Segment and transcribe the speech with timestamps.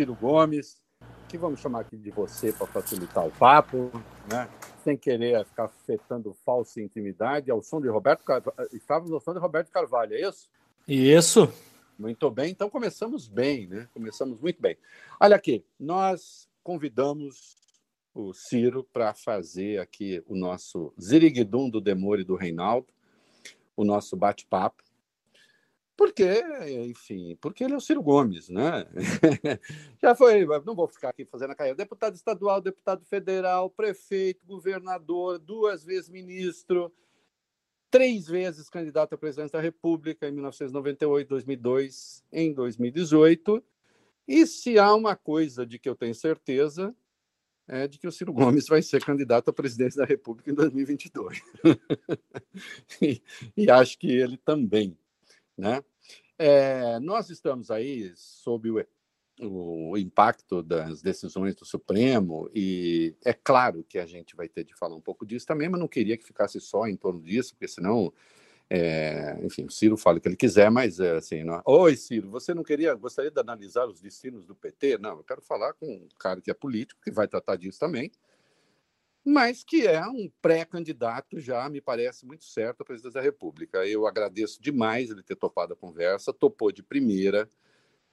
[0.00, 0.80] Ciro Gomes,
[1.28, 3.90] que vamos chamar aqui de você para facilitar o papo,
[4.32, 4.48] né?
[4.82, 8.56] sem querer ficar afetando falsa intimidade, ao som de Roberto Carvalho.
[8.72, 10.48] Estávamos no som de Roberto Carvalho, é isso?
[10.88, 11.52] Isso.
[11.98, 13.90] Muito bem, então começamos bem, né?
[13.92, 14.78] Começamos muito bem.
[15.20, 17.56] Olha aqui, nós convidamos
[18.14, 22.88] o Ciro para fazer aqui o nosso Ziriguidum do Demor e do Reinaldo,
[23.76, 24.82] o nosso bate-papo.
[26.00, 26.42] Porque,
[26.88, 28.86] enfim, porque ele é o Ciro Gomes, né?
[30.02, 31.76] Já foi, não vou ficar aqui fazendo a carreira.
[31.76, 36.90] Deputado estadual, deputado federal, prefeito, governador, duas vezes ministro,
[37.90, 43.62] três vezes candidato à presidência da República em 1998, 2002, em 2018.
[44.26, 46.96] E se há uma coisa de que eu tenho certeza,
[47.68, 51.42] é de que o Ciro Gomes vai ser candidato à presidência da República em 2022.
[53.02, 53.22] e,
[53.54, 54.96] e acho que ele também.
[55.56, 55.82] Né?
[56.38, 63.84] É, nós estamos aí sob o, o, impacto das decisões do Supremo, e é claro
[63.84, 66.24] que a gente vai ter de falar um pouco disso também, mas não queria que
[66.24, 68.12] ficasse só em torno disso, porque senão.
[68.72, 71.56] É, enfim, o Ciro fala o que ele quiser, mas é assim, não...
[71.56, 74.96] É, oi Ciro, você não queria, gostaria de analisar os destinos do PT?
[74.98, 78.12] Não, eu quero falar com um cara que é político, que vai tratar disso também,
[79.24, 83.86] mas que é um pré-candidato já, me parece muito certo, à presidência da República.
[83.86, 87.50] Eu agradeço demais ele ter topado a conversa, topou de primeira.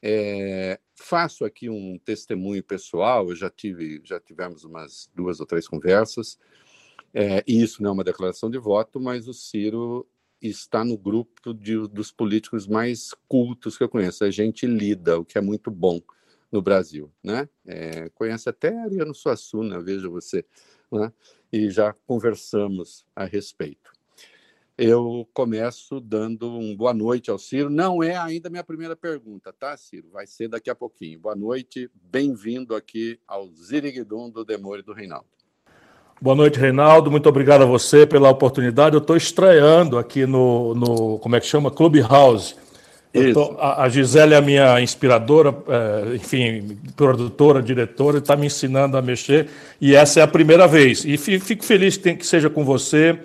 [0.02, 5.68] É, faço aqui um testemunho pessoal, eu já tive, já tivemos umas duas ou três
[5.68, 6.38] conversas,
[7.14, 10.08] é, e isso não é uma declaração de voto, mas o Ciro
[10.40, 14.24] está no grupo de, dos políticos mais cultos que eu conheço.
[14.24, 16.00] A gente lida, o que é muito bom
[16.52, 17.50] no Brasil, né?
[17.66, 20.46] É, conhece até Ariano Suassuna, veja você
[20.92, 21.12] né?
[21.52, 23.92] e já conversamos a respeito.
[24.78, 27.68] Eu começo dando um boa noite ao Ciro.
[27.68, 30.08] Não é ainda minha primeira pergunta, tá, Ciro?
[30.14, 31.20] Vai ser daqui a pouquinho.
[31.20, 35.26] Boa noite, bem-vindo aqui ao Ziriguidum do Demore do Reinaldo.
[36.22, 37.10] Boa noite, Reinaldo.
[37.10, 38.96] Muito obrigado a você pela oportunidade.
[38.96, 41.72] Eu estou estreando aqui no, no, como é que chama?
[41.72, 42.56] Clubhouse
[43.34, 48.98] Tô, a, a Gisele é a minha inspiradora, é, enfim, produtora, diretora, está me ensinando
[48.98, 49.48] a mexer,
[49.80, 51.04] e essa é a primeira vez.
[51.06, 53.18] E fico feliz que, que seja com você,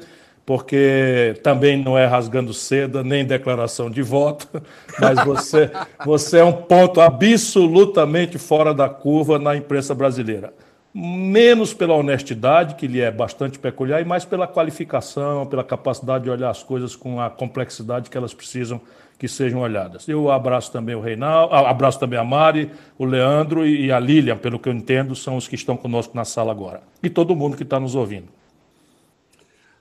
[0.45, 4.49] porque também não é rasgando seda, nem declaração de voto,
[4.99, 5.71] mas você,
[6.05, 10.53] você é um ponto absolutamente fora da curva na imprensa brasileira.
[10.95, 16.31] Menos pela honestidade, que lhe é bastante peculiar, e mais pela qualificação, pela capacidade de
[16.31, 18.81] olhar as coisas com a complexidade que elas precisam
[19.23, 20.09] que sejam olhadas.
[20.09, 24.37] Eu abraço também o Reinaldo, ah, abraço também a Mari, o Leandro e a Lilian,
[24.37, 26.83] pelo que eu entendo, são os que estão conosco na sala agora.
[27.01, 28.27] E todo mundo que está nos ouvindo.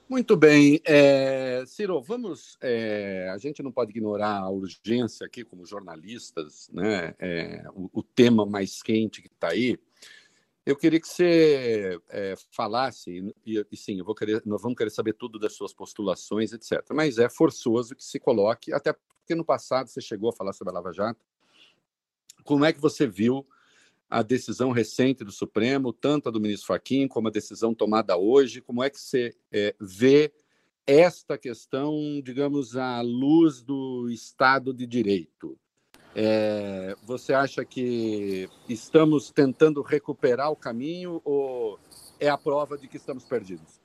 [0.08, 0.80] Muito bem.
[0.84, 2.56] É, Ciro, vamos.
[2.60, 7.12] É, a gente não pode ignorar a urgência aqui, como jornalistas, né?
[7.18, 9.76] É, o, o, tema mais quente que está aí.
[10.64, 15.38] Eu queria que você é, falasse, e, e, sim, querer, nós vamos querer saber tudo
[15.38, 16.84] das suas postulações, etc.
[16.92, 20.70] Mas é forçoso que se coloque, até porque no passado você chegou a falar sobre
[20.70, 21.20] a Lava Jato.
[22.44, 23.46] Como é que você viu
[24.08, 28.60] a decisão recente do Supremo, tanto a do ministro Fachin como a decisão tomada hoje?
[28.60, 30.32] Como é que você é, vê
[30.86, 35.58] esta questão, digamos, à luz do Estado de Direito?
[36.14, 41.78] É, você acha que estamos tentando recuperar o caminho ou
[42.20, 43.80] é a prova de que estamos perdidos?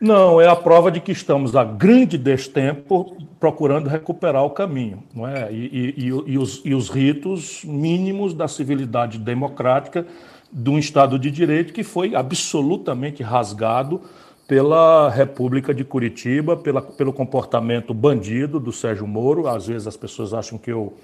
[0.00, 5.26] Não, é a prova de que estamos há grande destempo procurando recuperar o caminho, não
[5.26, 5.52] é?
[5.52, 10.06] E, e, e, os, e os ritos mínimos da civilidade democrática
[10.52, 14.00] de um Estado de Direito que foi absolutamente rasgado
[14.46, 19.48] pela República de Curitiba, pela, pelo comportamento bandido do Sérgio Moro.
[19.48, 20.94] Às vezes as pessoas acham que eu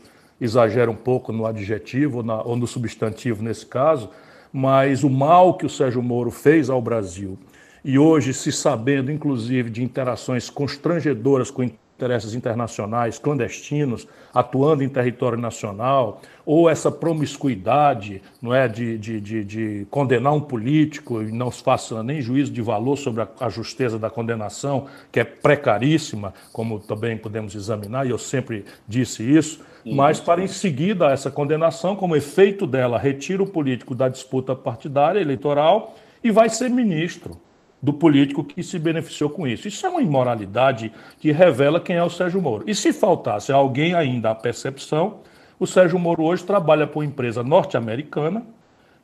[0.41, 4.11] exagero um pouco no adjetivo ou, na, ou no substantivo nesse caso,
[4.53, 7.39] mas o mal que o Sérgio Moro fez ao Brasil
[7.85, 11.63] e hoje se sabendo, inclusive, de interações constrangedoras com
[11.97, 19.45] interesses internacionais clandestinos atuando em território nacional, ou essa promiscuidade não é, de, de, de,
[19.45, 23.49] de condenar um político e não se faça nem juízo de valor sobre a, a
[23.49, 29.61] justeza da condenação, que é precaríssima, como também podemos examinar, e eu sempre disse isso,
[29.87, 35.21] mas para em seguida essa condenação, como efeito dela, retira o político da disputa partidária
[35.21, 37.39] eleitoral e vai ser ministro
[37.85, 39.69] do político que se beneficiou com isso.
[39.69, 40.91] Isso é uma imoralidade
[41.21, 42.65] que revela quem é o Sérgio Moro.
[42.67, 45.19] E se faltasse alguém ainda à percepção,
[45.61, 48.43] o Sérgio Moro hoje trabalha para uma empresa norte-americana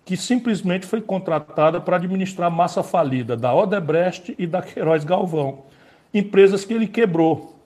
[0.03, 5.65] que simplesmente foi contratada para administrar a massa falida da Odebrecht e da Queiroz Galvão,
[6.13, 7.60] empresas que ele quebrou.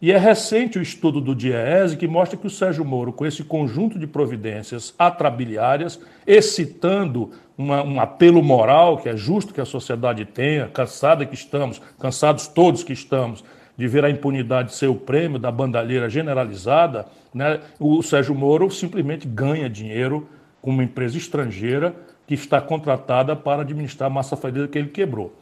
[0.00, 3.42] E é recente o estudo do DIEESE que mostra que o Sérgio Moro, com esse
[3.42, 10.26] conjunto de providências atrabiliárias, excitando uma, um apelo moral que é justo que a sociedade
[10.26, 13.42] tenha, cansada que estamos, cansados todos que estamos,
[13.74, 19.26] de ver a impunidade ser o prêmio da bandalheira generalizada, né, o Sérgio Moro simplesmente
[19.26, 20.28] ganha dinheiro
[20.60, 21.94] com uma empresa estrangeira
[22.26, 25.32] que está contratada para administrar a massa fadida que ele quebrou.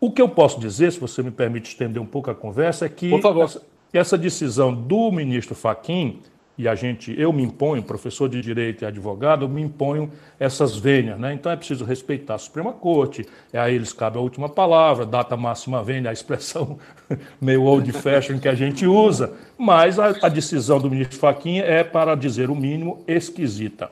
[0.00, 2.88] O que eu posso dizer, se você me permite estender um pouco a conversa, é
[2.88, 3.62] que essa,
[3.92, 6.20] essa decisão do ministro Faquim
[6.56, 10.76] e a gente, eu me imponho, professor de direito e advogado, eu me imponho essas
[10.76, 11.32] vênias, né?
[11.32, 15.36] Então é preciso respeitar a Suprema Corte, é a eles cabe a última palavra, data
[15.36, 16.78] máxima vênia, a expressão
[17.40, 21.82] meio old fashion que a gente usa, mas a, a decisão do ministro Fachin é,
[21.82, 23.90] para dizer o mínimo, esquisita.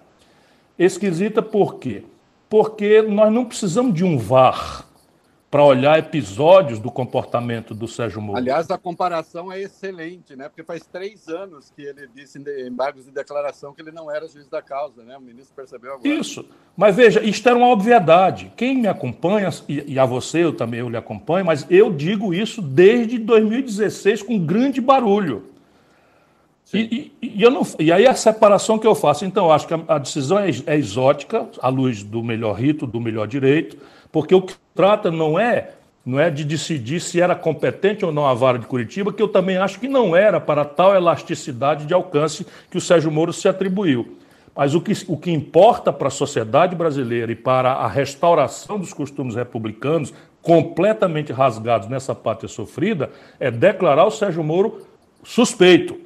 [0.78, 2.04] Esquisita por quê?
[2.48, 4.86] Porque nós não precisamos de um VAR
[5.50, 8.38] para olhar episódios do comportamento do Sérgio Moro.
[8.38, 10.48] Aliás, a comparação é excelente, né?
[10.48, 14.28] Porque faz três anos que ele disse em embargos de declaração que ele não era
[14.28, 15.16] juiz da causa, né?
[15.18, 16.08] O ministro percebeu agora.
[16.08, 16.46] Isso.
[16.76, 18.52] Mas veja, isto era uma obviedade.
[18.56, 22.62] Quem me acompanha, e, a você eu também eu lhe acompanho, mas eu digo isso
[22.62, 25.46] desde 2016 com grande barulho.
[26.72, 29.66] E, e, e, eu não, e aí a separação que eu faço, então, eu acho
[29.66, 33.76] que a, a decisão é, é exótica, à luz do melhor rito, do melhor direito,
[34.12, 35.72] porque o que trata não é
[36.06, 39.28] não é de decidir se era competente ou não a vara de Curitiba, que eu
[39.28, 43.46] também acho que não era para tal elasticidade de alcance que o Sérgio Moro se
[43.46, 44.16] atribuiu.
[44.56, 48.94] Mas o que, o que importa para a sociedade brasileira e para a restauração dos
[48.94, 54.86] costumes republicanos, completamente rasgados nessa pátria sofrida, é declarar o Sérgio Moro
[55.22, 56.00] suspeito,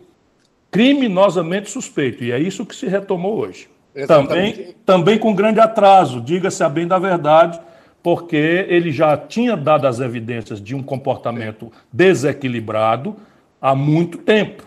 [0.73, 2.25] criminosamente suspeito.
[2.25, 3.69] E é isso que se retomou hoje.
[4.09, 7.61] Também, também com grande atraso, diga-se a bem da verdade
[8.05, 8.37] porque
[8.69, 13.17] ele já tinha dado as evidências de um comportamento desequilibrado
[13.59, 14.63] há muito tempo.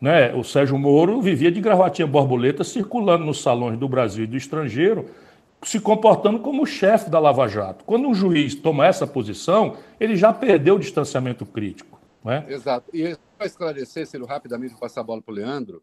[0.00, 0.34] Né?
[0.34, 5.06] O Sérgio Moro vivia de gravatinha borboleta circulando nos salões do Brasil e do estrangeiro,
[5.62, 7.84] se comportando como chefe da Lava Jato.
[7.84, 12.00] Quando um juiz toma essa posição, ele já perdeu o distanciamento crítico.
[12.24, 12.44] Né?
[12.48, 12.90] Exato.
[12.92, 15.80] E para esclarecer, Ciro, rapidamente, passar a bola para o Leandro,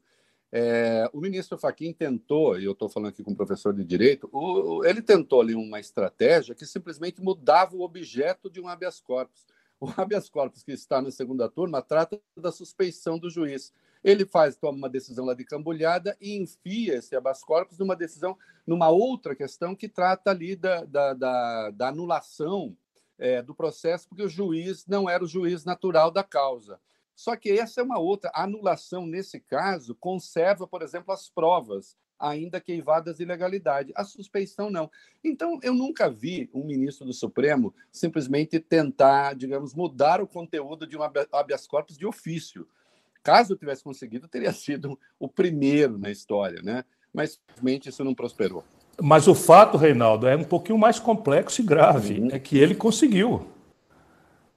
[0.51, 4.29] é, o ministro Fachin tentou, e eu estou falando aqui com um professor de direito,
[4.33, 9.45] o, ele tentou ali uma estratégia que simplesmente mudava o objeto de um habeas corpus.
[9.79, 13.73] O habeas corpus que está na segunda turma trata da suspeição do juiz.
[14.03, 18.37] Ele faz, toma uma decisão lá de cambulhada e enfia esse habeas corpus numa decisão,
[18.67, 22.75] numa outra questão que trata ali da, da, da, da anulação
[23.17, 26.79] é, do processo, porque o juiz não era o juiz natural da causa.
[27.21, 28.31] Só que essa é uma outra.
[28.33, 33.93] A anulação, nesse caso, conserva, por exemplo, as provas, ainda que eivadas de ilegalidade.
[33.95, 34.89] A suspeição, não.
[35.23, 40.97] Então, eu nunca vi um ministro do Supremo simplesmente tentar, digamos, mudar o conteúdo de
[40.97, 42.67] um habeas corpus de ofício.
[43.21, 46.83] Caso tivesse conseguido, teria sido o primeiro na história, né?
[47.13, 48.63] Mas, infelizmente, isso não prosperou.
[48.99, 52.19] Mas o fato, Reinaldo, é um pouquinho mais complexo e grave.
[52.19, 52.29] Uhum.
[52.31, 53.60] É que ele conseguiu.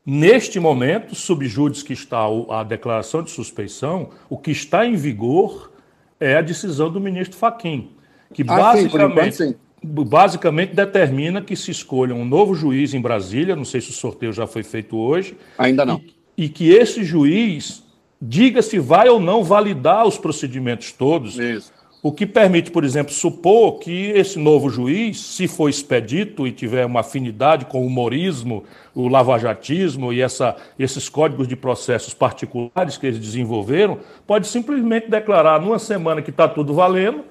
[0.07, 5.73] Neste momento, subjúdice que está a declaração de suspeição, o que está em vigor
[6.21, 7.91] é a decisão do ministro Faquim,
[8.33, 13.65] que ah, basicamente, sim, basicamente determina que se escolha um novo juiz em Brasília, não
[13.65, 15.37] sei se o sorteio já foi feito hoje.
[15.57, 16.03] Ainda não.
[16.37, 17.83] E, e que esse juiz
[18.21, 21.39] diga se vai ou não validar os procedimentos todos.
[21.39, 21.73] Isso.
[22.05, 26.85] O que permite, por exemplo, supor que esse novo juiz, se for expedito e tiver
[26.85, 28.63] uma afinidade com o humorismo,
[28.95, 35.59] o lavajatismo e essa, esses códigos de processos particulares que eles desenvolveram, pode simplesmente declarar
[35.59, 37.25] numa semana que está tudo valendo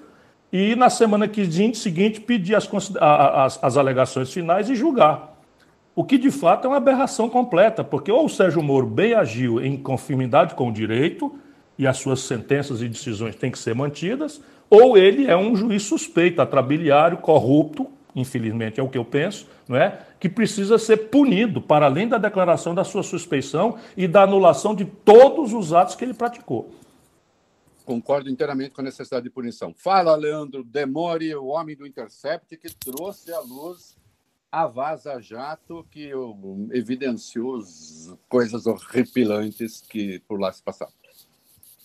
[0.51, 1.29] e na semana
[1.75, 2.67] seguinte pedir as,
[2.99, 5.37] as, as alegações finais e julgar.
[5.95, 9.63] O que de fato é uma aberração completa, porque ou o Sérgio Moro bem agiu
[9.63, 11.31] em conformidade com o direito
[11.77, 14.41] e as suas sentenças e decisões têm que ser mantidas,
[14.73, 19.77] ou ele é um juiz suspeito, atrabiliário, corrupto, infelizmente é o que eu penso, não
[19.77, 19.99] é?
[20.19, 24.83] que precisa ser punido, para além da declaração da sua suspeição e da anulação de
[24.83, 26.73] todos os atos que ele praticou.
[27.85, 29.75] Concordo inteiramente com a necessidade de punição.
[29.77, 33.95] Fala, Leandro Demore, o homem do Intercept, que trouxe à luz
[34.51, 36.11] a Vaza Jato, que
[36.71, 40.93] evidenciou as coisas horripilantes que por lá se passaram.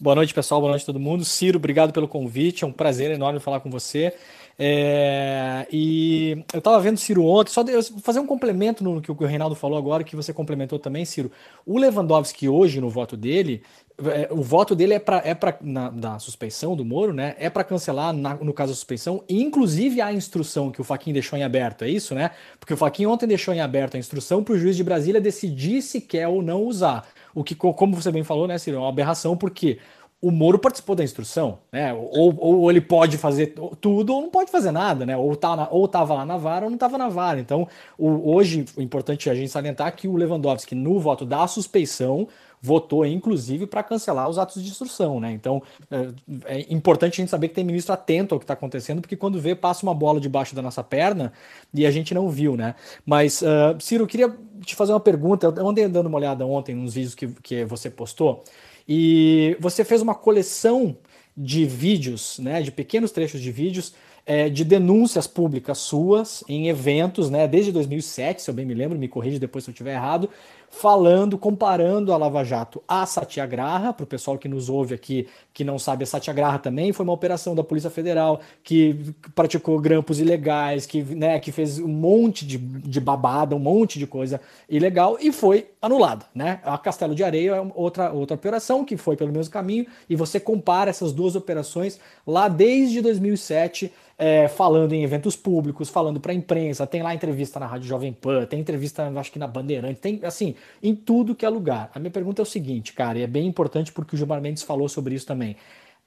[0.01, 0.61] Boa noite, pessoal.
[0.61, 1.25] Boa noite a todo mundo.
[1.25, 2.63] Ciro, obrigado pelo convite.
[2.63, 4.15] É um prazer enorme falar com você.
[4.57, 5.67] É...
[5.73, 7.73] E eu estava vendo Ciro ontem, só de...
[8.01, 11.33] fazer um complemento no que o Reinaldo falou agora, que você complementou também, Ciro.
[11.67, 13.61] O Lewandowski hoje, no voto dele,
[14.05, 17.35] é, o voto dele é para é pra, na, na, suspeição do Moro, né?
[17.37, 21.37] É para cancelar, na, no caso da suspeição, inclusive a instrução que o Faquin deixou
[21.37, 22.31] em aberto, é isso, né?
[22.61, 25.83] Porque o Faquin ontem deixou em aberto a instrução para o juiz de Brasília decidir
[25.83, 27.09] se quer ou não usar.
[27.39, 29.79] O que, como você bem falou, né, Ciro, é uma aberração, porque
[30.21, 31.95] o Moro participou da instrução, né?
[31.95, 35.17] Ou, ou ele pode fazer tudo ou não pode fazer nada, né?
[35.17, 37.39] Ou, tá na, ou tava lá na vara ou não estava na vara.
[37.39, 41.47] Então, o, hoje, o importante é a gente salientar que o Lewandowski, no voto da
[41.47, 42.27] suspeição,
[42.61, 45.33] votou inclusive para cancelar os atos de instrução, né?
[45.33, 46.09] Então é,
[46.47, 49.41] é, importante a gente saber que tem ministro atento ao que está acontecendo, porque quando
[49.41, 51.33] vê, passa uma bola debaixo da nossa perna
[51.73, 52.75] e a gente não viu, né?
[53.05, 54.35] Mas, uh, Ciro, eu queria
[54.65, 55.47] te fazer uma pergunta.
[55.47, 58.45] Eu andei dando uma olhada ontem nos vídeos que, que você postou.
[58.89, 60.97] E você fez uma coleção
[61.37, 63.95] de vídeos, né, de pequenos trechos de vídeos,
[64.27, 68.99] é, de denúncias públicas suas em eventos, né, desde 2007, se eu bem me lembro,
[68.99, 70.29] me corrige depois se eu estiver errado,
[70.71, 75.65] falando, comparando a Lava Jato à Satyagraha, para o pessoal que nos ouve aqui, que
[75.65, 80.87] não sabe, a Satyagraha também foi uma operação da Polícia Federal que praticou grampos ilegais,
[80.87, 85.33] que, né, que fez um monte de, de babada, um monte de coisa ilegal e
[85.33, 86.27] foi anulada.
[86.35, 86.61] Né?
[86.63, 90.39] A Castelo de Areia é outra, outra operação que foi pelo mesmo caminho e você
[90.39, 96.35] compara essas duas operações lá desde 2007 é, falando em eventos públicos, falando para a
[96.35, 100.21] imprensa, tem lá entrevista na Rádio Jovem Pan, tem entrevista, acho que na Bandeirante, tem
[100.25, 101.91] assim, em tudo que é lugar.
[101.95, 104.63] A minha pergunta é o seguinte, cara, e é bem importante porque o Gilmar Mendes
[104.63, 105.57] falou sobre isso também.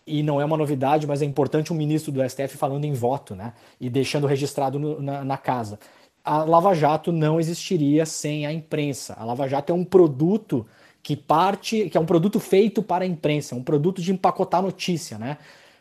[0.05, 3.36] E não é uma novidade, mas é importante um ministro do STF falando em voto,
[3.36, 3.53] né?
[3.79, 5.79] E deixando registrado no, na, na casa.
[6.24, 9.13] A Lava Jato não existiria sem a imprensa.
[9.17, 10.65] A Lava Jato é um produto
[11.03, 15.17] que parte, que é um produto feito para a imprensa, um produto de empacotar notícia,
[15.17, 15.38] né?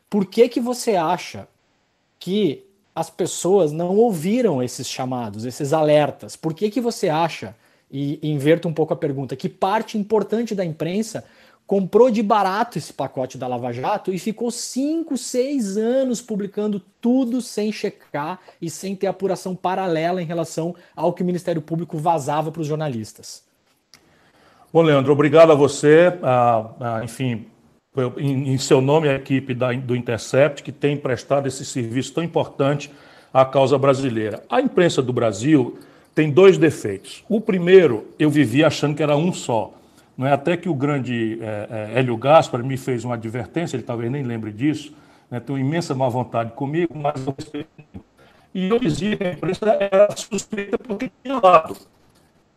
[0.08, 1.46] Por que que você acha
[2.18, 6.36] que as pessoas não ouviram esses chamados, esses alertas?
[6.36, 7.54] Por que, que você acha,
[7.90, 11.24] e, inverto um pouco a pergunta, que parte importante da imprensa
[11.66, 17.40] comprou de barato esse pacote da Lava Jato e ficou cinco, seis anos publicando tudo
[17.40, 22.50] sem checar e sem ter apuração paralela em relação ao que o Ministério Público vazava
[22.50, 23.44] para os jornalistas?
[24.72, 26.12] Bom, Leandro, obrigado a você.
[26.22, 27.46] Ah, ah, enfim,
[28.18, 32.22] em, em seu nome, a equipe da, do Intercept, que tem prestado esse serviço tão
[32.22, 32.90] importante
[33.32, 34.42] à causa brasileira.
[34.48, 35.78] A imprensa do Brasil
[36.14, 37.24] tem dois defeitos.
[37.28, 39.72] O primeiro, eu vivia achando que era um só.
[40.16, 43.82] Não é até que o grande é, é, Hélio Gaspar me fez uma advertência, ele
[43.82, 44.92] talvez nem lembre disso,
[45.30, 47.34] né, tem uma imensa má vontade comigo, mas eu.
[48.52, 51.76] E eu dizia que a imprensa era suspeita porque tinha lado.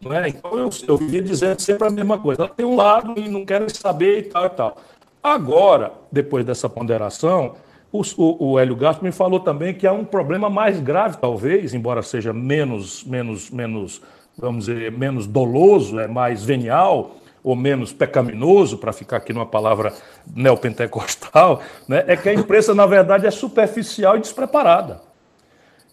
[0.01, 0.27] Não é?
[0.27, 2.41] Então eu, eu vivia dizendo sempre a mesma coisa.
[2.41, 4.77] Ela tem um lado e não quero saber e tal e tal.
[5.21, 7.55] Agora, depois dessa ponderação,
[7.93, 11.75] o, o, o Hélio Gaspar me falou também que há um problema mais grave, talvez,
[11.75, 14.01] embora seja menos, menos, menos,
[14.35, 19.93] vamos dizer, menos doloso, é mais venial ou menos pecaminoso, para ficar aqui numa palavra
[20.33, 25.01] neopentecostal, né, é que a imprensa, na verdade, é superficial e despreparada.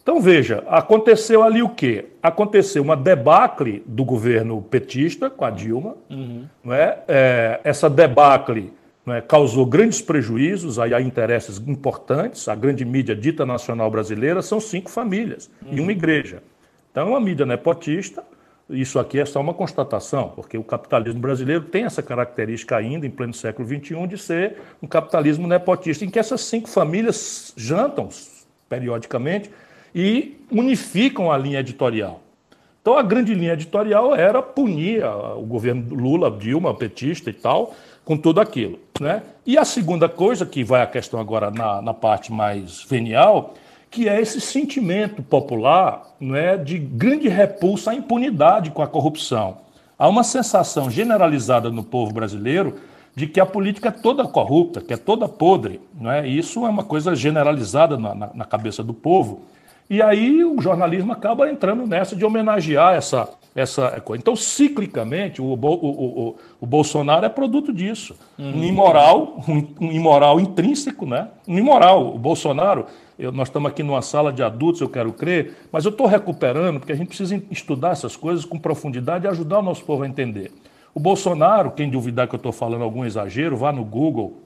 [0.02, 2.06] Então, veja, aconteceu ali o quê?
[2.22, 6.46] Aconteceu uma debacle do governo petista com a Dilma, uhum.
[6.64, 6.98] não é?
[7.06, 8.72] é essa debacle
[9.04, 12.48] né, causou grandes prejuízos aí a interesses importantes.
[12.48, 15.76] A grande mídia dita nacional brasileira são cinco famílias uhum.
[15.76, 16.42] e uma igreja.
[16.90, 18.22] Então, é uma mídia nepotista.
[18.68, 23.10] Isso aqui é só uma constatação, porque o capitalismo brasileiro tem essa característica ainda, em
[23.10, 28.08] pleno século XXI, de ser um capitalismo nepotista, em que essas cinco famílias jantam
[28.68, 29.50] periodicamente
[29.92, 32.22] e unificam a linha editorial.
[32.80, 37.74] Então, a grande linha editorial era punir o governo Lula, Dilma, petista e tal,
[38.10, 38.76] com tudo aquilo.
[39.00, 39.22] Né?
[39.46, 43.54] E a segunda coisa, que vai a questão agora na, na parte mais venial,
[43.88, 49.58] que é esse sentimento popular não é, de grande repulsa à impunidade com a corrupção.
[49.96, 52.80] Há uma sensação generalizada no povo brasileiro
[53.14, 55.80] de que a política é toda corrupta, que é toda podre.
[55.94, 56.26] Não é?
[56.26, 59.42] isso é uma coisa generalizada na, na, na cabeça do povo.
[59.88, 64.20] E aí o jornalismo acaba entrando nessa de homenagear essa, essa coisa.
[64.20, 68.14] Então, ciclicamente, o, o, o, o Bolsonaro é produto disso.
[68.38, 68.60] Uhum.
[68.60, 71.28] Um imoral, um, um, imoral intrínseco, né?
[71.46, 72.14] Um imoral.
[72.14, 72.86] O Bolsonaro,
[73.18, 76.78] eu, nós estamos aqui numa sala de adultos, eu quero crer, mas eu estou recuperando,
[76.78, 80.08] porque a gente precisa estudar essas coisas com profundidade e ajudar o nosso povo a
[80.08, 80.52] entender.
[80.94, 84.42] O Bolsonaro, quem duvidar que eu estou falando algum exagero, vá no Google,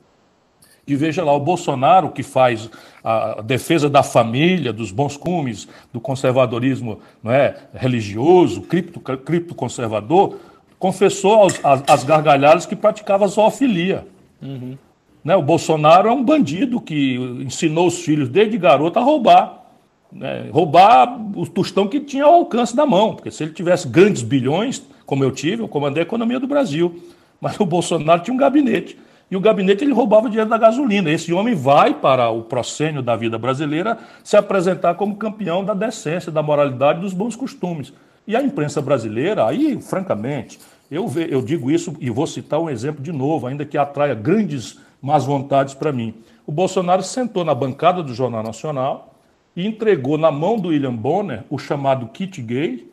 [0.86, 2.68] e veja lá, o Bolsonaro, que faz
[3.02, 10.36] a defesa da família, dos bons cumes, do conservadorismo não é, religioso, cripto, criptoconservador,
[10.78, 14.06] confessou aos, às, gargalhadas que praticava zoofilia.
[14.42, 14.76] Uhum.
[15.24, 19.64] Né, o Bolsonaro é um bandido que ensinou os filhos desde garoto a roubar.
[20.12, 23.14] Né, roubar o tostão que tinha ao alcance da mão.
[23.14, 27.02] Porque se ele tivesse grandes bilhões, como eu tive, eu comandei a economia do Brasil.
[27.40, 28.98] Mas o Bolsonaro tinha um gabinete
[29.30, 31.10] e o gabinete ele roubava dinheiro da gasolina.
[31.10, 36.30] Esse homem vai para o procênio da vida brasileira se apresentar como campeão da decência,
[36.30, 37.92] da moralidade dos bons costumes.
[38.26, 40.58] E a imprensa brasileira, aí, francamente,
[40.90, 44.14] Eu, ve, eu digo isso e vou citar um exemplo de novo, ainda que atraia
[44.14, 46.14] grandes más vontades para mim.
[46.46, 49.14] O Bolsonaro sentou na bancada do Jornal Nacional
[49.56, 52.86] e entregou na mão do William Bonner o chamado kit gay,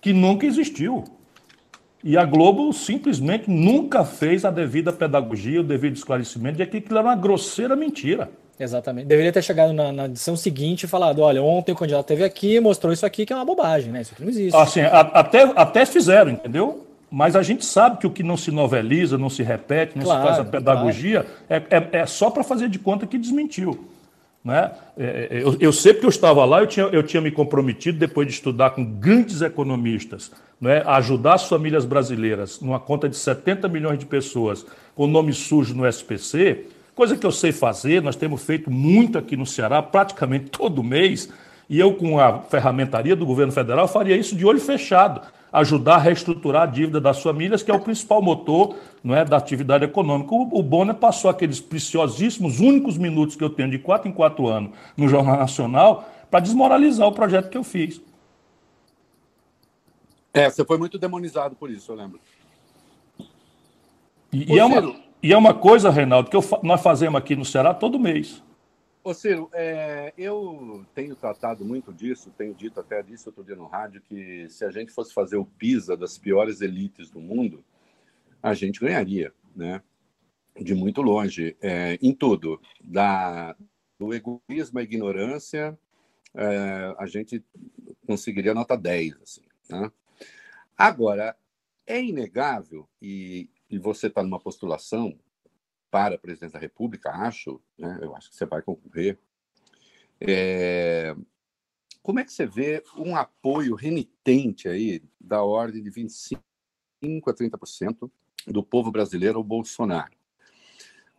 [0.00, 1.04] que nunca existiu.
[2.02, 6.98] E a Globo simplesmente nunca fez a devida pedagogia, o devido esclarecimento de que aquilo
[6.98, 8.30] era uma grosseira mentira.
[8.58, 9.06] Exatamente.
[9.06, 12.58] Deveria ter chegado na, na, edição seguinte e falado: olha, ontem o candidato esteve aqui
[12.60, 14.02] mostrou isso aqui que é uma bobagem, né?
[14.02, 14.56] Isso aqui não existe.
[14.56, 16.84] Assim, a, até, até fizeram, entendeu?
[17.10, 20.20] Mas a gente sabe que o que não se noveliza, não se repete, não claro,
[20.20, 21.64] se faz a pedagogia, claro.
[21.70, 23.88] é, é, é, só para fazer de conta que desmentiu.
[24.44, 24.70] Né?
[24.96, 27.98] É, é, eu, eu sei que eu estava lá, eu tinha, eu tinha me comprometido,
[27.98, 30.30] depois de estudar com grandes economistas,
[30.60, 34.64] né, a ajudar as famílias brasileiras numa conta de 70 milhões de pessoas
[34.94, 39.36] com nome sujo no SPC, coisa que eu sei fazer, nós temos feito muito aqui
[39.36, 41.28] no Ceará, praticamente todo mês,
[41.68, 45.20] e eu, com a ferramentaria do governo federal, faria isso de olho fechado
[45.52, 49.36] ajudar a reestruturar a dívida das famílias, que é o principal motor não é, da
[49.36, 50.34] atividade econômica.
[50.34, 54.48] O, o Bonner passou aqueles preciosíssimos únicos minutos que eu tenho de quatro em quatro
[54.48, 58.00] anos no Jornal Nacional para desmoralizar o projeto que eu fiz.
[60.32, 62.20] É, você foi muito demonizado por isso, eu lembro.
[64.32, 67.44] E, e é, uma, e é uma coisa, Reinaldo, que eu, nós fazemos aqui no
[67.44, 68.42] Ceará todo mês.
[69.08, 73.66] Ô Ciro, é, eu tenho tratado muito disso, tenho dito até disso outro dia no
[73.66, 77.64] rádio, que se a gente fosse fazer o PISA das piores elites do mundo,
[78.42, 79.82] a gente ganharia, né?
[80.60, 82.60] De muito longe, é, em tudo.
[82.84, 83.56] Da,
[83.98, 85.78] do egoísmo à ignorância,
[86.34, 87.42] é, a gente
[88.06, 89.90] conseguiria nota 10, assim, né?
[90.76, 91.34] Agora,
[91.86, 95.18] é inegável, e, e você está numa postulação,
[95.90, 97.98] para a presidência da República, acho, né?
[98.02, 99.18] eu acho que você vai concorrer.
[100.20, 101.14] É...
[102.02, 106.40] Como é que você vê um apoio renitente aí da ordem de 25%
[107.26, 108.10] a 30%
[108.46, 110.18] do povo brasileiro ao Bolsonaro?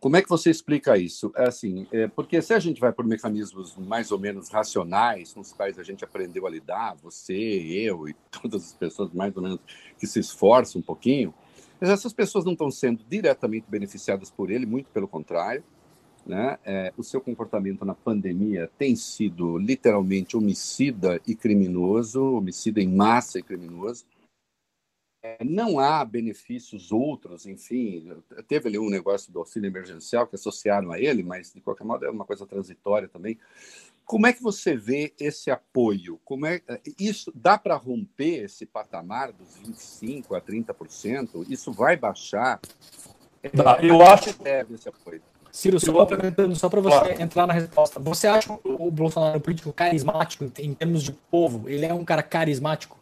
[0.00, 1.30] Como é que você explica isso?
[1.36, 5.40] É assim, é, porque se a gente vai por mecanismos mais ou menos racionais, com
[5.40, 9.42] os quais a gente aprendeu a lidar, você, eu e todas as pessoas mais ou
[9.42, 9.60] menos
[9.98, 11.34] que se esforçam um pouquinho,
[11.80, 15.64] mas essas pessoas não estão sendo diretamente beneficiadas por ele, muito pelo contrário.
[16.26, 16.58] Né?
[16.64, 23.38] É, o seu comportamento na pandemia tem sido literalmente homicida e criminoso, homicida em massa
[23.38, 24.04] e criminoso.
[25.22, 28.10] É, não há benefícios outros, enfim,
[28.48, 32.06] teve ali um negócio do auxílio emergencial que associaram a ele, mas de qualquer modo
[32.06, 33.38] é uma coisa transitória também.
[34.10, 36.18] Como é que você vê esse apoio?
[36.24, 36.60] Como é
[36.98, 41.46] isso dá para romper esse patamar dos 25 a 30%?
[41.48, 42.58] Isso vai baixar?
[43.54, 45.22] Dá, eu acho que deve esse apoio.
[45.52, 47.22] Ciro, só perguntando só para você claro.
[47.22, 48.00] entrar na resposta.
[48.00, 51.68] Você acha o Bolsonaro político carismático em termos de povo?
[51.68, 52.98] Ele é um cara carismático?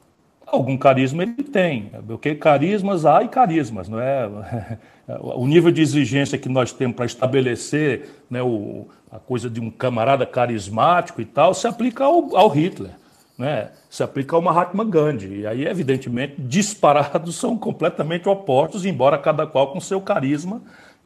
[0.50, 4.28] Algum carisma ele tem, porque carismas há e carismas, não é?
[5.20, 9.70] O nível de exigência que nós temos para estabelecer né, o, a coisa de um
[9.70, 12.90] camarada carismático e tal, se aplica ao, ao Hitler,
[13.36, 13.70] né?
[13.88, 15.40] se aplica ao Mahatma Gandhi.
[15.40, 20.60] E aí, evidentemente, disparados são completamente opostos, embora cada qual com seu carisma,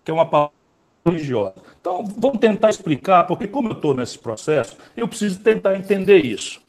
[0.04, 0.52] que é uma palavra
[1.06, 1.54] religiosa.
[1.80, 6.60] Então, vamos tentar explicar, porque como eu estou nesse processo, eu preciso tentar entender isso.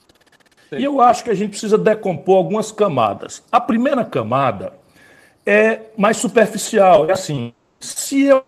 [0.75, 0.81] Sim.
[0.81, 3.43] E eu acho que a gente precisa decompor algumas camadas.
[3.51, 4.73] A primeira camada
[5.45, 8.43] é mais superficial, é assim, se eu,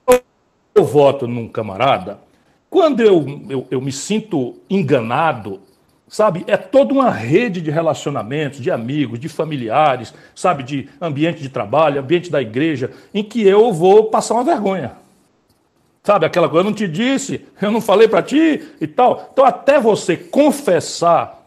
[0.74, 2.20] eu voto num camarada,
[2.70, 5.62] quando eu, eu, eu me sinto enganado,
[6.08, 6.44] sabe?
[6.48, 10.64] É toda uma rede de relacionamentos, de amigos, de familiares, sabe?
[10.64, 14.94] De ambiente de trabalho, ambiente da igreja, em que eu vou passar uma vergonha.
[16.04, 19.30] Sabe aquela coisa, eu não te disse, eu não falei para ti e tal.
[19.34, 21.45] Então, até você confessar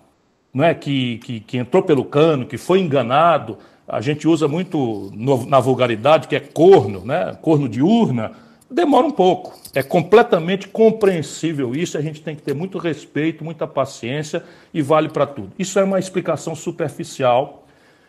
[0.52, 5.10] não é, que, que, que entrou pelo cano, que foi enganado, a gente usa muito
[5.14, 7.36] no, na vulgaridade, que é corno, né?
[7.40, 8.32] corno de urna
[8.70, 9.58] demora um pouco.
[9.74, 15.08] É completamente compreensível isso, a gente tem que ter muito respeito, muita paciência e vale
[15.08, 15.52] para tudo.
[15.58, 17.66] Isso é uma explicação superficial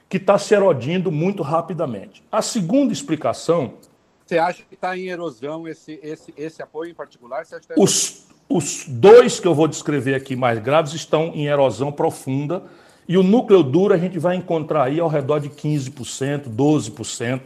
[0.07, 2.23] que está se erodindo muito rapidamente.
[2.31, 3.75] A segunda explicação.
[4.25, 7.45] Você acha que está em erosão esse, esse, esse apoio em particular?
[7.45, 12.63] Tá os, os dois que eu vou descrever aqui mais graves estão em erosão profunda.
[13.07, 17.41] E o núcleo duro a gente vai encontrar aí ao redor de 15%, 12%.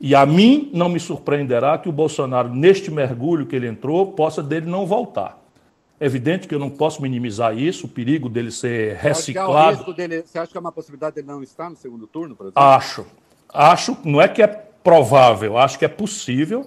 [0.00, 4.42] E a mim não me surpreenderá que o Bolsonaro, neste mergulho que ele entrou, possa
[4.42, 5.42] dele não voltar.
[5.98, 9.78] É evidente que eu não posso minimizar isso, o perigo dele ser reciclado.
[9.78, 12.36] Você acha, dele, você acha que é uma possibilidade dele não estar no segundo turno,
[12.36, 12.62] por exemplo?
[12.62, 13.06] Acho.
[13.52, 16.66] Acho, não é que é provável, acho que é possível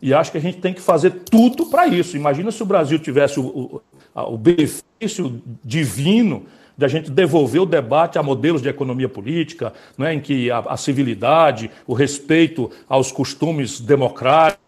[0.00, 2.16] e acho que a gente tem que fazer tudo para isso.
[2.16, 3.82] Imagina se o Brasil tivesse o, o,
[4.14, 6.44] o benefício divino
[6.76, 10.58] de a gente devolver o debate a modelos de economia política, né, em que a,
[10.58, 14.60] a civilidade, o respeito aos costumes democráticos,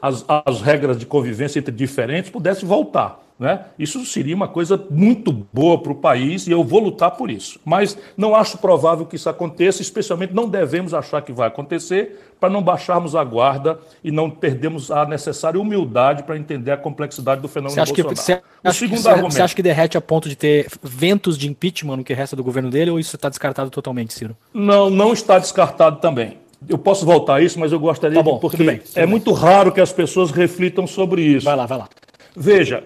[0.00, 3.27] as, as regras de convivência entre diferentes pudesse voltar.
[3.38, 3.60] Né?
[3.78, 7.60] Isso seria uma coisa muito boa para o país e eu vou lutar por isso.
[7.64, 12.50] Mas não acho provável que isso aconteça, especialmente não devemos achar que vai acontecer, para
[12.50, 17.48] não baixarmos a guarda e não perdermos a necessária humildade para entender a complexidade do
[17.48, 18.16] fenômeno você acha Bolsonaro.
[18.16, 21.38] Que, você, o segundo que, argumento, você acha que derrete a ponto de ter ventos
[21.38, 24.36] de impeachment no que resta do governo dele ou isso está descartado totalmente, Ciro?
[24.52, 26.38] Não, não está descartado também.
[26.68, 28.96] Eu posso voltar a isso, mas eu gostaria tá bom, de, porque tudo bem, tudo
[28.96, 29.10] é bem.
[29.10, 31.44] muito raro que as pessoas reflitam sobre isso.
[31.44, 31.88] Vai lá, vai lá.
[32.36, 32.82] Veja,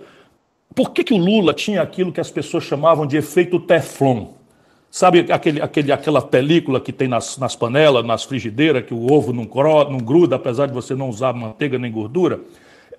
[0.74, 4.28] por que, que o Lula tinha aquilo que as pessoas chamavam de efeito Teflon?
[4.90, 9.32] Sabe aquele, aquele, aquela película que tem nas, nas panelas, nas frigideiras, que o ovo
[9.32, 9.48] não,
[9.90, 12.40] não gruda, apesar de você não usar manteiga nem gordura?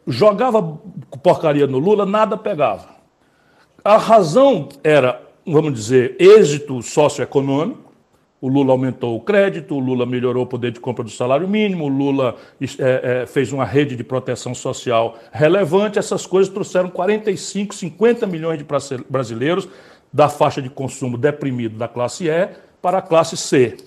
[0.08, 0.80] Jogava
[1.22, 2.90] porcaria no Lula, nada pegava.
[3.84, 7.93] A razão era, vamos dizer, êxito socioeconômico,
[8.44, 11.86] o Lula aumentou o crédito, o Lula melhorou o poder de compra do salário mínimo,
[11.86, 12.36] o Lula
[12.78, 15.98] é, é, fez uma rede de proteção social relevante.
[15.98, 18.66] Essas coisas trouxeram 45, 50 milhões de
[19.10, 19.70] brasileiros
[20.12, 22.50] da faixa de consumo deprimido da classe E
[22.82, 23.78] para a classe C.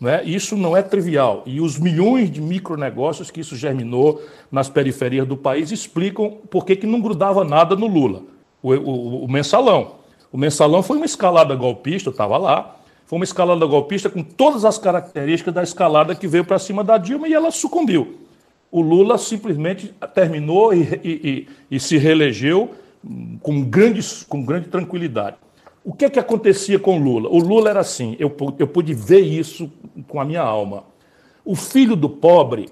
[0.00, 0.24] Né?
[0.24, 1.42] Isso não é trivial.
[1.44, 6.74] E os milhões de micronegócios que isso germinou nas periferias do país explicam por que,
[6.74, 8.22] que não grudava nada no Lula.
[8.62, 9.96] O, o, o mensalão.
[10.32, 12.75] O mensalão foi uma escalada golpista, estava lá
[13.06, 16.98] foi uma escalada golpista com todas as características da escalada que veio para cima da
[16.98, 18.16] Dilma e ela sucumbiu.
[18.70, 22.74] O Lula simplesmente terminou e, e, e, e se reelegeu
[23.40, 25.36] com, grandes, com grande tranquilidade.
[25.84, 27.28] O que, é que acontecia com o Lula?
[27.28, 29.70] O Lula era assim, eu, eu pude ver isso
[30.08, 30.82] com a minha alma.
[31.44, 32.68] O filho do pobre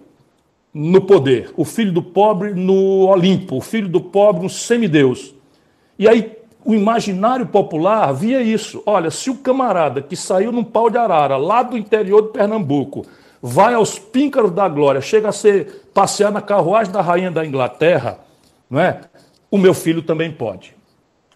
[0.75, 5.33] no poder, o filho do pobre no Olimpo, o filho do pobre no semideus.
[5.97, 6.34] E aí
[6.65, 8.83] o imaginário popular via isso.
[8.87, 13.05] Olha, se o camarada que saiu num pau de arara, lá do interior de Pernambuco,
[13.43, 18.19] vai aos píncaros da glória, chega a ser passear na carruagem da rainha da Inglaterra,
[18.71, 19.03] não é?
[19.51, 20.75] O meu filho também pode.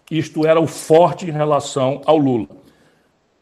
[0.09, 2.47] Isto era o forte em relação ao Lula.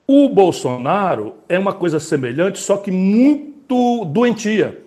[0.05, 4.81] O Bolsonaro é uma coisa semelhante, só que muito doentia,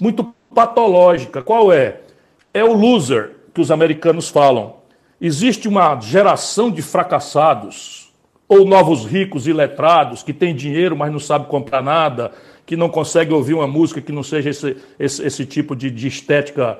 [0.00, 1.42] muito patológica.
[1.42, 2.00] Qual é?
[2.52, 4.76] É o loser que os americanos falam.
[5.26, 8.12] Existe uma geração de fracassados,
[8.46, 12.30] ou novos ricos e letrados, que têm dinheiro, mas não sabem comprar nada,
[12.66, 16.08] que não conseguem ouvir uma música que não seja esse, esse, esse tipo de, de,
[16.08, 16.78] estética.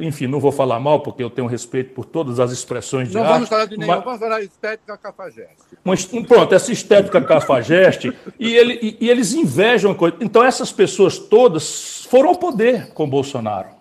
[0.00, 3.20] Enfim, não vou falar mal, porque eu tenho respeito por todas as expressões de não
[3.20, 3.28] arte.
[3.28, 4.04] Não vamos falar de nenhum, mas...
[4.04, 5.78] vamos falar de estética cafajeste.
[5.84, 10.16] Mas, pronto, essa estética cafajeste, e, ele, e, e eles invejam a coisa.
[10.20, 13.75] Então, essas pessoas todas foram ao poder com Bolsonaro.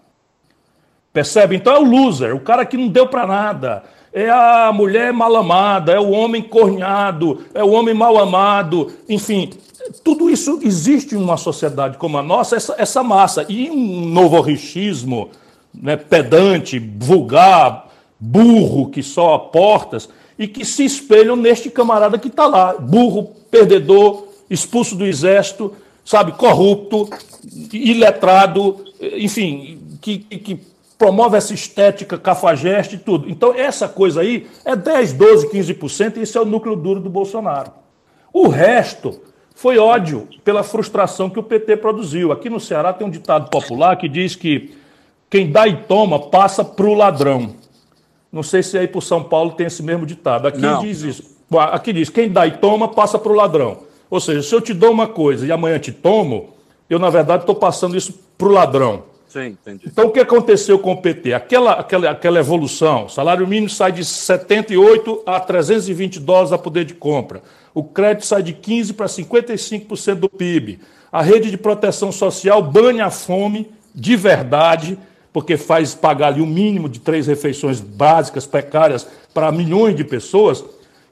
[1.16, 1.56] Percebe?
[1.56, 5.34] Então é o loser, o cara que não deu para nada é a mulher mal
[5.38, 9.50] amada, é o homem cornhado, é o homem mal amado, enfim,
[10.04, 13.46] tudo isso existe em uma sociedade como a nossa, essa, essa massa.
[13.48, 15.30] E um novo richismo
[15.74, 17.88] né, pedante, vulgar,
[18.20, 24.28] burro, que só portas, e que se espelham neste camarada que está lá, burro, perdedor,
[24.50, 25.74] expulso do exército,
[26.04, 27.10] sabe, corrupto,
[27.72, 33.30] iletrado, enfim, que, que promove essa estética cafajeste e tudo.
[33.30, 37.10] Então, essa coisa aí é 10, 12, 15%, e isso é o núcleo duro do
[37.10, 37.72] Bolsonaro.
[38.32, 39.22] O resto
[39.56, 42.32] foi ódio pela frustração que o PT produziu.
[42.32, 44.76] Aqui no Ceará tem um ditado popular que diz que
[45.30, 47.56] quem dá e toma passa para o ladrão.
[48.32, 50.48] Não sei se aí por São Paulo tem esse mesmo ditado.
[50.48, 50.82] Aqui Não.
[50.82, 51.36] diz isso.
[51.72, 53.80] Aqui diz: quem dá e toma passa para o ladrão.
[54.10, 56.50] Ou seja, se eu te dou uma coisa e amanhã te tomo,
[56.90, 59.04] eu na verdade estou passando isso para o ladrão.
[59.36, 59.82] Sim, entendi.
[59.86, 61.34] Então, o que aconteceu com o PT?
[61.34, 66.86] Aquela, aquela, aquela evolução, o salário mínimo sai de 78 a 320 dólares a poder
[66.86, 67.44] de compra.
[67.74, 70.80] O crédito sai de 15% para 55% do PIB.
[71.12, 74.98] A rede de proteção social banha a fome de verdade,
[75.34, 80.06] porque faz pagar ali o um mínimo de três refeições básicas, precárias, para milhões de
[80.06, 80.64] pessoas.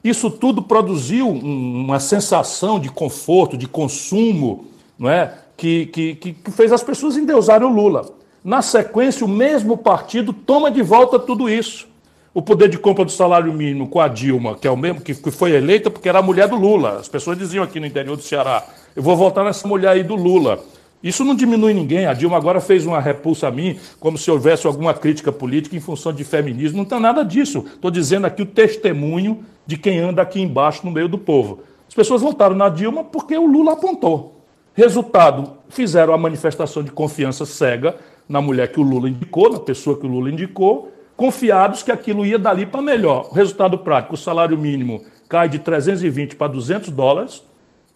[0.02, 4.64] Isso tudo produziu uma sensação de conforto, de consumo,
[4.98, 5.43] não é?
[5.86, 8.10] Que, que, que fez as pessoas endeusarem o Lula.
[8.44, 11.88] Na sequência, o mesmo partido toma de volta tudo isso.
[12.34, 15.14] O poder de compra do salário mínimo com a Dilma, que é o mesmo que
[15.14, 16.98] foi eleita porque era a mulher do Lula.
[16.98, 18.62] As pessoas diziam aqui no interior do Ceará:
[18.94, 20.58] eu vou voltar nessa mulher aí do Lula.
[21.02, 22.06] Isso não diminui ninguém.
[22.06, 25.80] A Dilma agora fez uma repulsa a mim, como se houvesse alguma crítica política em
[25.80, 26.78] função de feminismo.
[26.78, 27.64] Não tem nada disso.
[27.66, 31.60] Estou dizendo aqui o testemunho de quem anda aqui embaixo no meio do povo.
[31.88, 34.33] As pessoas votaram na Dilma porque o Lula apontou.
[34.74, 37.94] Resultado, fizeram a manifestação de confiança cega
[38.28, 42.26] na mulher que o Lula indicou, na pessoa que o Lula indicou, confiados que aquilo
[42.26, 43.30] ia dali para melhor.
[43.32, 47.42] Resultado prático, o salário mínimo cai de 320 para 200 dólares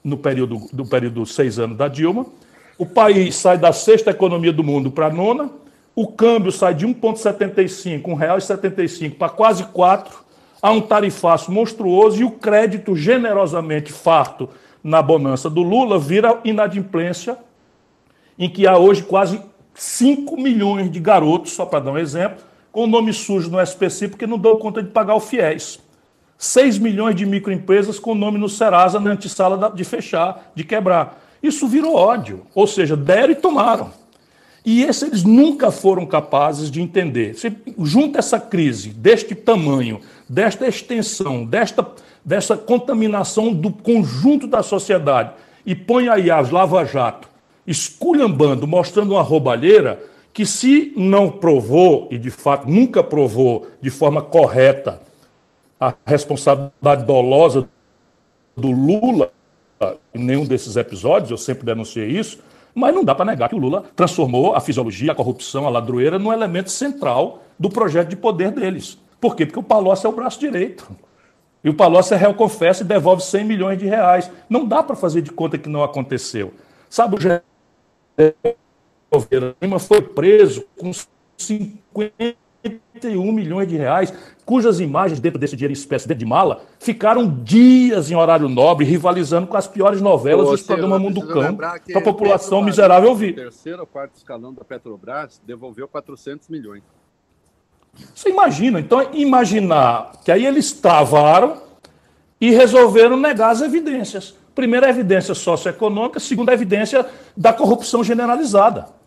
[0.05, 2.27] no período do período seis anos da Dilma.
[2.79, 5.51] O país sai da sexta economia do mundo para a nona.
[5.97, 10.17] O câmbio sai de 1,75, R$ 1,75 para quase 4.
[10.63, 14.49] Há um tarifaço monstruoso e o crédito generosamente farto
[14.83, 17.37] na bonança do Lula vira inadimplência,
[18.39, 19.41] em que há hoje quase
[19.75, 22.39] 5 milhões de garotos, só para dar um exemplo,
[22.71, 25.81] com nome sujo no SPC porque não dão conta de pagar o FIES.
[26.37, 31.21] 6 milhões de microempresas com nome no Serasa na antessala de fechar, de quebrar.
[31.43, 33.91] Isso virou ódio, ou seja, deram e tomaram.
[34.65, 37.35] E esse eles nunca foram capazes de entender.
[37.35, 41.87] Você junta essa crise deste tamanho, desta extensão, desta,
[42.25, 45.33] dessa contaminação do conjunto da sociedade
[45.65, 47.29] e põe aí as lava-jato
[47.67, 54.23] esculhambando, mostrando uma roubalheira que se não provou, e de fato nunca provou de forma
[54.23, 55.03] correta,
[55.79, 57.69] a responsabilidade dolosa
[58.57, 59.31] do Lula
[60.15, 62.41] em nenhum desses episódios, eu sempre denunciei isso,
[62.75, 66.19] mas não dá para negar que o Lula transformou a fisiologia, a corrupção, a ladroeira
[66.19, 68.99] num elemento central do projeto de poder deles.
[69.21, 69.47] Por quê?
[69.47, 70.89] Porque o Palocci é o braço direito.
[71.63, 74.31] E o Palocci é réu confessa e devolve 100 milhões de reais.
[74.49, 76.53] Não dá para fazer de conta que não aconteceu.
[76.89, 77.45] Sabe, o Gilberto
[79.61, 80.91] Lima foi preso com
[81.37, 84.13] 50 31 milhões de reais,
[84.45, 88.85] cujas imagens dentro desse dinheiro em espécie, dentro de mala, ficaram dias em horário nobre,
[88.85, 93.33] rivalizando com as piores novelas dos programas Mundo Cão, para a população miserável ouvir.
[93.33, 96.83] O terceiro ou quarto escalão da Petrobras devolveu 400 milhões.
[98.15, 101.63] Você imagina, então, imaginar que aí eles travaram
[102.41, 104.35] e resolveram negar as evidências.
[104.55, 107.07] Primeira, a evidência socioeconômica, segunda, a evidência
[107.37, 108.99] da corrupção generalizada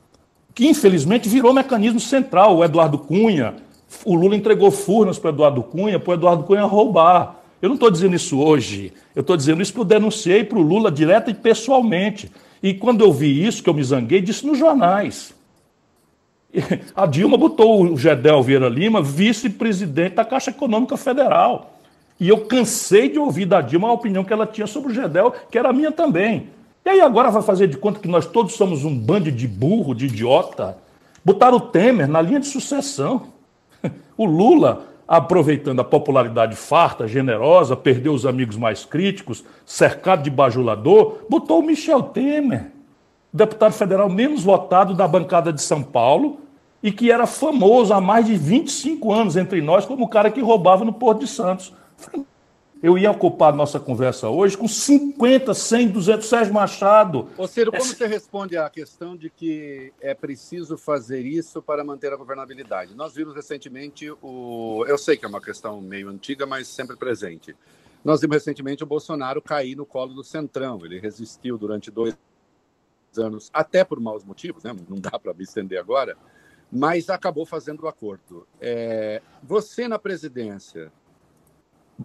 [0.54, 2.58] que infelizmente virou mecanismo central.
[2.58, 3.56] O Eduardo Cunha,
[4.06, 7.38] o Lula entregou furnas para o Eduardo Cunha, para o Eduardo Cunha roubar.
[7.62, 10.62] Eu não estou dizendo isso hoje, eu estou dizendo isso porque eu denunciei para o
[10.62, 12.32] Lula direto e pessoalmente.
[12.62, 15.34] E quando eu vi isso, que eu me zanguei, disse nos jornais.
[16.96, 21.78] A Dilma botou o Gedel Vieira Lima vice-presidente da Caixa Econômica Federal.
[22.20, 25.34] E eu cansei de ouvir da Dilma a opinião que ela tinha sobre o Gedel,
[25.50, 26.50] que era minha também.
[26.86, 29.96] E aí agora vai fazer de conta que nós todos somos um bando de burro,
[29.96, 30.78] de idiota.
[31.24, 33.24] Botaram o Temer na linha de sucessão.
[34.18, 41.22] O Lula, aproveitando a popularidade farta, generosa, perdeu os amigos mais críticos, cercado de bajulador,
[41.28, 42.68] botou o Michel Temer,
[43.34, 46.42] deputado federal menos votado da bancada de São Paulo
[46.84, 50.42] e que era famoso há mais de 25 anos entre nós como o cara que
[50.42, 51.74] roubava no Porto de Santos
[52.82, 57.28] eu ia ocupar nossa conversa hoje com 50, 100, 200 Sérgio Machado.
[57.38, 62.12] Ô Ciro, como você responde à questão de que é preciso fazer isso para manter
[62.12, 62.96] a governabilidade?
[62.96, 64.84] Nós vimos recentemente o.
[64.88, 67.56] Eu sei que é uma questão meio antiga, mas sempre presente.
[68.04, 70.80] Nós vimos recentemente o Bolsonaro cair no colo do Centrão.
[70.84, 72.18] Ele resistiu durante dois
[73.18, 74.76] anos, até por maus motivos, né?
[74.90, 76.18] não dá para me estender agora,
[76.72, 78.48] mas acabou fazendo o acordo.
[78.60, 79.22] É...
[79.44, 80.92] Você na presidência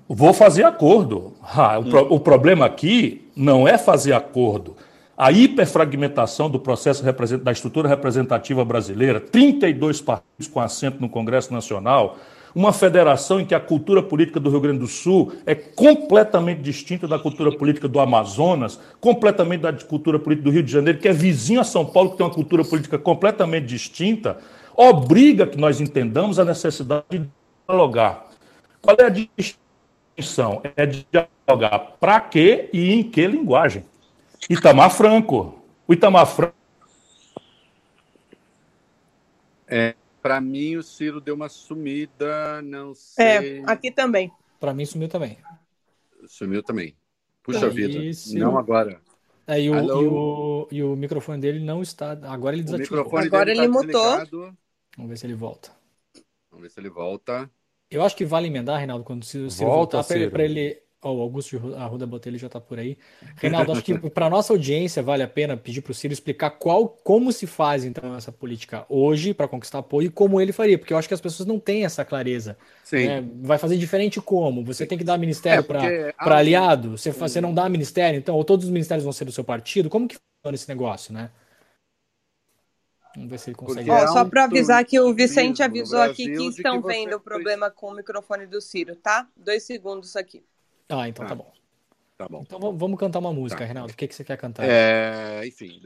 [0.09, 1.33] Vou fazer acordo.
[1.43, 4.77] Ah, o, pro, o, problema aqui não é fazer acordo.
[5.17, 7.03] A hiperfragmentação do processo
[7.39, 12.19] da estrutura representativa brasileira, 32 partidos com assento no Congresso Nacional,
[12.57, 17.07] uma federação em que a cultura política do Rio Grande do Sul é completamente distinta
[17.07, 21.13] da cultura política do Amazonas, completamente da cultura política do Rio de Janeiro, que é
[21.13, 24.39] vizinho a São Paulo, que tem uma cultura política completamente distinta,
[24.75, 27.29] obriga que nós entendamos a necessidade de
[27.69, 28.25] dialogar.
[28.81, 30.63] Qual é a distinção?
[30.75, 33.85] é dialogar para quê e em que linguagem.
[34.49, 35.63] Itamar Franco.
[35.87, 36.55] O Itamar Franco.
[39.69, 39.95] É,
[40.27, 43.61] para mim, o Ciro deu uma sumida, não sei.
[43.61, 44.33] É, aqui também.
[44.59, 45.39] Para mim, sumiu também.
[46.27, 46.97] Sumiu também.
[47.45, 48.01] Puxa vida,
[48.35, 49.01] não agora.
[49.47, 52.19] É, e, o, e, o, e, o, microfone dele não está.
[52.25, 53.17] Agora ele desativou.
[53.17, 54.57] Agora ele tá mutou.
[54.97, 55.71] Vamos ver se ele volta.
[56.51, 57.49] Vamos ver se ele volta.
[57.89, 60.83] Eu acho que vale emendar, Reinaldo, quando se, se Volta, voltar para ele, ele.
[61.07, 62.99] Oh, o Augusto Arruda Botelho já está por aí.
[63.37, 66.89] Reinaldo, acho que para nossa audiência vale a pena pedir para o Ciro explicar qual,
[66.89, 70.93] como se faz então essa política hoje para conquistar apoio e como ele faria, porque
[70.93, 72.59] eu acho que as pessoas não têm essa clareza.
[72.83, 73.07] Sim.
[73.07, 73.25] Né?
[73.43, 74.65] Vai fazer diferente como?
[74.65, 76.99] Você tem que dar ministério é, para aliado?
[76.99, 78.35] Você, você não dá ministério, então?
[78.35, 79.89] Ou todos os ministérios vão ser do seu partido?
[79.89, 81.31] Como que funciona esse negócio, né?
[83.15, 83.91] Vamos ver se ele consegue.
[83.91, 87.71] Ó, só para avisar que o Vicente avisou aqui que estão que vendo o problema
[87.71, 89.27] com o microfone do Ciro, tá?
[89.37, 90.45] Dois segundos aqui.
[90.89, 91.53] Ah, então tá, tá bom.
[92.17, 92.43] Tá bom.
[92.47, 93.65] Então vamos cantar uma música, tá.
[93.65, 93.93] Reinaldo.
[93.93, 94.65] O que, que você quer cantar?
[94.65, 95.81] É, enfim.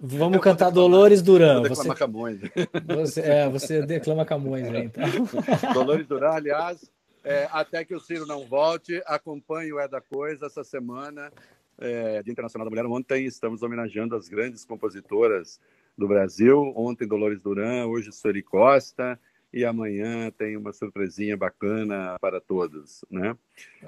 [0.00, 1.62] Vamos cantar Dolores Duran.
[1.62, 2.40] Você declama Camões.
[2.86, 5.04] Você, é, você declama Camões, né, então.
[5.74, 6.90] Dolores Duran, aliás,
[7.24, 11.32] é, até que o Ciro não volte, acompanhe o É da Coisa essa semana,
[11.78, 12.86] é, Dia Internacional da Mulher.
[12.86, 15.60] Ontem estamos homenageando as grandes compositoras
[15.98, 16.72] do Brasil.
[16.76, 19.18] Ontem, Dolores Duran, hoje, Sueli Costa.
[19.56, 23.34] E amanhã tem uma surpresinha bacana para todos, né?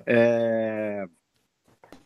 [0.06, 1.06] É,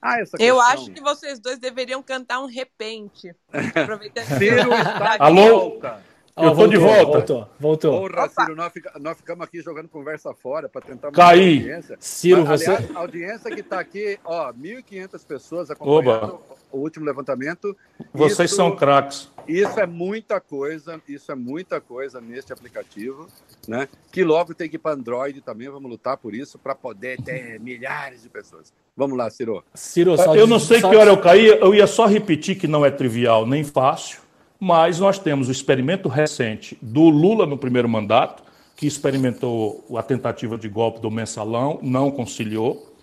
[0.01, 3.33] ah, essa Eu acho que vocês dois deveriam cantar um repente.
[3.73, 5.59] Aproveitando Ciro está de Alô?
[5.61, 6.05] volta.
[6.35, 7.05] Eu estou de volta.
[7.05, 8.09] Voltou, voltou.
[8.09, 11.59] Porra, Ciro, nós, fica, nós, ficamos aqui jogando conversa fora para tentar Cair.
[11.59, 11.97] audiência.
[12.01, 12.93] Ciro, Mas, aliás, você...
[12.93, 16.41] a audiência que está aqui, ó, 1.500 pessoas acompanhando Oba.
[16.71, 17.77] o último levantamento.
[18.15, 19.31] Vocês isso, são craques.
[19.47, 23.29] Isso é muita coisa, isso é muita coisa neste aplicativo,
[23.69, 23.87] né?
[24.11, 27.59] Que logo tem que ir para Android também, vamos lutar por isso, para poder ter
[27.61, 28.73] milhares de pessoas.
[28.97, 29.63] Vamos lá, Ciro.
[29.75, 32.91] Ciro eu não sei que hora eu caí, eu ia só repetir que não é
[32.91, 34.21] trivial nem fácil,
[34.65, 38.45] mas nós temos o experimento recente do Lula no primeiro mandato,
[38.77, 42.95] que experimentou a tentativa de golpe do mensalão, não conciliou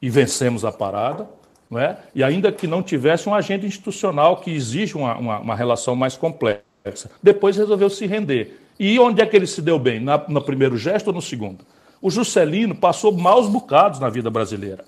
[0.00, 1.28] e vencemos a parada
[1.70, 1.98] não é?
[2.14, 6.16] e ainda que não tivesse um agente institucional que exige uma, uma, uma, relação mais
[6.16, 7.10] complexa.
[7.22, 8.58] Depois resolveu se render.
[8.80, 10.00] E onde é que ele se deu bem?
[10.00, 11.62] Na, no primeiro gesto ou no segundo?
[12.00, 14.82] O Juscelino passou maus bocados na vida brasileira.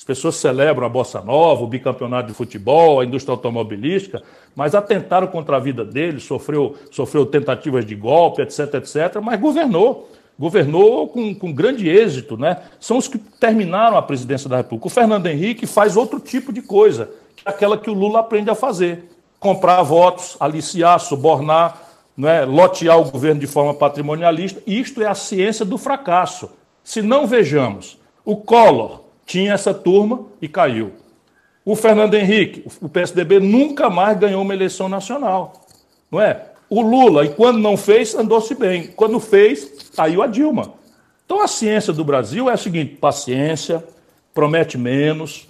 [0.00, 4.22] As pessoas celebram a bossa nova, o bicampeonato de futebol, a indústria automobilística,
[4.56, 10.08] mas atentaram contra a vida dele, sofreu, sofreu tentativas de golpe, etc, etc, mas governou
[10.38, 12.62] governou com, com grande êxito, né?
[12.80, 14.86] São os que terminaram a presidência da República.
[14.86, 18.48] O Fernando Henrique faz outro tipo de coisa, que é aquela que o Lula aprende
[18.48, 19.04] a fazer:
[19.38, 21.78] comprar votos, aliciar, subornar,
[22.16, 22.46] né?
[22.46, 24.62] lotear o governo de forma patrimonialista.
[24.66, 26.50] Isto é a ciência do fracasso.
[26.82, 30.90] Se não vejamos, o Collor tinha essa turma e caiu.
[31.64, 35.68] O Fernando Henrique, o PSDB nunca mais ganhou uma eleição nacional.
[36.10, 36.46] Não é?
[36.68, 38.88] O Lula, e quando não fez, andou-se bem.
[38.88, 40.72] Quando fez, caiu a Dilma.
[41.24, 43.84] Então a ciência do Brasil é a seguinte: paciência,
[44.34, 45.46] promete menos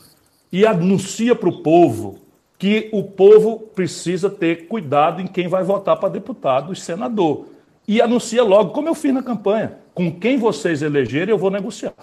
[0.53, 2.19] e anuncia para o povo
[2.59, 7.47] que o povo precisa ter cuidado em quem vai votar para deputado e senador.
[7.89, 11.95] E anuncia logo, como eu fiz na campanha: com quem vocês elegerem, eu vou negociar.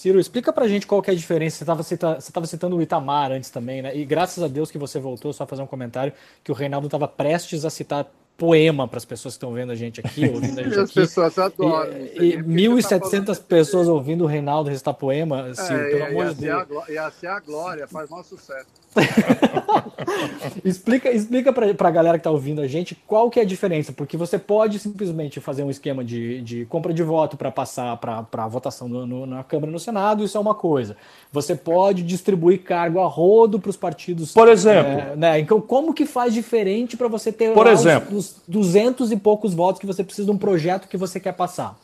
[0.00, 1.58] Ciro, explica pra gente qual que é a diferença.
[1.58, 3.94] Você estava citando, você citando o Itamar antes também, né?
[3.94, 6.10] E graças a Deus que você voltou, só fazer um comentário,
[6.42, 9.74] que o Reinaldo estava prestes a citar poema para as pessoas que estão vendo a
[9.74, 11.92] gente aqui, ouvindo a gente As pessoas adoram.
[12.18, 16.46] E, e 1.700 tá pessoas ouvindo o Reinaldo recitar poema, Ciro, é, pelo amor de
[16.46, 16.88] Deus.
[16.88, 18.68] Ia ser a glória, faz maior sucesso.
[20.64, 23.92] explica explica para a galera que está ouvindo a gente qual que é a diferença,
[23.92, 28.26] porque você pode simplesmente fazer um esquema de, de compra de voto para passar para
[28.32, 30.96] a votação no, no, na Câmara e no Senado, isso é uma coisa.
[31.30, 34.32] Você pode distribuir cargo a rodo para os partidos.
[34.32, 34.92] Por exemplo.
[34.92, 35.38] É, né?
[35.38, 39.54] Então, como que faz diferente para você ter Por exemplo, os, os 200 e poucos
[39.54, 41.78] votos que você precisa de um projeto que você quer passar?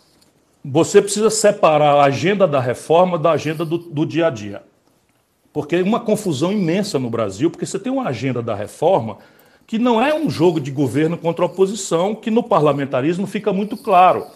[0.65, 4.63] Você precisa separar a agenda da reforma da agenda do, do dia a dia
[5.57, 9.17] porque é uma confusão imensa no Brasil, porque você tem uma agenda da reforma
[9.67, 14.27] que não é um jogo de governo contra oposição, que no parlamentarismo fica muito claro.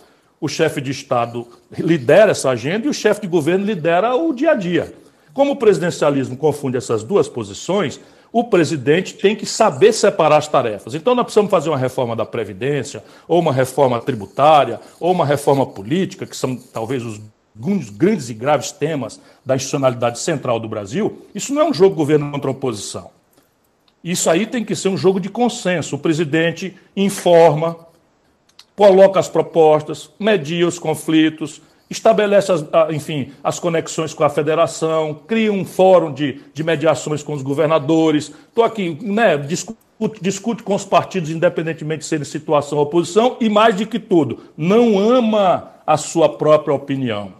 [0.41, 1.47] O chefe de Estado
[1.79, 4.95] lidera essa agenda e o chefe de governo lidera o dia a dia.
[5.35, 8.01] Como o presidencialismo confunde essas duas posições,
[8.33, 10.95] o presidente tem que saber separar as tarefas.
[10.95, 15.67] Então, nós precisamos fazer uma reforma da Previdência, ou uma reforma tributária, ou uma reforma
[15.67, 17.21] política, que são talvez os
[17.57, 21.95] alguns grandes e graves temas da institucionalidade central do Brasil, isso não é um jogo
[21.95, 23.11] governo contra oposição.
[24.03, 25.97] Isso aí tem que ser um jogo de consenso.
[25.97, 27.77] O presidente informa,
[28.75, 31.61] coloca as propostas, media os conflitos,
[31.91, 37.35] estabelece, as, enfim, as conexões com a federação, cria um fórum de, de mediações com
[37.35, 38.33] os governadores.
[38.49, 39.79] Estou aqui, né, discute,
[40.23, 44.39] discute com os partidos, independentemente de serem situação ou oposição, e mais do que tudo,
[44.57, 47.39] não ama a sua própria opinião.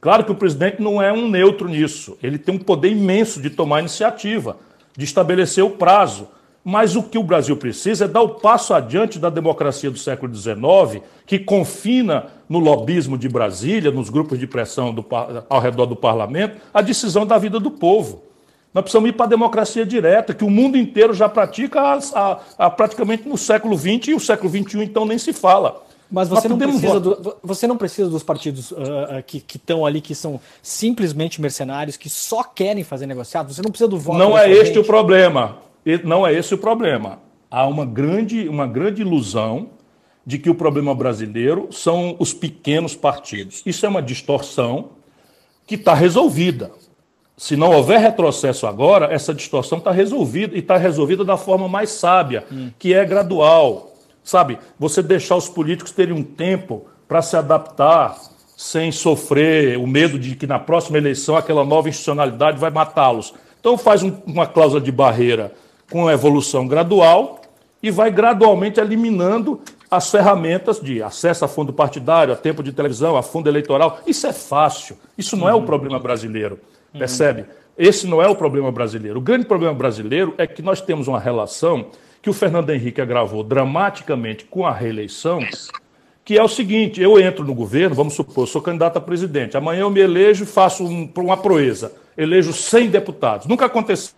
[0.00, 2.16] Claro que o presidente não é um neutro nisso.
[2.22, 4.56] Ele tem um poder imenso de tomar iniciativa,
[4.96, 6.28] de estabelecer o prazo.
[6.64, 10.34] Mas o que o Brasil precisa é dar o passo adiante da democracia do século
[10.34, 15.04] XIX, que confina no lobismo de Brasília, nos grupos de pressão do,
[15.48, 18.24] ao redor do parlamento, a decisão da vida do povo.
[18.72, 22.40] Nós precisamos ir para a democracia direta, que o mundo inteiro já pratica a, a,
[22.58, 25.82] a, praticamente no século XX e o século XXI, então, nem se fala.
[26.10, 28.76] Mas você, não precisa, do, você não precisa dos partidos uh,
[29.24, 33.52] que estão ali, que são simplesmente mercenários, que só querem fazer negociado.
[33.52, 34.18] Você não precisa do voto.
[34.18, 35.58] Não é este o problema.
[36.04, 37.20] Não é esse o problema.
[37.50, 39.70] Há uma grande, uma grande ilusão
[40.26, 43.62] de que o problema brasileiro são os pequenos partidos.
[43.64, 44.90] Isso é uma distorção
[45.66, 46.72] que está resolvida.
[47.36, 51.90] se não houver retrocesso agora, essa distorção está resolvida e está resolvida da forma mais
[51.90, 52.70] sábia, hum.
[52.78, 53.89] que é gradual.
[54.22, 58.16] Sabe, você deixar os políticos terem um tempo para se adaptar
[58.56, 63.32] sem sofrer o medo de que na próxima eleição aquela nova institucionalidade vai matá-los.
[63.58, 65.52] Então faz um, uma cláusula de barreira
[65.90, 67.40] com evolução gradual
[67.82, 69.60] e vai gradualmente eliminando
[69.90, 73.98] as ferramentas de acesso a fundo partidário, a tempo de televisão, a fundo eleitoral.
[74.06, 74.96] Isso é fácil.
[75.18, 76.60] Isso não é o problema brasileiro.
[76.92, 77.46] Percebe?
[77.76, 79.18] Esse não é o problema brasileiro.
[79.18, 81.86] O grande problema brasileiro é que nós temos uma relação
[82.22, 85.40] que o Fernando Henrique agravou dramaticamente com a reeleição,
[86.24, 89.80] que é o seguinte: eu entro no governo, vamos supor, sou candidato a presidente, amanhã
[89.80, 93.46] eu me elejo e faço um, uma proeza, elejo 100 deputados.
[93.46, 94.14] Nunca aconteceu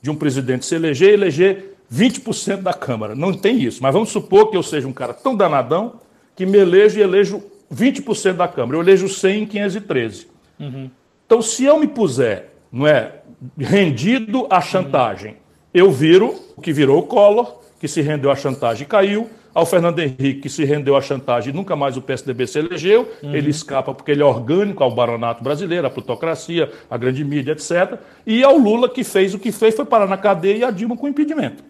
[0.00, 3.14] de um presidente se eleger e eleger 20% da Câmara.
[3.14, 6.00] Não tem isso, mas vamos supor que eu seja um cara tão danadão
[6.34, 8.76] que me elejo e elejo 20% da Câmara.
[8.76, 10.28] Eu elejo 100 em 513.
[10.58, 10.90] Uhum.
[11.24, 13.20] Então, se eu me puser, não é,
[13.58, 15.36] rendido à chantagem,
[15.76, 19.64] eu viro o que virou o Collor, que se rendeu à chantagem e caiu, ao
[19.64, 23.34] Fernando Henrique, que se rendeu à chantagem e nunca mais o PSDB se elegeu, uhum.
[23.34, 27.98] ele escapa porque ele é orgânico ao baronato brasileiro, à plutocracia, à grande mídia, etc.
[28.26, 30.96] E ao Lula, que fez o que fez, foi parar na cadeia e a Dilma
[30.96, 31.64] com impedimento.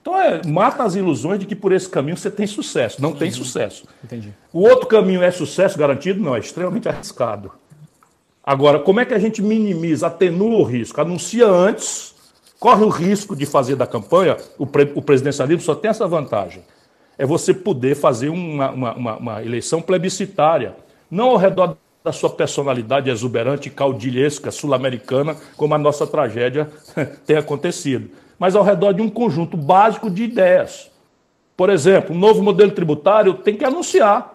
[0.00, 3.02] Então, é, mata as ilusões de que por esse caminho você tem sucesso.
[3.02, 3.16] Não uhum.
[3.16, 3.84] tem sucesso.
[4.02, 4.32] Entendi.
[4.52, 6.22] O outro caminho é sucesso garantido?
[6.22, 7.52] Não, é extremamente arriscado.
[8.44, 11.00] Agora, como é que a gente minimiza, atenua o risco?
[11.00, 12.14] Anuncia antes,
[12.58, 16.62] corre o risco de fazer da campanha, o, pre, o presidencialismo só tem essa vantagem.
[17.16, 20.76] É você poder fazer uma, uma, uma, uma eleição plebiscitária,
[21.10, 26.70] não ao redor da sua personalidade exuberante, caudilhesca, sul-americana, como a nossa tragédia
[27.26, 30.90] tem acontecido, mas ao redor de um conjunto básico de ideias.
[31.56, 34.32] Por exemplo, um novo modelo tributário tem que anunciar.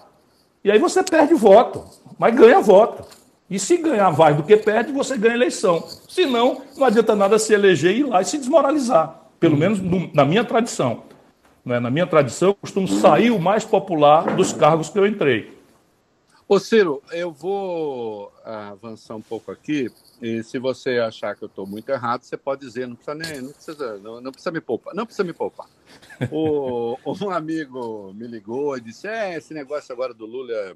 [0.63, 1.86] E aí você perde voto,
[2.19, 3.05] mas ganha voto.
[3.54, 5.88] E se ganhar mais do que perde, você ganha eleição.
[6.10, 9.28] Se não, não adianta nada se eleger e ir lá e se desmoralizar.
[9.39, 11.04] Pelo menos no, na minha tradição.
[11.64, 11.80] Né?
[11.80, 15.56] Na minha tradição, eu costumo sair o mais popular dos cargos que eu entrei.
[16.47, 19.88] Ô Ciro, eu vou avançar um pouco aqui.
[20.20, 23.39] E se você achar que eu estou muito errado, você pode dizer, não precisa nem,
[23.39, 25.68] não precisa, não, não precisa me poupar, não precisa me poupar.
[26.32, 30.76] o, um amigo me ligou e disse: é, esse negócio agora do Lula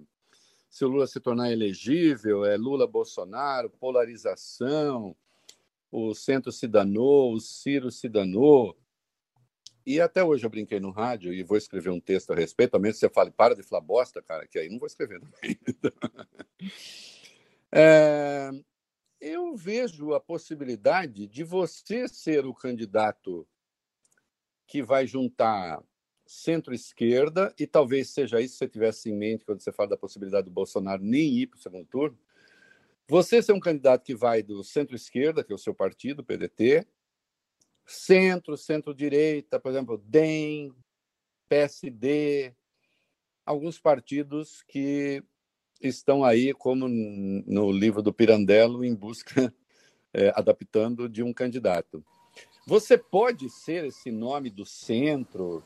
[0.77, 5.17] se o Lula se tornar elegível, é Lula-Bolsonaro, polarização,
[5.91, 8.77] o centro se danou, o Ciro se danou.
[9.83, 12.79] E até hoje eu brinquei no rádio e vou escrever um texto a respeito, a
[12.79, 15.59] menos que você fale, para de falar bosta, cara, que aí não vou escrever também.
[17.73, 18.51] é,
[19.19, 23.47] eu vejo a possibilidade de você ser o candidato
[24.67, 25.83] que vai juntar
[26.27, 30.45] centro-esquerda, e talvez seja isso que você tivesse em mente quando você fala da possibilidade
[30.45, 32.17] do Bolsonaro nem ir para o segundo turno.
[33.07, 36.85] Você ser um candidato que vai do centro-esquerda, que é o seu partido, PDT,
[37.85, 40.73] centro, centro-direita, por exemplo, DEM,
[41.47, 42.53] PSD,
[43.45, 45.23] alguns partidos que
[45.81, 49.53] estão aí, como no livro do Pirandello, em busca,
[50.13, 52.03] é, adaptando de um candidato.
[52.65, 55.63] Você pode ser esse nome do centro,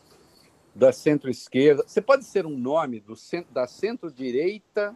[0.74, 1.84] da centro-esquerda.
[1.86, 4.94] Você pode ser um nome do centro, da centro-direita,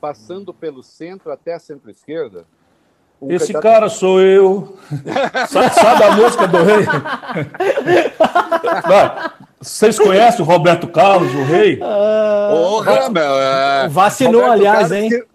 [0.00, 2.44] passando pelo centro até a centro-esquerda?
[3.20, 3.62] Um Esse candidato...
[3.62, 4.76] cara sou eu.
[5.48, 6.84] sabe, sabe, a música do rei?
[9.60, 11.76] Vocês conhecem o Roberto Carlos, o rei?
[11.76, 13.38] Porra, meu.
[13.38, 13.88] É...
[13.88, 15.08] Vacinou, Roberto aliás, Carlos hein?
[15.08, 15.32] Que...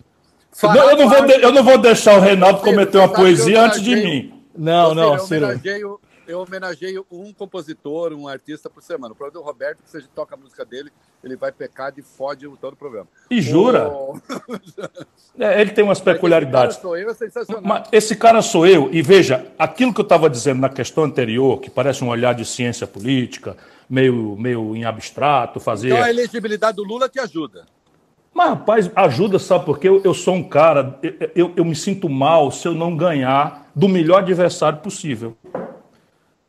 [0.67, 1.33] Não, eu, não vou de...
[1.33, 4.33] eu não vou deixar o Reinaldo cometer uma poesia antes de mim.
[4.57, 5.61] Não, não, Ciro.
[6.27, 9.13] Eu homenageio um compositor, um artista por semana.
[9.13, 10.91] O problema do Roberto, que se a gente toca a música dele,
[11.23, 13.07] ele vai pecar de fode todo o programa.
[13.31, 13.87] E jura?
[13.87, 14.19] O...
[15.39, 16.75] é, ele tem umas peculiaridades.
[16.75, 17.63] Esse cara sou eu, é sensacional.
[17.63, 21.59] Mas esse cara sou eu, e veja, aquilo que eu estava dizendo na questão anterior,
[21.61, 23.55] que parece um olhar de ciência política,
[23.89, 25.89] meio, meio em abstrato, fazer.
[25.89, 27.65] Então a elegibilidade do Lula te ajuda.
[28.33, 32.07] Mas, rapaz, ajuda, sabe, porque eu, eu sou um cara, eu, eu, eu me sinto
[32.07, 35.35] mal se eu não ganhar do melhor adversário possível.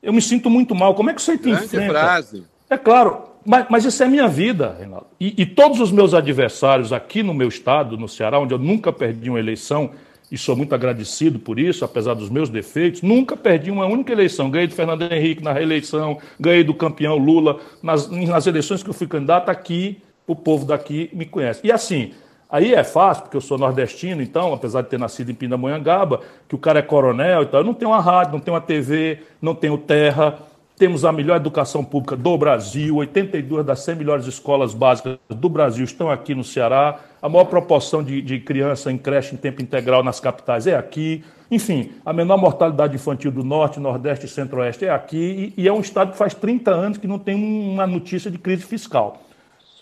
[0.03, 0.95] Eu me sinto muito mal.
[0.95, 1.91] Como é que você tem enfrenta?
[1.91, 2.45] frase.
[2.71, 5.07] É claro, mas, mas isso é minha vida, Reinaldo.
[5.19, 8.93] E, e, todos os meus adversários aqui no meu estado, no Ceará, onde eu nunca
[8.93, 9.91] perdi uma eleição,
[10.31, 14.51] e sou muito agradecido por isso, apesar dos meus defeitos, nunca perdi uma única eleição.
[14.51, 17.59] Ganhei do Fernando Henrique na reeleição, ganhei do campeão Lula.
[17.83, 21.61] Nas, nas eleições que eu fui candidato aqui, o povo daqui me conhece.
[21.65, 22.13] E assim,
[22.51, 26.55] Aí é fácil, porque eu sou nordestino, então, apesar de ter nascido em Pindamonhangaba, que
[26.55, 29.19] o cara é coronel e tal, eu não tenho uma rádio, não tenho uma TV,
[29.41, 30.39] não tenho terra,
[30.79, 35.85] temos a melhor educação pública do Brasil, 82 das 100 melhores escolas básicas do Brasil
[35.85, 40.03] estão aqui no Ceará, a maior proporção de, de criança em creche em tempo integral
[40.03, 44.91] nas capitais é aqui, enfim, a menor mortalidade infantil do Norte, Nordeste e Centro-Oeste é
[44.91, 48.31] aqui, e, e é um estado que faz 30 anos que não tem uma notícia
[48.31, 49.21] de crise fiscal.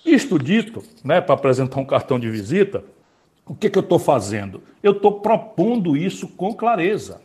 [0.07, 2.85] Isto dito, né, para apresentar um cartão de visita,
[3.45, 4.63] o que, que eu estou fazendo?
[4.81, 7.21] Eu estou propondo isso com clareza.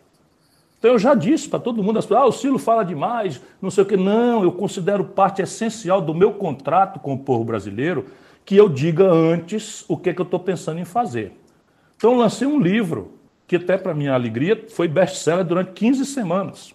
[0.79, 3.87] Então eu já disse para todo mundo, ah, o Silo fala demais, não sei o
[3.87, 3.95] que.
[3.95, 8.07] Não, eu considero parte essencial do meu contrato com o povo brasileiro
[8.43, 11.33] que eu diga antes o que, que eu estou pensando em fazer.
[11.95, 13.13] Então lancei um livro,
[13.47, 16.73] que até para minha alegria foi best-seller durante 15 semanas.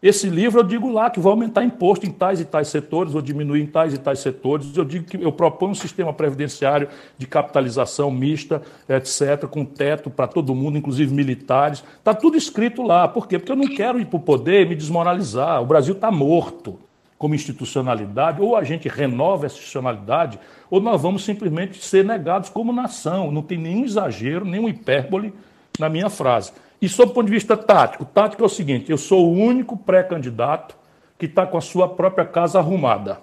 [0.00, 3.20] Esse livro eu digo lá que vou aumentar imposto em tais e tais setores, ou
[3.20, 4.76] diminuir em tais e tais setores.
[4.76, 10.28] Eu digo que eu proponho um sistema previdenciário de capitalização mista, etc., com teto para
[10.28, 11.82] todo mundo, inclusive militares.
[11.98, 13.08] Está tudo escrito lá.
[13.08, 13.40] Por quê?
[13.40, 15.60] Porque eu não quero ir para o poder e me desmoralizar.
[15.60, 16.78] O Brasil está morto
[17.18, 20.38] como institucionalidade, ou a gente renova essa institucionalidade,
[20.70, 23.32] ou nós vamos simplesmente ser negados como nação.
[23.32, 25.34] Não tem nenhum exagero, nenhum hipérbole
[25.76, 26.52] na minha frase.
[26.80, 29.76] E sob o ponto de vista tático, tático é o seguinte: eu sou o único
[29.76, 30.76] pré-candidato
[31.18, 33.20] que está com a sua própria casa arrumada.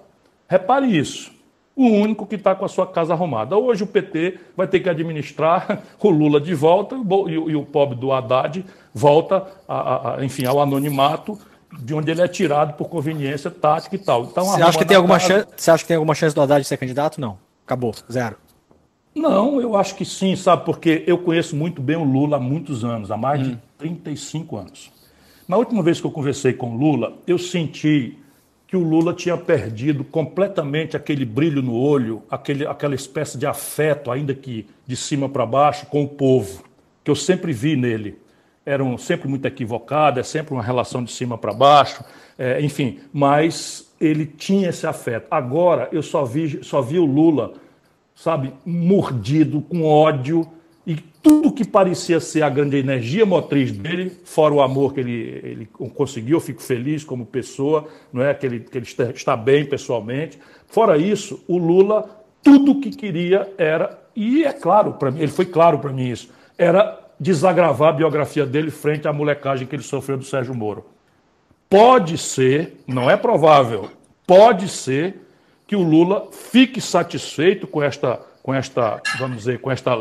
[0.48, 1.34] Repare isso.
[1.74, 3.56] O único que está com a sua casa arrumada.
[3.56, 6.96] Hoje o PT vai ter que administrar o Lula de volta
[7.28, 11.38] e o, pobre do Haddad volta, a, a, enfim, ao anonimato,
[11.78, 14.24] de onde ele é tirado por conveniência tática e tal.
[14.24, 15.28] Então, você, acha que tem alguma casa...
[15.28, 17.20] chance, você acha que tem alguma chance do Haddad ser candidato?
[17.20, 17.38] Não.
[17.66, 17.94] Acabou.
[18.10, 18.36] Zero.
[19.16, 20.66] Não, eu acho que sim, sabe?
[20.66, 23.52] Porque eu conheço muito bem o Lula há muitos anos, há mais hum.
[23.52, 24.92] de 35 anos.
[25.48, 28.18] Na última vez que eu conversei com o Lula, eu senti
[28.66, 34.10] que o Lula tinha perdido completamente aquele brilho no olho, aquele, aquela espécie de afeto,
[34.10, 36.62] ainda que de cima para baixo, com o povo,
[37.02, 38.18] que eu sempre vi nele.
[38.66, 42.04] Era um, sempre muito equivocado, é sempre uma relação de cima para baixo,
[42.36, 45.26] é, enfim, mas ele tinha esse afeto.
[45.30, 47.54] Agora eu só vi, só vi o Lula
[48.16, 50.48] sabe, mordido, com ódio,
[50.86, 55.40] e tudo que parecia ser a grande energia motriz dele, fora o amor que ele,
[55.42, 59.66] ele conseguiu, eu fico feliz como pessoa, não é que ele, que ele está bem
[59.66, 60.38] pessoalmente.
[60.66, 65.44] Fora isso, o Lula, tudo que queria era, e é claro para mim, ele foi
[65.44, 70.16] claro para mim isso, era desagravar a biografia dele frente à molecagem que ele sofreu
[70.16, 70.86] do Sérgio Moro.
[71.68, 73.90] Pode ser, não é provável,
[74.26, 75.25] pode ser
[75.66, 79.92] que o Lula fique satisfeito com esta, com esta, vamos dizer, com esta,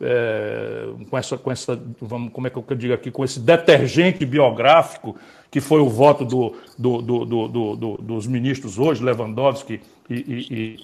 [0.00, 4.26] é, com essa, com essa, vamos, como é que eu digo aqui, com esse detergente
[4.26, 5.16] biográfico
[5.50, 10.78] que foi o voto do, do, do, do dos ministros hoje, Lewandowski e, e,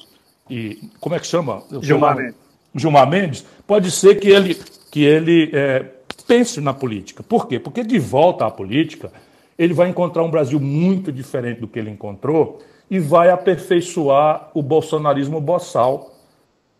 [0.50, 1.62] e, e como é que chama?
[1.82, 2.34] Gilmar Mendes.
[2.74, 3.46] Gilmar Mendes.
[3.66, 4.54] Pode ser que ele,
[4.90, 5.84] que ele é,
[6.26, 7.22] pense na política.
[7.22, 7.58] Por quê?
[7.58, 9.12] Porque de volta à política
[9.58, 14.62] ele vai encontrar um Brasil muito diferente do que ele encontrou e vai aperfeiçoar o
[14.62, 16.14] bolsonarismo boçal,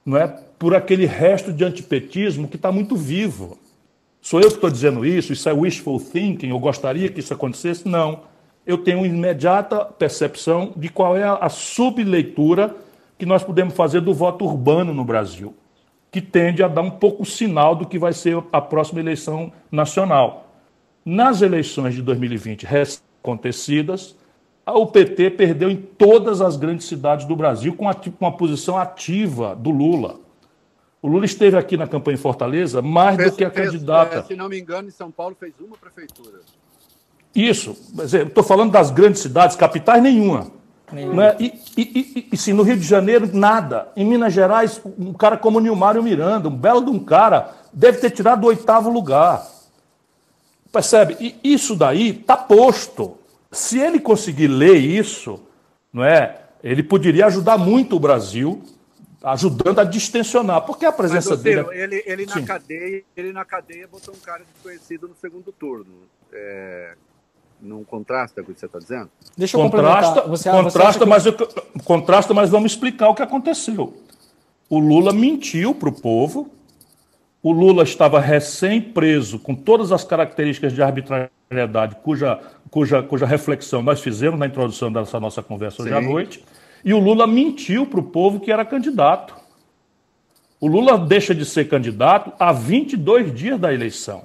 [0.05, 0.27] não é?
[0.59, 3.57] por aquele resto de antipetismo que está muito vivo.
[4.21, 5.33] Sou eu que estou dizendo isso?
[5.33, 6.49] Isso é wishful thinking?
[6.49, 7.87] Eu gostaria que isso acontecesse?
[7.87, 8.23] Não.
[8.67, 12.75] Eu tenho imediata percepção de qual é a subleitura
[13.17, 15.55] que nós podemos fazer do voto urbano no Brasil,
[16.11, 20.53] que tende a dar um pouco sinal do que vai ser a próxima eleição nacional.
[21.05, 22.67] Nas eleições de 2020
[23.23, 24.15] acontecidas,
[24.73, 28.77] o PT perdeu em todas as grandes cidades do Brasil com, a, com a posição
[28.77, 30.17] ativa do Lula.
[31.01, 34.19] O Lula esteve aqui na campanha em Fortaleza mais fez, do que a fez, candidata.
[34.19, 36.41] É, se não me engano, em São Paulo fez uma prefeitura.
[37.35, 37.77] Isso.
[38.27, 40.51] Estou falando das grandes cidades, capitais nenhuma.
[40.93, 41.15] nenhuma.
[41.15, 41.37] Né?
[41.39, 41.45] E,
[41.77, 43.93] e, e, e, sim, no Rio de Janeiro, nada.
[43.97, 48.11] Em Minas Gerais, um cara como Nilmário Miranda, um belo de um cara, deve ter
[48.11, 49.47] tirado o oitavo lugar.
[50.73, 51.17] Percebe?
[51.21, 53.17] E isso daí está posto.
[53.51, 55.41] Se ele conseguir ler isso,
[55.93, 56.43] não é?
[56.63, 58.63] Ele poderia ajudar muito o Brasil,
[59.23, 61.67] ajudando a distensionar, porque a presença Mas, dele.
[61.71, 61.83] É...
[61.83, 65.87] Ele, ele na cadeia, ele na cadeia botou um cara desconhecido no segundo turno.
[66.33, 66.95] É...
[67.61, 69.11] Não contrasta com o que você está dizendo?
[69.37, 71.35] Deixa eu contrasta, você, contrasta, você mas eu,
[71.85, 73.97] contrasta, mas vamos explicar o que aconteceu.
[74.71, 76.51] O Lula mentiu para o povo.
[77.43, 80.83] O Lula estava recém-preso, com todas as características de
[81.51, 82.41] arbitrariedade, cuja
[82.71, 85.97] cuja, cuja reflexão nós fizemos na introdução dessa nossa conversa hoje Sim.
[85.97, 86.45] à noite,
[86.85, 89.35] e o Lula mentiu para o povo que era candidato.
[90.61, 94.25] O Lula deixa de ser candidato a 22 dias da eleição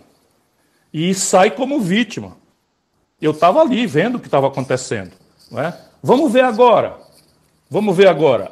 [0.94, 2.38] e sai como vítima.
[3.22, 5.12] Eu estava ali vendo o que estava acontecendo.
[5.50, 5.78] Não é?
[6.02, 6.98] Vamos ver agora.
[7.70, 8.52] Vamos ver agora.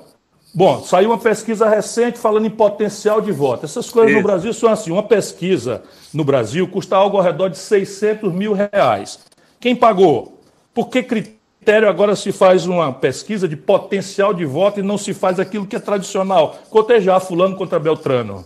[0.54, 3.66] Bom, saiu uma pesquisa recente falando em potencial de voto.
[3.66, 5.84] Essas coisas no Brasil são assim: uma pesquisa
[6.14, 9.20] no Brasil custa algo ao redor de 600 mil reais.
[9.60, 10.40] Quem pagou?
[10.74, 14.98] Por que critério critério agora se faz uma pesquisa de potencial de voto e não
[14.98, 18.44] se faz aquilo que é tradicional, cotejar fulano contra Beltrano.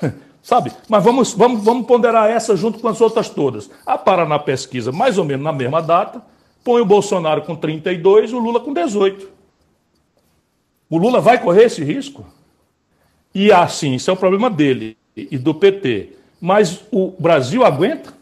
[0.42, 0.72] Sabe?
[0.88, 3.70] Mas vamos, vamos, vamos ponderar essa junto com as outras todas.
[3.84, 6.22] A Paraná pesquisa, mais ou menos na mesma data,
[6.64, 9.28] põe o Bolsonaro com 32 e o Lula com 18.
[10.90, 12.26] O Lula vai correr esse risco?
[13.32, 16.16] E assim, isso é o problema dele e do PT.
[16.40, 18.12] Mas o Brasil aguenta?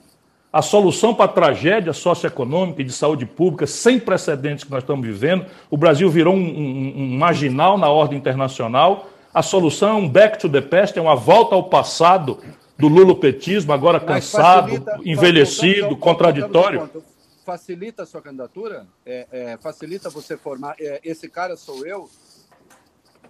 [0.52, 5.06] A solução para a tragédia socioeconômica e de saúde pública sem precedentes que nós estamos
[5.06, 9.10] vivendo, o Brasil virou um, um, um marginal na ordem internacional.
[9.32, 12.38] A solução é um back to the past, é uma volta ao passado
[12.78, 16.90] do lulopetismo, agora cansado, facilita, envelhecido, contraditório.
[17.44, 18.86] Facilita a sua candidatura?
[19.04, 20.76] É, é, facilita você formar.
[20.78, 22.08] É, esse cara sou eu?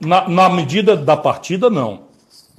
[0.01, 2.09] Na, na medida da partida, não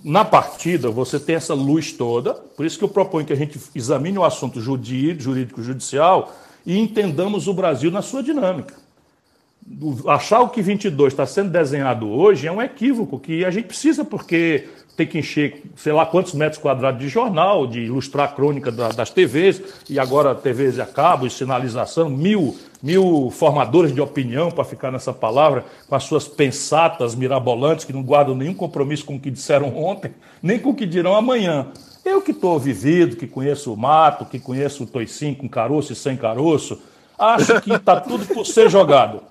[0.04, 3.60] na partida você tem essa luz toda, por isso que eu proponho que a gente
[3.76, 6.34] examine o assunto jurídico judicial
[6.66, 8.76] e entendamos o Brasil na sua dinâmica.
[10.08, 14.04] Achar o que 22 está sendo desenhado hoje é um equívoco que a gente precisa,
[14.04, 14.68] porque
[15.00, 19.10] tem que encher, sei lá quantos metros quadrados de jornal, de ilustrar a crônica das
[19.10, 24.92] TVs, e agora TVs a cabo e sinalização, mil, mil formadores de opinião, para ficar
[24.92, 29.32] nessa palavra, com as suas pensatas mirabolantes, que não guardam nenhum compromisso com o que
[29.32, 30.12] disseram ontem,
[30.44, 31.68] nem com o que dirão amanhã.
[32.04, 35.96] Eu que estou vivido, que conheço o mato, que conheço o toicinho com caroço e
[35.96, 36.78] sem caroço,
[37.18, 39.22] acho que está tudo por ser jogado.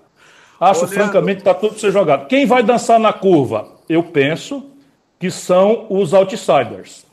[0.59, 0.95] Acho, Olhando.
[0.95, 2.27] francamente, que está tudo por ser jogado.
[2.27, 3.69] Quem vai dançar na curva?
[3.87, 4.78] Eu penso
[5.19, 7.07] que são os outsiders.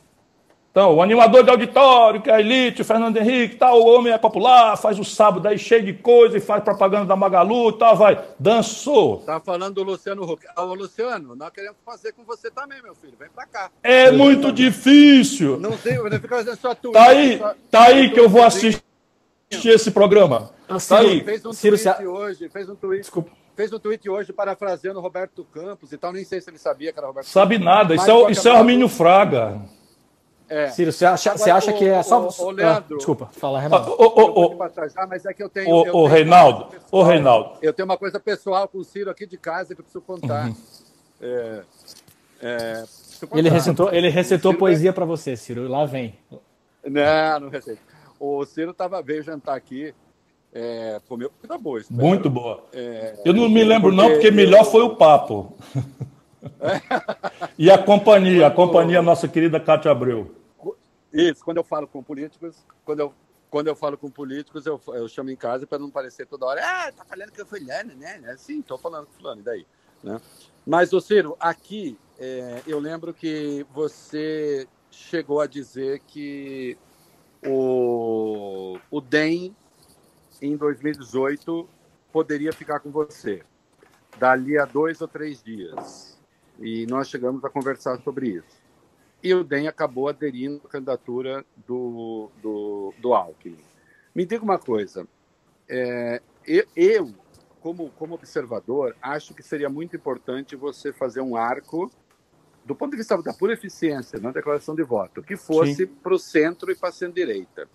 [0.76, 4.12] Então, o animador de auditório, que é a elite, o Fernando Henrique, tal, o homem
[4.12, 7.78] é popular, faz o sábado aí cheio de coisa e faz propaganda da Magalu e
[7.78, 9.22] tal, vai, dançou.
[9.24, 10.44] Tá falando do Luciano Huck.
[10.54, 13.70] Ô, Luciano, nós queremos fazer com você também, meu filho, vem pra cá.
[13.82, 15.58] É muito difícil.
[15.58, 16.92] Não sei, não fica fazendo sua tweet.
[16.92, 18.82] Tá aí, sua, tá aí que eu vou assistir
[19.50, 20.50] esse programa.
[20.68, 21.24] Tá aí.
[21.24, 23.00] Fez um Ciro, tweet hoje, fez um tweet.
[23.00, 26.92] Desculpa fez um tweet hoje parafraseando Roberto Campos e tal, nem sei se ele sabia
[26.92, 27.64] que era Roberto Sabe Campos.
[27.64, 29.62] nada, isso é, isso é Armínio Fraga.
[30.48, 30.68] É.
[30.68, 32.28] Ciro, você acha, Agora, você acha o, que é só.
[32.28, 33.90] O, o Leandro, ah, desculpa, fala, Reinaldo.
[33.98, 34.58] O, o, o,
[35.08, 35.68] mas é que eu tenho.
[35.68, 37.58] O, o Reinaldo, o Reinaldo.
[37.60, 40.46] Eu tenho uma coisa pessoal com o Ciro aqui de casa que eu preciso contar.
[40.46, 40.56] Uhum.
[41.20, 41.62] É,
[42.42, 42.84] é,
[43.22, 43.38] contar.
[43.38, 46.16] Ele recitou, ele recitou poesia para você, Ciro, lá vem.
[46.84, 47.80] Não, não receito.
[48.20, 49.92] O Ciro tava, veio jantar aqui
[50.52, 51.80] é, comeu comida boa.
[51.80, 52.00] Espero.
[52.00, 52.64] Muito boa.
[52.72, 55.56] É, eu não me lembro, porque não, porque melhor foi o papo.
[57.58, 60.34] e a companhia, a companhia, nossa querida Cátia Abreu.
[61.12, 63.14] Isso, quando eu falo com políticos, quando eu,
[63.50, 66.60] quando eu falo com políticos, eu, eu chamo em casa para não parecer toda hora,
[66.62, 68.20] ah, tá falando que eu fui fulano, né?
[68.36, 69.66] Sim, tô falando com fulano, e daí?
[70.02, 70.20] Né?
[70.66, 76.76] Mas, ô Ciro, aqui é, eu lembro que você chegou a dizer que
[77.46, 79.54] o, o DEM
[80.40, 81.68] em 2018
[82.12, 83.42] poderia ficar com você,
[84.18, 86.18] dali a dois ou três dias.
[86.58, 88.62] E nós chegamos a conversar sobre isso.
[89.22, 93.58] E o DEM acabou aderindo à candidatura do, do, do Alckmin.
[94.14, 95.06] Me diga uma coisa,
[95.68, 96.22] é,
[96.74, 97.12] eu,
[97.60, 101.90] como, como observador, acho que seria muito importante você fazer um arco
[102.64, 106.18] do ponto de vista da pura eficiência na declaração de voto, que fosse para o
[106.18, 107.68] centro e para a centro-direita.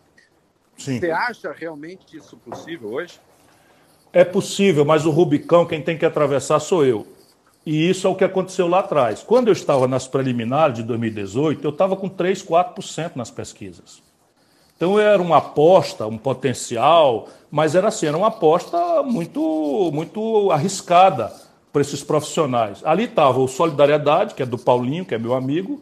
[0.81, 0.99] Sim.
[0.99, 3.19] Você acha realmente isso possível hoje?
[4.11, 7.07] É possível, mas o Rubicão, quem tem que atravessar sou eu.
[7.65, 9.21] E isso é o que aconteceu lá atrás.
[9.23, 14.01] Quando eu estava nas preliminares de 2018, eu estava com 3, 4% nas pesquisas.
[14.75, 21.31] Então era uma aposta, um potencial, mas era assim, era uma aposta muito, muito arriscada
[21.71, 22.83] para esses profissionais.
[22.83, 25.81] Ali estava o Solidariedade, que é do Paulinho, que é meu amigo,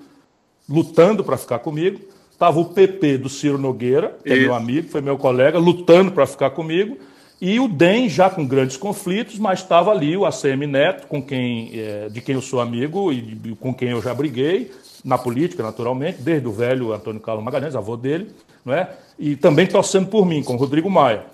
[0.67, 2.01] lutando para ficar comigo.
[2.39, 4.37] Estava o PP do Ciro Nogueira, que Isso.
[4.37, 6.97] é meu amigo, foi meu colega, lutando para ficar comigo.
[7.41, 11.71] E o DEM, já com grandes conflitos, mas estava ali o ACM Neto, com quem,
[11.73, 14.71] é, de quem eu sou amigo e com quem eu já briguei,
[15.03, 18.31] na política, naturalmente, desde o velho Antônio Carlos Magalhães, avô dele,
[18.63, 18.89] não é?
[19.19, 21.25] e também torcendo por mim, com o Rodrigo Maia.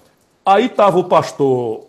[0.43, 1.85] Aí estava o pastor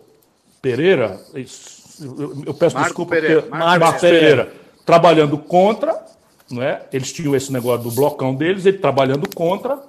[0.61, 4.43] Pereira, eu peço Marco desculpa, Pereira, Marcos Pereira.
[4.45, 4.53] Pereira,
[4.85, 6.05] trabalhando contra,
[6.51, 6.85] não é?
[6.91, 9.81] Eles tinham esse negócio do blocão deles, ele trabalhando contra.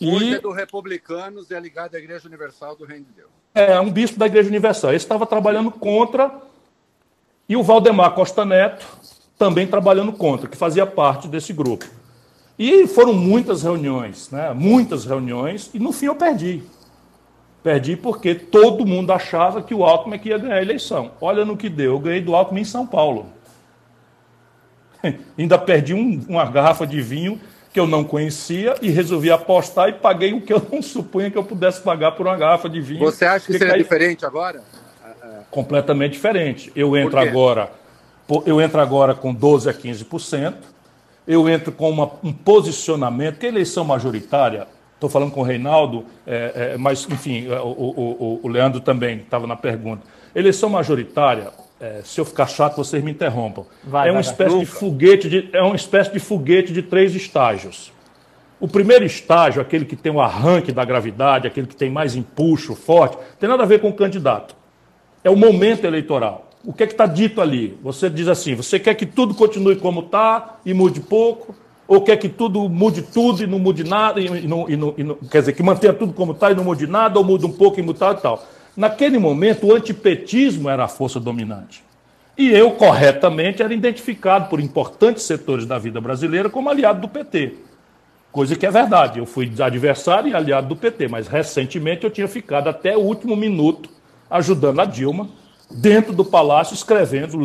[0.00, 0.34] Hoje e...
[0.34, 3.30] é do Republicanos é ligado à Igreja Universal do Reino de Deus.
[3.54, 4.90] É, um bispo da Igreja Universal.
[4.90, 6.32] Ele estava trabalhando contra.
[7.48, 8.86] E o Valdemar Costa Neto
[9.38, 11.84] também trabalhando contra, que fazia parte desse grupo.
[12.58, 14.52] E foram muitas reuniões, né?
[14.54, 16.62] muitas reuniões, e no fim eu perdi.
[17.62, 21.12] Perdi porque todo mundo achava que o Alckmin ia ganhar a eleição.
[21.20, 23.26] Olha no que deu, eu ganhei do Alckmin em São Paulo.
[25.38, 27.40] Ainda perdi um, uma garrafa de vinho
[27.72, 31.36] que eu não conhecia e resolvi apostar e paguei o que eu não supunha que
[31.36, 33.00] eu pudesse pagar por uma garrafa de vinho.
[33.00, 33.78] Você acha que seria cai...
[33.78, 34.62] diferente agora?
[35.50, 36.70] Completamente diferente.
[36.74, 37.70] Eu entro agora,
[38.46, 40.54] eu entro agora com 12 a 15%.
[41.26, 46.74] Eu entro com uma, um posicionamento, que eleição majoritária, estou falando com o Reinaldo, é,
[46.74, 50.02] é, mas, enfim, o, o, o Leandro também estava na pergunta.
[50.34, 51.50] Eleição majoritária,
[51.84, 53.66] é, se eu ficar chato, vocês me interrompam.
[53.84, 54.60] Vai, é uma vai, espécie vai.
[54.60, 57.92] de foguete de, é uma espécie de foguete de três estágios.
[58.58, 62.74] O primeiro estágio, aquele que tem o arranque da gravidade, aquele que tem mais empuxo
[62.74, 64.56] forte, tem nada a ver com o candidato.
[65.22, 66.48] É o momento eleitoral.
[66.64, 67.78] O que é que está dito ali?
[67.82, 71.54] Você diz assim: você quer que tudo continue como está e mude pouco?
[71.86, 74.18] Ou quer que tudo mude tudo e não mude nada?
[74.18, 76.54] E, e, não, e, não, e não, quer dizer, que mantenha tudo como está e
[76.54, 78.42] não mude nada, ou mude um pouco e mude tal e tal.
[78.76, 81.84] Naquele momento, o antipetismo era a força dominante.
[82.36, 87.54] E eu, corretamente, era identificado por importantes setores da vida brasileira como aliado do PT.
[88.32, 89.20] Coisa que é verdade.
[89.20, 93.36] Eu fui adversário e aliado do PT, mas recentemente eu tinha ficado até o último
[93.36, 93.88] minuto
[94.28, 95.28] ajudando a Dilma,
[95.70, 97.38] dentro do palácio, escrevendo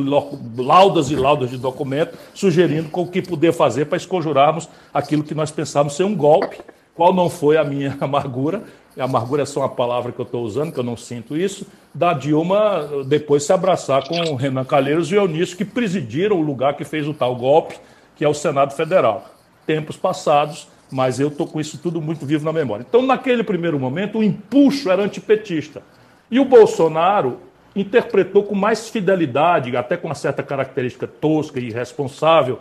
[0.57, 5.51] laudas e laudas de documento, sugerindo o que poder fazer para esconjurarmos aquilo que nós
[5.51, 6.59] pensávamos ser um golpe,
[6.95, 8.63] qual não foi a minha amargura,
[9.03, 12.13] amargura é só uma palavra que eu estou usando, que eu não sinto isso, da
[12.13, 17.07] Dilma depois se abraçar com Renan Calheiros e Eunício, que presidiram o lugar que fez
[17.07, 17.77] o tal golpe,
[18.15, 19.25] que é o Senado Federal.
[19.65, 22.85] Tempos passados, mas eu estou com isso tudo muito vivo na memória.
[22.87, 25.81] Então, naquele primeiro momento, o impulso era antipetista.
[26.29, 27.39] E o Bolsonaro
[27.75, 32.59] interpretou com mais fidelidade, até com uma certa característica tosca e irresponsável,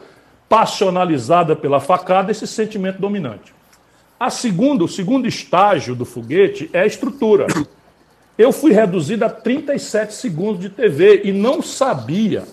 [0.49, 3.58] passionalizada pela facada, esse sentimento dominante.
[4.19, 7.47] A segunda, o segundo estágio do foguete é a estrutura.
[8.37, 12.45] Eu fui reduzido a 37 segundos de TV e não sabia,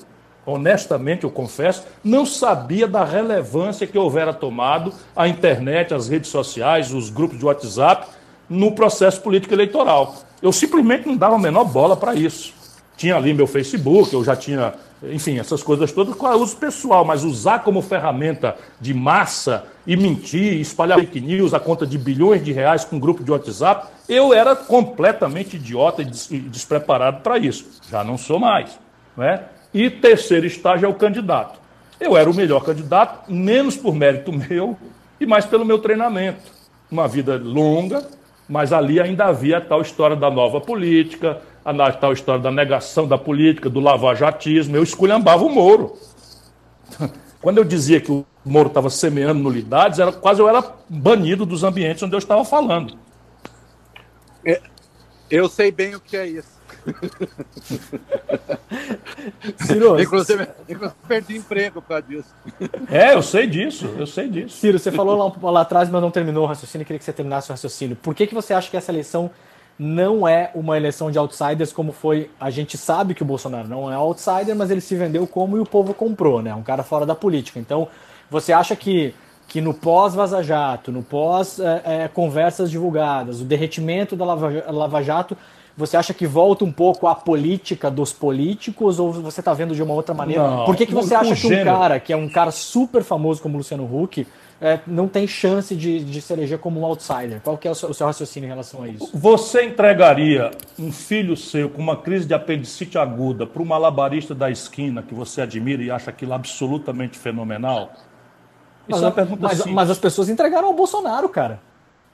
[0.46, 6.94] honestamente eu confesso, não sabia da relevância que houvera tomado a internet, as redes sociais,
[6.94, 8.10] os grupos de WhatsApp
[8.48, 10.16] no processo político eleitoral.
[10.42, 12.54] Eu simplesmente não dava a menor bola para isso.
[12.98, 14.74] Tinha ali meu Facebook, eu já tinha,
[15.04, 20.60] enfim, essas coisas todas com uso pessoal, mas usar como ferramenta de massa e mentir,
[20.60, 24.34] espalhar fake news a conta de bilhões de reais com um grupo de WhatsApp, eu
[24.34, 27.82] era completamente idiota e despreparado para isso.
[27.90, 28.80] Já não sou mais.
[29.18, 29.44] Né?
[29.74, 31.60] E terceiro estágio é o candidato.
[32.00, 34.78] Eu era o melhor candidato, menos por mérito meu
[35.20, 36.52] e mais pelo meu treinamento.
[36.90, 38.06] Uma vida longa,
[38.48, 43.08] mas ali ainda havia a tal história da nova política, a tal história da negação
[43.08, 44.78] da política, do lavajatismo.
[44.78, 45.98] Eu esculhambava o Moro.
[47.42, 51.64] Quando eu dizia que o Moro estava semeando nulidades, era, quase eu era banido dos
[51.64, 52.96] ambientes onde eu estava falando.
[54.46, 54.62] É,
[55.30, 56.56] eu sei bem o que é isso.
[59.58, 62.30] Ciro, inclusive, inclusive, perdi emprego por causa disso.
[62.92, 64.58] É, eu sei disso, eu sei disso.
[64.58, 67.50] Ciro, você falou lá, lá atrás, mas não terminou o raciocínio, queria que você terminasse
[67.50, 67.96] o raciocínio.
[67.96, 69.32] Por que, que você acha que essa eleição
[69.78, 72.30] não é uma eleição de outsiders como foi.
[72.40, 75.60] A gente sabe que o Bolsonaro não é outsider, mas ele se vendeu como e
[75.60, 76.54] o povo comprou, né?
[76.56, 77.60] Um cara fora da política.
[77.60, 77.88] Então,
[78.30, 79.14] você acha que,
[79.48, 85.38] que no pós-Vaza Jato, no pós-conversas é, é, divulgadas, o derretimento da Lava, Lava Jato,
[85.78, 89.84] você acha que volta um pouco à política dos políticos ou você está vendo de
[89.84, 90.48] uma outra maneira?
[90.48, 93.42] Não, Por que, que você acha que um cara, que é um cara super famoso
[93.42, 94.26] como Luciano Huck,
[94.62, 97.42] é, não tem chance de, de se eleger como um outsider.
[97.42, 99.10] Qual que é o seu, o seu, raciocínio em relação a isso?
[99.14, 104.50] Você entregaria um filho seu com uma crise de apendicite aguda para um malabarista da
[104.50, 107.92] esquina que você admira e acha aquilo absolutamente fenomenal?
[108.88, 111.60] Isso mas, é uma pergunta mas, mas as pessoas entregaram ao Bolsonaro, cara.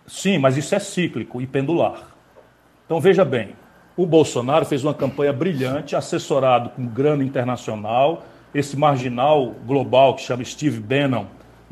[0.08, 2.08] Sim, mas isso é cíclico e pendular.
[2.86, 3.56] Então veja bem,
[3.96, 8.24] o Bolsonaro fez uma campanha brilhante, assessorado com grana internacional,
[8.54, 11.26] esse marginal global que chama Steve Bannon,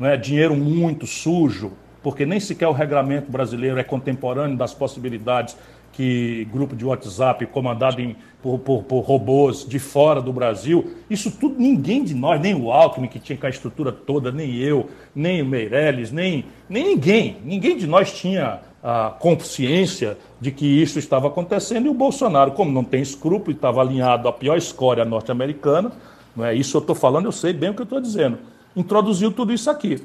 [0.06, 1.72] é dinheiro muito sujo,
[2.02, 5.56] porque nem sequer o regramento brasileiro é contemporâneo das possibilidades
[5.92, 11.30] que grupo de WhatsApp comandado em, por, por, por, robôs de fora do Brasil, isso
[11.30, 14.88] tudo ninguém de nós, nem o Alckmin, que tinha com a estrutura toda, nem eu,
[15.14, 20.98] nem o Meirelles, nem, nem ninguém, ninguém de nós tinha a consciência de que isso
[20.98, 21.84] estava acontecendo.
[21.86, 25.92] E o Bolsonaro, como não tem escrúpulo e estava alinhado à pior escória norte-americana,
[26.34, 28.38] não é isso eu estou falando, eu sei bem o que eu estou dizendo
[28.76, 30.04] introduziu tudo isso aqui.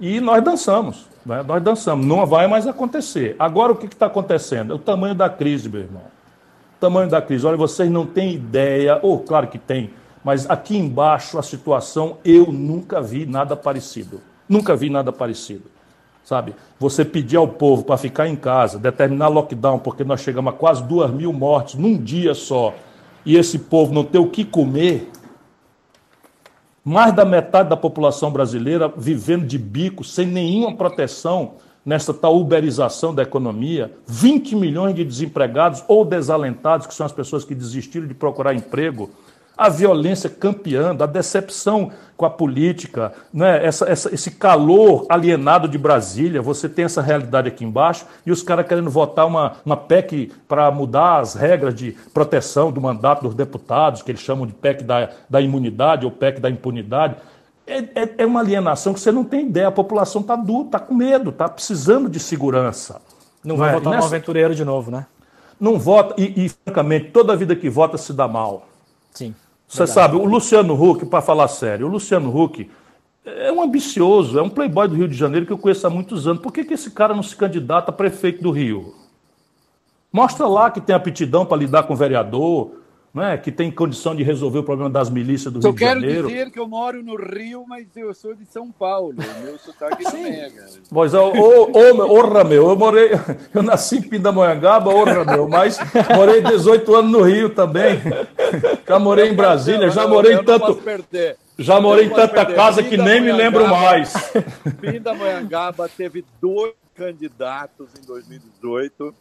[0.00, 1.42] E nós dançamos, né?
[1.42, 3.36] nós dançamos, não vai mais acontecer.
[3.38, 4.72] Agora o que está acontecendo?
[4.72, 6.02] É o tamanho da crise, meu irmão.
[6.76, 7.46] O tamanho da crise.
[7.46, 9.90] Olha, vocês não têm ideia, ou oh, claro que tem,
[10.24, 14.20] mas aqui embaixo a situação eu nunca vi nada parecido.
[14.48, 15.64] Nunca vi nada parecido.
[16.24, 16.54] Sabe?
[16.78, 20.82] Você pedir ao povo para ficar em casa, determinar lockdown, porque nós chegamos a quase
[20.84, 22.74] duas mil mortes num dia só,
[23.24, 25.10] e esse povo não ter o que comer,
[26.84, 31.52] Mais da metade da população brasileira vivendo de bico, sem nenhuma proteção
[31.84, 37.44] nessa tal uberização da economia, 20 milhões de desempregados ou desalentados, que são as pessoas
[37.44, 39.10] que desistiram de procurar emprego,
[39.60, 43.62] a violência campeando, a decepção com a política, né?
[43.62, 46.40] essa, essa, esse calor alienado de Brasília.
[46.40, 50.70] Você tem essa realidade aqui embaixo e os caras querendo votar uma, uma PEC para
[50.70, 55.10] mudar as regras de proteção do mandato dos deputados, que eles chamam de PEC da,
[55.28, 57.16] da imunidade ou PEC da impunidade.
[57.66, 59.68] É, é, é uma alienação que você não tem ideia.
[59.68, 63.02] A população está dura, está com medo, está precisando de segurança.
[63.44, 63.72] Não, não vai é?
[63.74, 64.08] votar nessa...
[64.08, 65.04] no aventureiro de novo, né?
[65.60, 68.66] Não vota, e, e francamente, toda vida que vota se dá mal.
[69.12, 69.34] Sim.
[69.70, 72.68] Você sabe, o Luciano Huck, para falar sério, o Luciano Huck
[73.24, 76.26] é um ambicioso, é um playboy do Rio de Janeiro que eu conheço há muitos
[76.26, 76.42] anos.
[76.42, 78.92] Por que, que esse cara não se candidata a prefeito do Rio?
[80.12, 82.79] Mostra lá que tem aptidão para lidar com vereador,
[83.12, 86.06] né, que tem condição de resolver o problema das milícias do Rio de Janeiro.
[86.06, 89.14] Eu quero dizer que eu moro no Rio, mas eu sou de São Paulo.
[89.44, 90.50] Meu sotaque não é.
[90.88, 93.10] Pois, ô, ô, ô, Rameu, eu morei,
[93.52, 95.78] eu nasci em Pindamonhangaba, ô, Rameu, mas
[96.14, 98.00] morei 18 anos no Rio também.
[98.86, 100.80] Já morei em Brasília, já morei em tanto...
[101.58, 104.14] Já morei em tanta casa que nem me lembro mais.
[104.80, 109.14] Pindamonhangaba teve dois candidatos em 2018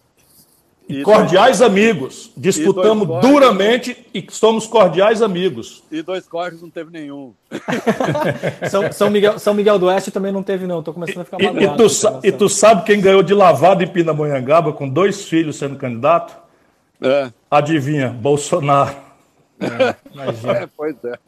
[0.89, 1.71] e cordiais dois...
[1.71, 2.31] amigos.
[2.35, 5.83] Disputamos e duramente e somos cordiais amigos.
[5.91, 7.33] E dois cortes não teve nenhum.
[8.69, 10.79] São, São, Miguel, São Miguel do Oeste também não teve, não.
[10.79, 11.83] Estou começando a ficar magoado.
[11.83, 15.57] E, e, tu, e tu sabe quem ganhou de lavada em Pindamonhangaba com dois filhos
[15.57, 16.35] sendo candidato?
[17.01, 17.31] É.
[17.51, 18.95] Adivinha, Bolsonaro.
[19.59, 21.19] É, é, pois é.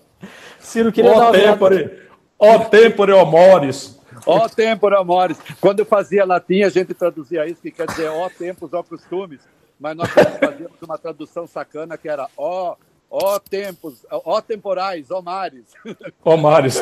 [0.59, 1.91] Ciro, queria ó dar uma tempore,
[2.39, 4.00] ó tempore, ó mores.
[4.25, 5.37] Ó tempore, ó mores.
[5.59, 9.41] Quando eu fazia latim, a gente traduzia isso, que quer dizer ó tempos, ó costumes.
[9.79, 12.75] Mas nós fazíamos uma tradução sacana que era ó,
[13.09, 15.65] ó tempos, ó temporais, ó mares.
[16.23, 16.81] Ó mares.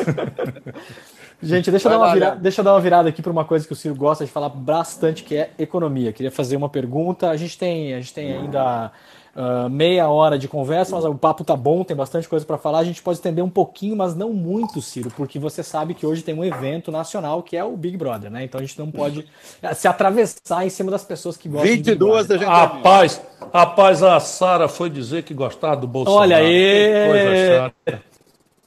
[1.42, 3.66] Gente, deixa eu, dar uma virada, deixa eu dar uma virada aqui para uma coisa
[3.66, 6.12] que o Ciro gosta de falar bastante, que é economia.
[6.12, 7.30] Queria fazer uma pergunta.
[7.30, 8.92] A gente tem, a gente tem ainda
[9.40, 12.80] uh, meia hora de conversa, mas o papo tá bom, tem bastante coisa para falar.
[12.80, 16.22] A gente pode estender um pouquinho, mas não muito, Ciro, porque você sabe que hoje
[16.22, 18.44] tem um evento nacional que é o Big Brother, né?
[18.44, 19.26] Então a gente não pode
[19.62, 22.46] eh, se atravessar em cima das pessoas que gostam 22 da gente.
[22.46, 23.20] Rapaz,
[23.52, 26.22] rapaz, a Sara foi dizer que gostava do Bolsonaro.
[26.22, 27.72] Olha aí.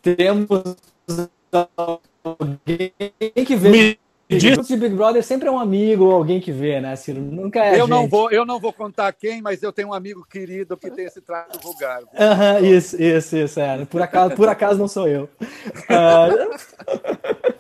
[0.01, 0.77] Temos
[2.23, 2.91] alguém
[3.45, 3.97] que vê.
[4.29, 4.67] Diz...
[4.67, 7.19] de Big Brother sempre é um amigo ou alguém que vê, né, Ciro?
[7.19, 7.79] Nunca é.
[7.79, 10.89] Eu não vou, eu não vou contar quem, mas eu tenho um amigo querido que
[10.89, 12.01] tem esse trato vulgar.
[12.01, 13.85] Uhum, isso, isso, isso, é.
[13.85, 15.29] Por acaso, por acaso não sou eu.
[15.89, 16.53] Uh...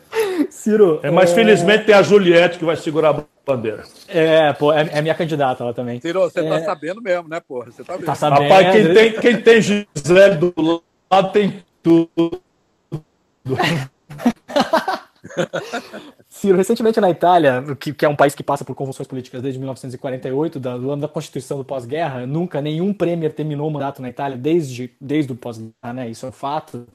[0.49, 0.99] Ciro.
[1.03, 1.35] É, mas é...
[1.35, 3.83] felizmente tem a Juliette que vai segurar a bandeira.
[4.07, 5.99] É, pô, é, é minha candidata ela também.
[5.99, 6.59] Ciro, você tá é...
[6.59, 7.71] tá sabendo mesmo, né, porra?
[7.71, 8.43] Você tá, tá sabendo.
[8.43, 12.41] Rapaz, quem tem, quem tem Gisele do lado tem tudo.
[16.29, 19.59] Ciro, recentemente na Itália, que, que, é um país que passa por convulsões políticas desde
[19.59, 24.37] 1948, do ano da Constituição do pós-guerra, nunca nenhum premier terminou o mandato na Itália
[24.37, 26.09] desde, desde o pós-guerra, né?
[26.09, 26.85] Isso é um fato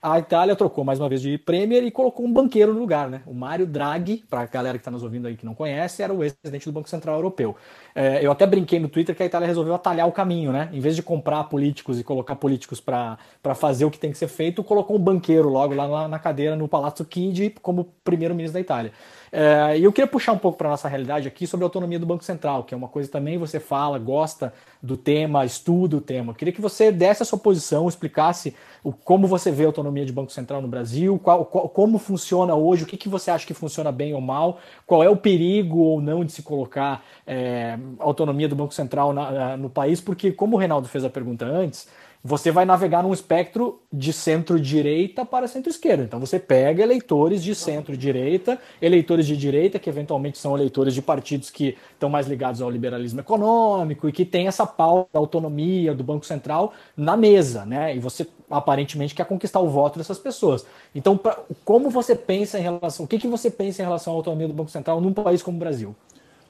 [0.00, 3.22] a Itália trocou mais uma vez de Premier e colocou um banqueiro no lugar, né?
[3.26, 6.14] O Mário Draghi, para a galera que está nos ouvindo aí que não conhece, era
[6.14, 7.56] o ex-presidente do Banco Central Europeu.
[7.94, 10.70] É, eu até brinquei no Twitter que a Itália resolveu atalhar o caminho, né?
[10.72, 13.18] Em vez de comprar políticos e colocar políticos para
[13.56, 16.54] fazer o que tem que ser feito, colocou um banqueiro logo lá na, na cadeira
[16.54, 18.92] no Palazzo Chigi como primeiro-ministro da Itália.
[19.30, 21.98] É, e eu queria puxar um pouco para a nossa realidade aqui sobre a autonomia
[21.98, 24.52] do Banco Central, que é uma coisa também você fala, gosta
[24.82, 26.32] do tema, estuda o tema.
[26.32, 30.04] Eu queria que você desse a sua posição, explicasse o, como você vê a autonomia
[30.04, 33.46] de Banco Central no Brasil, qual, qual, como funciona hoje, o que, que você acha
[33.46, 37.78] que funciona bem ou mal, qual é o perigo ou não de se colocar é,
[37.98, 41.88] autonomia do Banco Central na, no país, porque, como o Reinaldo fez a pergunta antes,
[42.28, 46.04] você vai navegar num espectro de centro-direita para centro-esquerda.
[46.04, 51.48] Então você pega eleitores de centro-direita, eleitores de direita, que eventualmente são eleitores de partidos
[51.48, 56.04] que estão mais ligados ao liberalismo econômico e que tem essa pauta da autonomia do
[56.04, 57.96] Banco Central na mesa, né?
[57.96, 60.66] E você aparentemente quer conquistar o voto dessas pessoas.
[60.94, 64.16] Então, pra, como você pensa em relação, o que, que você pensa em relação à
[64.16, 65.96] autonomia do Banco Central num país como o Brasil?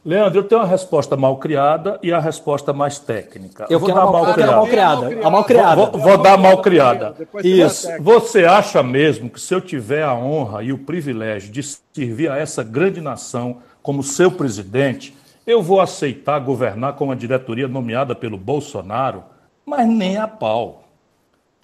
[0.05, 3.67] Leandro, eu tenho uma resposta mal criada e a resposta mais técnica.
[3.69, 4.53] Eu vou dar mal, mal, criada.
[4.53, 5.27] mal criada.
[5.27, 5.87] A mal criada.
[5.87, 7.15] Vou, vou dar mal criada.
[7.43, 7.89] Isso.
[8.01, 12.39] Você acha mesmo que se eu tiver a honra e o privilégio de servir a
[12.39, 18.39] essa grande nação como seu presidente, eu vou aceitar governar com uma diretoria nomeada pelo
[18.39, 19.25] Bolsonaro?
[19.67, 20.85] Mas nem a pau.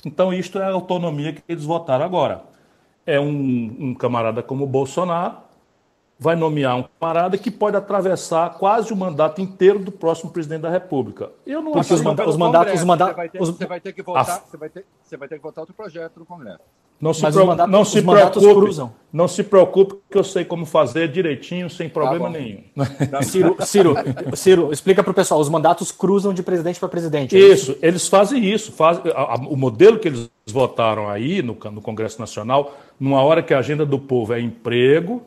[0.04, 2.42] Então, isto é a autonomia que eles votaram agora.
[3.06, 5.43] É um, um camarada como o Bolsonaro
[6.18, 10.70] vai nomear um camarada que pode atravessar quase o mandato inteiro do próximo presidente da
[10.70, 11.30] República.
[11.46, 12.74] Eu não Porque os, manda os mandatos.
[12.74, 13.48] Os manda você, vai ter, os...
[13.48, 16.18] você vai ter que votar, você, vai ter, você vai ter que votar outro projeto
[16.18, 16.60] no Congresso.
[17.00, 17.46] Não se, pro...
[17.46, 18.94] mandatos, não se preocupe, cruzam.
[19.12, 22.62] Não se preocupe, que eu sei como fazer direitinho, sem problema tá nenhum.
[23.22, 23.94] Ciro, Ciro,
[24.34, 27.36] Ciro, explica para o pessoal: os mandatos cruzam de presidente para presidente.
[27.36, 28.72] É isso, isso, eles fazem isso.
[28.72, 33.42] Faz, a, a, o modelo que eles votaram aí no, no Congresso Nacional, numa hora
[33.42, 35.20] que a agenda do povo é emprego,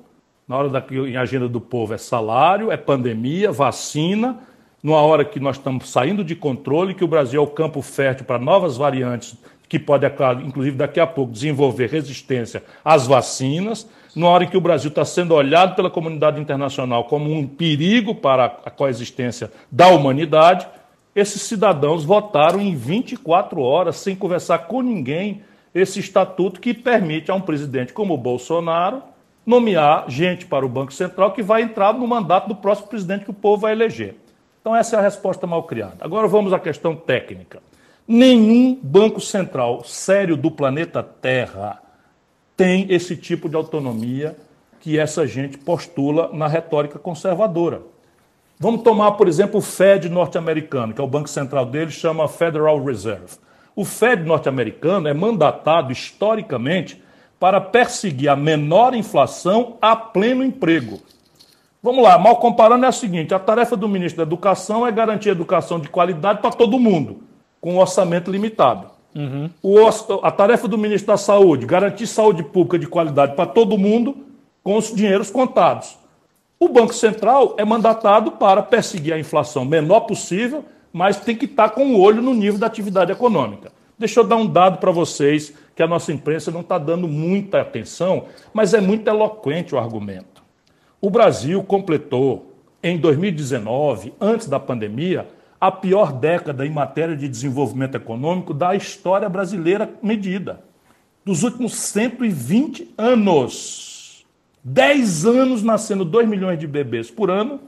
[0.47, 4.37] na hora da em agenda do povo é salário, é pandemia, vacina,
[4.81, 8.25] numa hora que nós estamos saindo de controle, que o Brasil é o campo fértil
[8.25, 9.35] para novas variantes
[9.67, 10.13] que pode, é
[10.45, 15.03] inclusive daqui a pouco, desenvolver resistência às vacinas, numa hora em que o Brasil está
[15.03, 20.65] sendo olhado pela comunidade internacional como um perigo para a coexistência da humanidade,
[21.13, 25.41] esses cidadãos votaram em 24 horas, sem conversar com ninguém,
[25.75, 29.03] esse estatuto que permite a um presidente como o Bolsonaro
[29.47, 33.31] nomear gente para o Banco Central que vai entrar no mandato do próximo presidente que
[33.31, 34.15] o povo vai eleger.
[34.59, 35.95] Então, essa é a resposta mal criada.
[36.01, 37.63] Agora vamos à questão técnica.
[38.05, 41.81] Nenhum banco central sério do planeta Terra
[42.57, 44.35] tem esse tipo de autonomia
[44.81, 47.81] que essa gente postula na retórica conservadora.
[48.59, 52.83] Vamos tomar, por exemplo, o Fed norte-americano, que é o banco central dele, chama Federal
[52.83, 53.37] Reserve.
[53.73, 57.01] O Fed norte-americano é mandatado historicamente
[57.39, 60.99] para perseguir a menor inflação a pleno emprego.
[61.81, 65.29] Vamos lá, mal comparando é o seguinte: a tarefa do ministro da Educação é garantir
[65.29, 67.21] educação de qualidade para todo mundo,
[67.61, 68.87] com um orçamento limitado.
[69.15, 69.49] Uhum.
[69.63, 69.77] O,
[70.23, 74.15] a tarefa do ministro da Saúde, garantir saúde pública de qualidade para todo mundo,
[74.63, 75.97] com os dinheiros contados.
[76.59, 81.69] O Banco Central é mandatado para perseguir a inflação menor possível, mas tem que estar
[81.69, 83.71] com o olho no nível da atividade econômica.
[83.97, 87.61] Deixa eu dar um dado para vocês que a nossa imprensa não está dando muita
[87.61, 90.41] atenção, mas é muito eloquente o argumento.
[90.99, 95.27] O Brasil completou, em 2019, antes da pandemia,
[95.61, 100.63] a pior década em matéria de desenvolvimento econômico da história brasileira medida.
[101.23, 104.25] Dos últimos 120 anos.
[104.63, 107.59] 10 anos nascendo 2 milhões de bebês por ano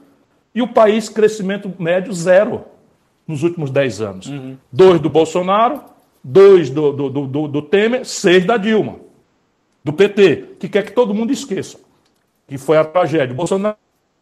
[0.52, 2.64] e o país crescimento médio zero
[3.24, 4.26] nos últimos 10 anos.
[4.26, 4.56] Uhum.
[4.72, 5.84] Dois do Bolsonaro,
[6.22, 8.96] dois do, do, do, do Temer, seis da Dilma,
[9.82, 11.78] do PT, que quer que todo mundo esqueça,
[12.46, 13.32] que foi a tragédia.
[13.32, 13.76] O Bolsonaro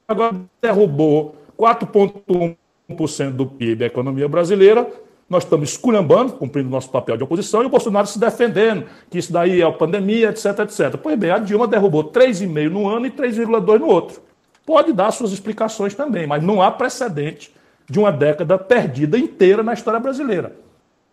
[0.06, 4.88] agora derrubou 4,1% do PIB da economia brasileira.
[5.28, 9.30] Nós estamos esculhambando, cumprindo nosso papel de oposição, e o Bolsonaro se defendendo, que isso
[9.30, 10.96] daí é a pandemia, etc, etc.
[11.02, 14.22] Pois bem, a Dilma derrubou 3,5% no ano e 3,2% no outro.
[14.64, 17.52] Pode dar suas explicações também, mas não há precedente
[17.90, 20.54] de uma década perdida inteira na história brasileira.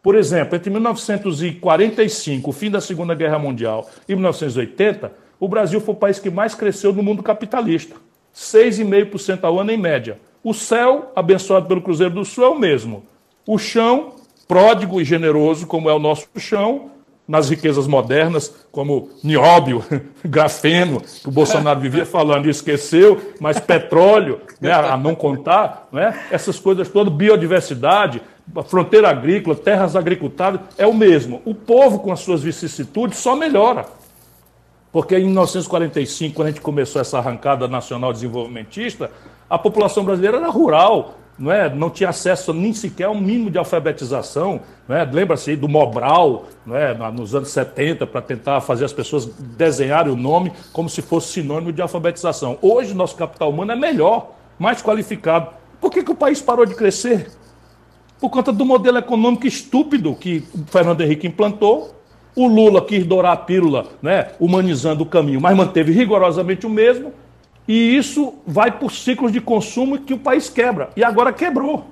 [0.05, 5.95] Por exemplo, entre 1945, o fim da Segunda Guerra Mundial, e 1980, o Brasil foi
[5.95, 7.95] o país que mais cresceu no mundo capitalista.
[8.31, 10.19] 6,5% ao ano em média.
[10.43, 13.03] O céu, abençoado pelo Cruzeiro do Sul, é o mesmo.
[13.47, 14.13] O chão,
[14.47, 16.91] pródigo e generoso, como é o nosso chão,
[17.27, 19.83] nas riquezas modernas, como nióbio,
[20.23, 26.19] grafeno, que o Bolsonaro vivia falando e esqueceu, mas petróleo, né, a não contar, né,
[26.29, 28.21] essas coisas todas, biodiversidade,
[28.67, 31.41] fronteira agrícola, terras agricultáveis, é o mesmo.
[31.45, 33.85] O povo, com as suas vicissitudes, só melhora.
[34.91, 39.11] Porque em 1945, quando a gente começou essa arrancada nacional desenvolvimentista,
[39.49, 41.73] a população brasileira era rural, não, é?
[41.73, 44.61] não tinha acesso nem sequer a um mínimo de alfabetização.
[44.87, 45.03] É?
[45.03, 46.93] Lembra-se do Mobral, é?
[47.11, 51.73] nos anos 70, para tentar fazer as pessoas desenharem o nome como se fosse sinônimo
[51.73, 52.57] de alfabetização.
[52.61, 55.49] Hoje, nosso capital humano é melhor, mais qualificado.
[55.81, 57.29] Por que, que o país parou de crescer?
[58.19, 61.93] Por conta do modelo econômico estúpido que o Fernando Henrique implantou.
[62.33, 67.13] O Lula quis dourar a pílula, né, humanizando o caminho, mas manteve rigorosamente o mesmo.
[67.67, 70.89] E isso vai por ciclos de consumo que o país quebra.
[70.95, 71.85] E agora quebrou.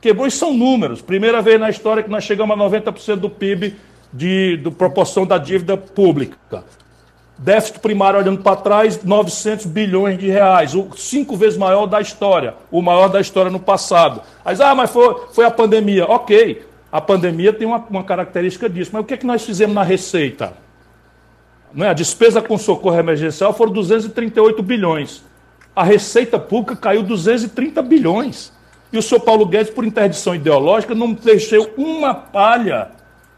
[0.00, 1.00] Quebrou e são números.
[1.00, 3.76] Primeira vez na história que nós chegamos a 90% do PIB
[4.12, 6.64] de, de proporção da dívida pública.
[7.38, 12.54] Déficit primário olhando para trás, 900 bilhões de reais, o cinco vezes maior da história,
[12.70, 14.22] o maior da história no passado.
[14.44, 16.04] Aí, ah, mas foi, foi a pandemia.
[16.06, 19.74] Ok, a pandemia tem uma, uma característica disso, mas o que, é que nós fizemos
[19.74, 20.52] na receita?
[21.74, 21.90] Não é?
[21.90, 25.22] A despesa com socorro emergencial foram 238 bilhões.
[25.74, 28.52] A receita pública caiu 230 bilhões.
[28.92, 32.90] E o senhor Paulo Guedes, por interdição ideológica, não deixou uma palha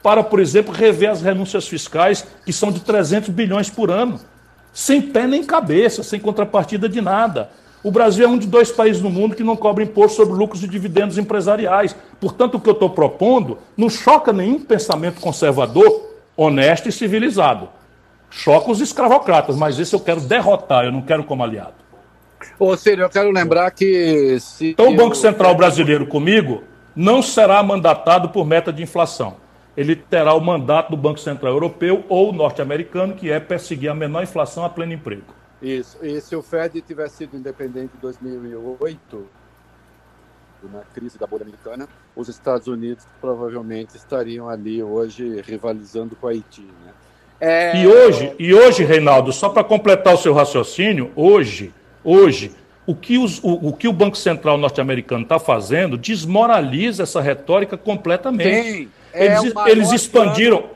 [0.03, 4.21] para, por exemplo, rever as renúncias fiscais, que são de 300 bilhões por ano,
[4.73, 7.51] sem pé nem cabeça, sem contrapartida de nada.
[7.85, 10.65] O Brasil é um de dois países no mundo que não cobra imposto sobre lucros
[10.65, 11.95] e dividendos empresariais.
[12.21, 17.69] Portanto, o que eu estou propondo não choca nenhum pensamento conservador, honesto e civilizado.
[18.35, 21.75] Choca os escravocratas, mas esse eu quero derrotar, eu não quero como aliado.
[22.59, 24.37] Ô, Ciro, eu quero lembrar que.
[24.61, 26.65] então, o Banco Central brasileiro comigo
[26.95, 29.37] não será mandatado por meta de inflação.
[29.77, 34.23] Ele terá o mandato do Banco Central Europeu ou norte-americano, que é perseguir a menor
[34.23, 35.33] inflação a pleno emprego.
[35.63, 35.97] Isso.
[36.03, 39.27] E se o Fed tivesse sido independente em 2008,
[40.73, 46.31] na crise da bolha americana, os Estados Unidos provavelmente estariam ali hoje rivalizando com a
[46.31, 46.63] Haiti.
[46.63, 46.93] Né?
[47.41, 47.83] É...
[47.83, 51.73] E hoje, e hoje, Reinaldo, só para completar o seu raciocínio, hoje,
[52.03, 52.53] hoje,
[52.87, 57.77] o que, os, o, o, que o Banco Central norte-americano está fazendo desmoraliza essa retórica
[57.77, 58.63] completamente.
[58.63, 60.59] Sim, é eles, eles expandiram.
[60.59, 60.75] Plano,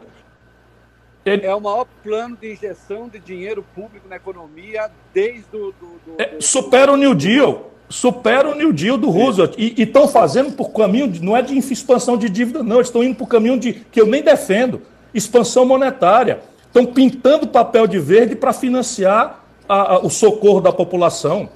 [1.24, 1.46] ele...
[1.46, 5.72] É o maior plano de injeção de dinheiro público na economia desde o.
[5.72, 7.72] Do, do, é, supera o New Deal.
[7.90, 9.54] Supera o New Deal do Roosevelt.
[9.56, 12.76] E estão fazendo por caminho, de, não é de expansão de dívida, não.
[12.76, 14.82] Eles estão indo por caminho de que eu nem defendo
[15.12, 16.40] expansão monetária.
[16.66, 21.48] Estão pintando papel de verde para financiar a, a, o socorro da população.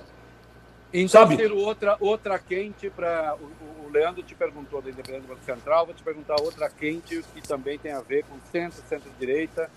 [0.92, 1.36] Então, Sabe?
[1.36, 3.34] ter outra, outra quente para.
[3.36, 7.22] O, o, Leandro te perguntou da independência do Banco Central, vou te perguntar outra quente
[7.34, 9.70] que também tem a ver com centro, centro-direita,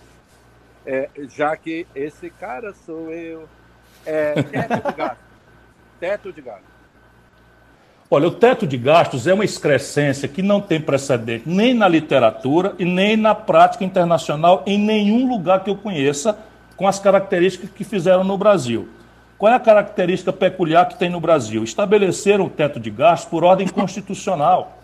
[0.85, 3.47] é, já que esse cara sou eu.
[4.05, 5.19] É, teto de gasto.
[5.99, 6.74] teto de gasto.
[8.09, 12.75] Olha, o teto de gastos é uma excrescência que não tem precedente nem na literatura
[12.77, 16.37] e nem na prática internacional em nenhum lugar que eu conheça
[16.77, 18.87] com as características que fizeram no Brasil.
[19.39, 21.63] Qual é a característica peculiar que tem no Brasil?
[21.63, 24.77] Estabeleceram o teto de gastos por ordem constitucional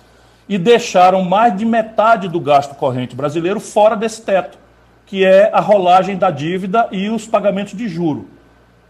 [0.49, 4.57] e deixaram mais de metade do gasto corrente brasileiro fora desse teto,
[5.05, 8.28] que é a rolagem da dívida e os pagamentos de juro.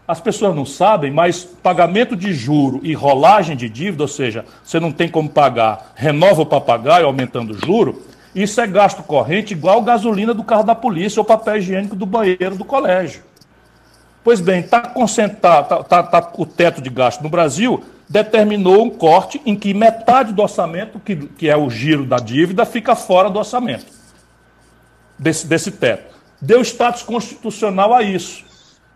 [0.06, 4.80] As pessoas não sabem, mas pagamento de juro e rolagem de dívida, ou seja, você
[4.80, 8.02] não tem como pagar, renova o papagaio aumentando o juro,
[8.34, 12.56] isso é gasto corrente igual gasolina do carro da polícia ou papel higiênico do banheiro
[12.56, 13.22] do colégio.
[14.24, 18.90] Pois bem, está concentrado, tá, tá, tá, o teto de gasto no Brasil determinou um
[18.90, 23.30] corte em que metade do orçamento, que, que é o giro da dívida, fica fora
[23.30, 23.86] do orçamento,
[25.18, 26.12] desse, desse teto.
[26.40, 28.44] Deu status constitucional a isso.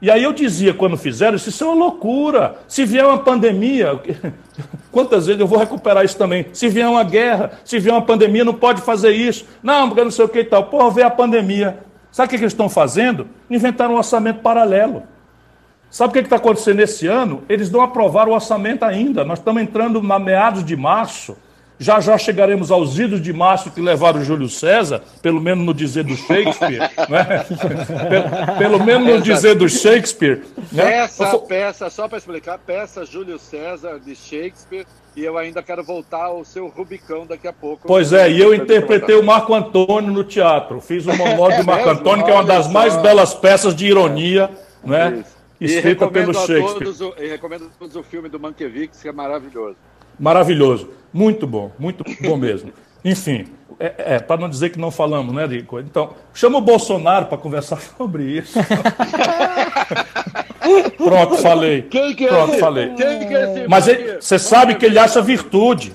[0.00, 2.56] E aí eu dizia, quando fizeram, isso é uma loucura.
[2.68, 3.98] Se vier uma pandemia,
[4.92, 6.46] quantas vezes eu vou recuperar isso também?
[6.52, 9.46] Se vier uma guerra, se vier uma pandemia, não pode fazer isso.
[9.62, 10.64] Não, porque não sei o que e tal.
[10.64, 11.78] Porra, veio a pandemia.
[12.12, 13.26] Sabe o que eles estão fazendo?
[13.50, 15.02] Inventaram um orçamento paralelo.
[15.90, 17.42] Sabe o que está acontecendo esse ano?
[17.48, 19.24] Eles não aprovaram o orçamento ainda.
[19.24, 21.36] Nós estamos entrando na meados de março.
[21.78, 26.04] Já já chegaremos aos idos de março que levaram Júlio César, pelo menos no dizer
[26.04, 26.78] do Shakespeare.
[27.08, 27.44] né?
[28.08, 30.42] pelo, pelo, menos no dizer do Shakespeare.
[30.72, 30.84] Né?
[30.84, 34.86] Peça, peça, só para explicar, peça Júlio César de Shakespeare.
[35.14, 37.88] E eu ainda quero voltar ao seu Rubicão daqui a pouco.
[37.88, 40.78] Pois é, e eu interpretei o Marco Antônio no teatro.
[40.78, 44.50] Fiz o monólogo de Marco Antônio, que é uma das mais belas peças de ironia,
[44.84, 45.24] né?
[45.60, 46.92] escrita pelo Shakespeare.
[46.92, 49.76] Todos, recomendo a todos o filme do Mankiewicz, que é maravilhoso.
[50.18, 50.90] Maravilhoso.
[51.16, 52.70] Muito bom, muito bom mesmo.
[53.02, 53.46] Enfim,
[53.80, 55.80] é, é para não dizer que não falamos, né, Rico?
[55.80, 58.58] Então, chama o Bolsonaro para conversar sobre isso.
[60.98, 61.82] Pronto, falei.
[61.82, 62.60] Quem que é Pronto, esse?
[62.60, 62.88] falei.
[62.90, 63.66] Quem que é esse?
[63.66, 63.86] Mas
[64.20, 65.94] você sabe que ele acha virtude.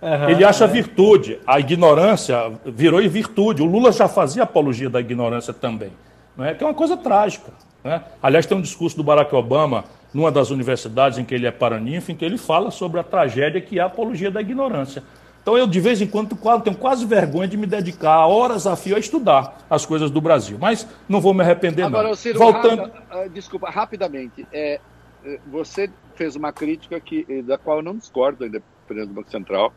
[0.00, 0.68] Uhum, ele acha é.
[0.68, 1.38] virtude.
[1.46, 3.60] A ignorância virou virtude.
[3.60, 5.92] O Lula já fazia apologia da ignorância também.
[6.34, 6.54] Não é?
[6.54, 7.52] Que é uma coisa trágica.
[7.84, 8.02] Né?
[8.22, 12.12] Aliás, tem um discurso do Barack Obama numa das universidades em que ele é paraninfo,
[12.12, 15.02] em que ele fala sobre a tragédia que é a apologia da ignorância.
[15.42, 18.94] Então eu, de vez em quando, tenho quase vergonha de me dedicar horas a fio
[18.94, 20.56] a estudar as coisas do Brasil.
[20.60, 22.14] Mas não vou me arrepender, Agora, não.
[22.14, 22.92] Ciro, Voltando...
[23.10, 24.46] Ah, desculpa, rapidamente.
[24.52, 24.78] É,
[25.24, 29.72] é, você fez uma crítica que, da qual eu não discordo, independente do Banco Central,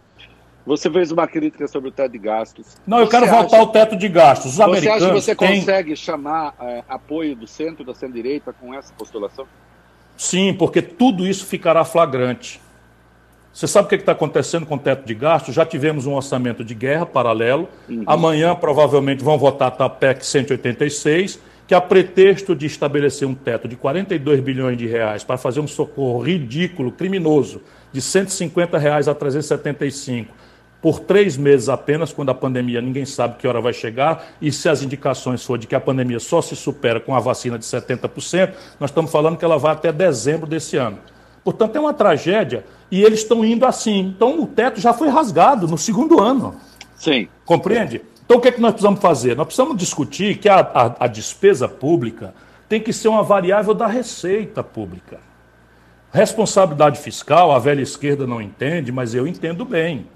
[0.66, 2.76] você fez uma crítica sobre o teto de gastos.
[2.88, 4.53] Não, eu quero voltar ao teto de gastos.
[4.53, 5.59] Os você acha que você têm...
[5.59, 9.45] consegue chamar é, apoio do centro, da centro-direita com essa postulação?
[10.18, 12.59] Sim, porque tudo isso ficará flagrante.
[13.53, 15.53] Você sabe o que está acontecendo com o teto de gastos?
[15.53, 17.70] Já tivemos um orçamento de guerra paralelo.
[17.88, 18.03] Uhum.
[18.05, 23.76] Amanhã, provavelmente, vão votar a PEC 186, que a pretexto de estabelecer um teto de
[23.76, 27.61] 42 bilhões de reais para fazer um socorro ridículo, criminoso,
[27.93, 30.45] de 150 reais a 375
[30.86, 34.70] por três meses apenas, quando a pandemia ninguém sabe que hora vai chegar, e se
[34.70, 38.53] as indicações for de que a pandemia só se supera com a vacina de 70%,
[38.79, 40.99] nós estamos falando que ela vai até dezembro desse ano.
[41.43, 43.97] Portanto, é uma tragédia e eles estão indo assim.
[43.97, 46.53] Então, o teto já foi rasgado no segundo ano.
[46.95, 47.29] Sim.
[47.45, 48.03] Compreende?
[48.24, 49.36] Então, o que, é que nós precisamos fazer?
[49.36, 52.36] Nós precisamos discutir que a, a, a despesa pública
[52.70, 55.17] tem que ser uma variável da receita pública.
[56.13, 60.13] Responsabilidade fiscal, a velha esquerda não entende, mas eu entendo bem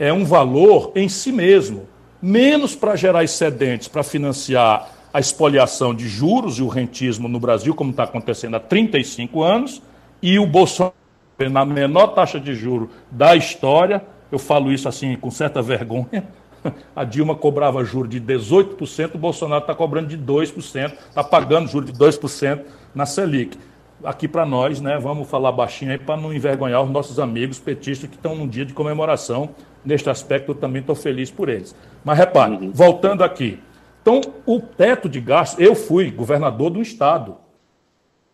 [0.00, 1.86] é um valor em si mesmo,
[2.22, 7.74] menos para gerar excedentes, para financiar a espoliação de juros e o rentismo no Brasil,
[7.74, 9.82] como está acontecendo há 35 anos,
[10.22, 10.94] e o Bolsonaro
[11.50, 14.02] na menor taxa de juros da história,
[14.32, 16.24] eu falo isso assim com certa vergonha,
[16.96, 21.92] a Dilma cobrava juros de 18%, o Bolsonaro está cobrando de 2%, está pagando juros
[21.92, 22.62] de 2%
[22.94, 23.58] na Selic.
[24.02, 28.08] Aqui para nós, né, vamos falar baixinho aí para não envergonhar os nossos amigos petistas
[28.08, 29.50] que estão num dia de comemoração.
[29.84, 31.74] Neste aspecto, eu também estou feliz por eles.
[32.04, 32.70] Mas repare, uhum.
[32.72, 33.58] voltando aqui.
[34.00, 37.36] Então, o teto de gastos, eu fui governador do estado.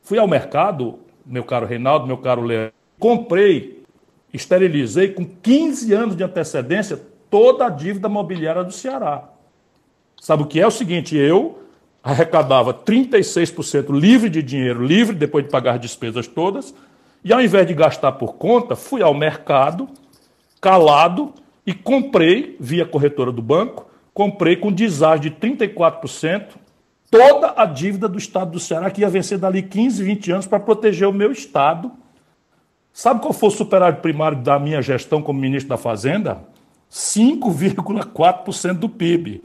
[0.03, 3.85] Fui ao mercado, meu caro Reinaldo, meu caro Leandro, comprei,
[4.33, 9.29] esterilizei com 15 anos de antecedência toda a dívida mobiliária do Ceará.
[10.21, 10.67] Sabe o que é?
[10.67, 11.66] O seguinte, eu
[12.07, 16.73] arrecadava 36% livre de dinheiro, livre depois de pagar as despesas todas,
[17.25, 19.89] e ao invés de gastar por conta, fui ao mercado,
[20.61, 21.35] calado,
[21.67, 26.51] e comprei, via corretora do banco, comprei com deságio de 34%
[27.11, 30.61] toda a dívida do Estado do Ceará, que ia vencer dali 15, 20 anos para
[30.61, 31.91] proteger o meu Estado.
[32.93, 36.39] Sabe qual foi o superávit primário da minha gestão como ministro da Fazenda?
[36.89, 39.43] 5,4% do PIB.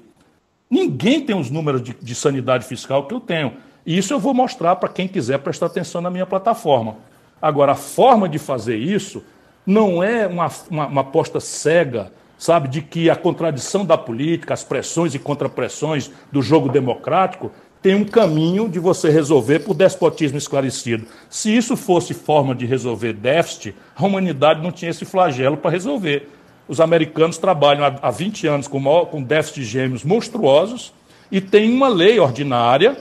[0.72, 3.52] Ninguém tem os números de, de, sanidade fiscal que eu tenho.
[3.86, 6.96] E isso eu vou mostrar para quem quiser prestar atenção na minha plataforma.
[7.42, 9.22] Agora, a forma de fazer isso
[9.66, 14.64] não é uma, uma, uma aposta cega, sabe, de que a contradição da política, as
[14.64, 21.06] pressões e contrapressões do jogo democrático tem um caminho de você resolver por despotismo esclarecido.
[21.30, 26.30] Se isso fosse forma de resolver déficit, a humanidade não tinha esse flagelo para resolver.
[26.72, 30.94] Os americanos trabalham há 20 anos com, com déficits gêmeos monstruosos
[31.30, 32.96] e tem uma lei ordinária,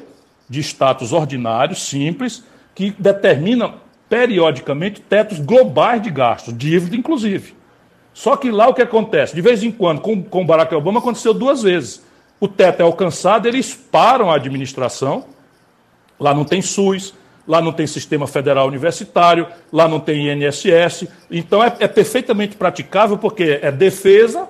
[0.49, 2.43] de status ordinário, simples,
[2.75, 3.75] que determina
[4.09, 7.55] periodicamente tetos globais de gastos, dívida inclusive.
[8.13, 9.37] Só que lá o que acontece?
[9.37, 12.05] De vez em quando, com, com Barack Obama, aconteceu duas vezes.
[12.41, 15.27] O teto é alcançado, eles param a administração,
[16.19, 17.15] lá não tem SUS,
[17.47, 21.07] lá não tem sistema federal universitário, lá não tem INSS.
[21.31, 24.49] Então é, é perfeitamente praticável porque é defesa,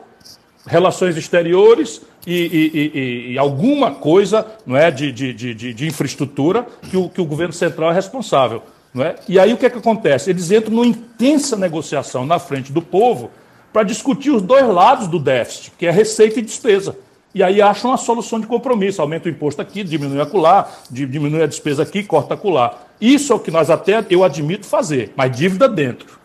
[0.66, 6.66] relações exteriores e, e, e, e, alguma coisa não é, de, de, de, de infraestrutura
[6.90, 8.62] que o, que o governo central é responsável.
[8.92, 9.14] Não é?
[9.28, 10.30] E aí o que, é que acontece?
[10.30, 13.30] Eles entram numa intensa negociação na frente do povo
[13.72, 16.96] para discutir os dois lados do déficit, que é receita e despesa.
[17.34, 19.00] E aí acham uma solução de compromisso.
[19.00, 22.78] Aumenta o imposto aqui, diminui acolá, diminui a despesa aqui, corta acolá.
[23.00, 26.18] Isso é o que nós até, eu admito, fazer, mas dívida dentro.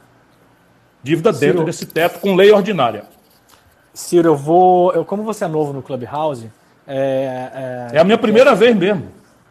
[1.03, 3.03] Dívida Ciro, dentro desse teto com lei ordinária.
[3.94, 4.91] Ciro, eu vou.
[4.94, 6.49] Eu, como você é novo no Clubhouse.
[6.88, 9.07] É, é, é a minha primeira é, vez mesmo.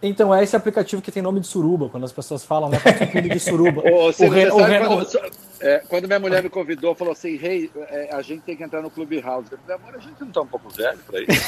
[0.06, 2.78] Então, é esse aplicativo que tem nome de suruba, quando as pessoas falam, né?
[3.10, 3.80] Clube de suruba.
[3.90, 5.20] Ô, o, Ren, o, Ren, quando, o...
[5.60, 8.62] É, quando, minha mulher me convidou, falou assim: Rei, hey, é, a gente tem que
[8.62, 9.46] entrar no Clube House.
[9.50, 11.44] Eu falei, amor, a gente não tá um pouco velho para isso.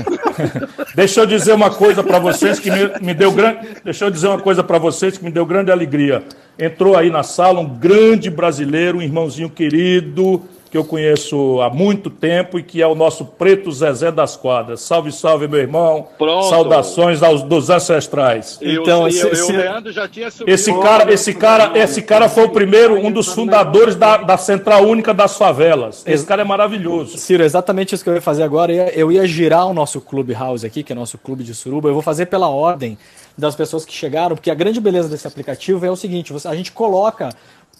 [0.96, 3.68] Deixa eu dizer uma coisa para vocês que me, me deu grande.
[3.84, 6.24] Deixa eu dizer uma coisa para vocês que me deu grande alegria.
[6.58, 10.42] Entrou aí na sala um grande brasileiro, um irmãozinho querido,
[10.74, 14.80] que eu conheço há muito tempo e que é o nosso preto Zezé das Quadras.
[14.80, 16.08] Salve, salve, meu irmão.
[16.18, 16.48] Pronto.
[16.48, 18.58] Saudações aos dos ancestrais.
[18.60, 20.50] então, esse, esse, Leandro já tinha subido.
[20.50, 24.82] Esse cara, esse cara, esse cara foi o primeiro, um dos fundadores da, da Central
[24.82, 26.02] Única das Favelas.
[26.04, 27.18] Esse cara é maravilhoso.
[27.18, 28.72] Ciro, exatamente isso que eu ia fazer agora.
[28.72, 31.88] Eu ia girar o nosso Clube House aqui, que é nosso clube de suruba.
[31.88, 32.98] Eu vou fazer pela ordem
[33.38, 36.72] das pessoas que chegaram, porque a grande beleza desse aplicativo é o seguinte: a gente
[36.72, 37.28] coloca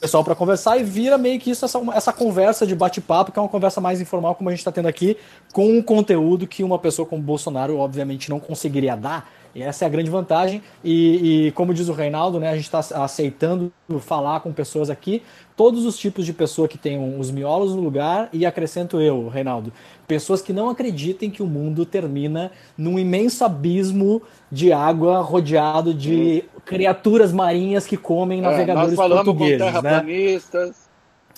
[0.01, 3.43] pessoal para conversar e vira meio que isso, essa, essa conversa de bate-papo, que é
[3.43, 5.16] uma conversa mais informal, como a gente está tendo aqui,
[5.53, 9.31] com um conteúdo que uma pessoa como Bolsonaro, obviamente, não conseguiria dar.
[9.55, 10.62] E essa é a grande vantagem.
[10.82, 15.22] E, e como diz o Reinaldo, né, a gente está aceitando falar com pessoas aqui,
[15.56, 19.72] todos os tipos de pessoa que tenham os miolos no lugar, e acrescento eu, Reinaldo,
[20.09, 26.44] pessoas que não acreditem que o mundo termina num imenso abismo de água rodeado de
[26.64, 29.59] criaturas marinhas que comem é, navegadores nós falamos portugueses.
[29.59, 29.81] Com né?
[29.81, 30.68] terraplanistas.
[30.68, 30.84] Né?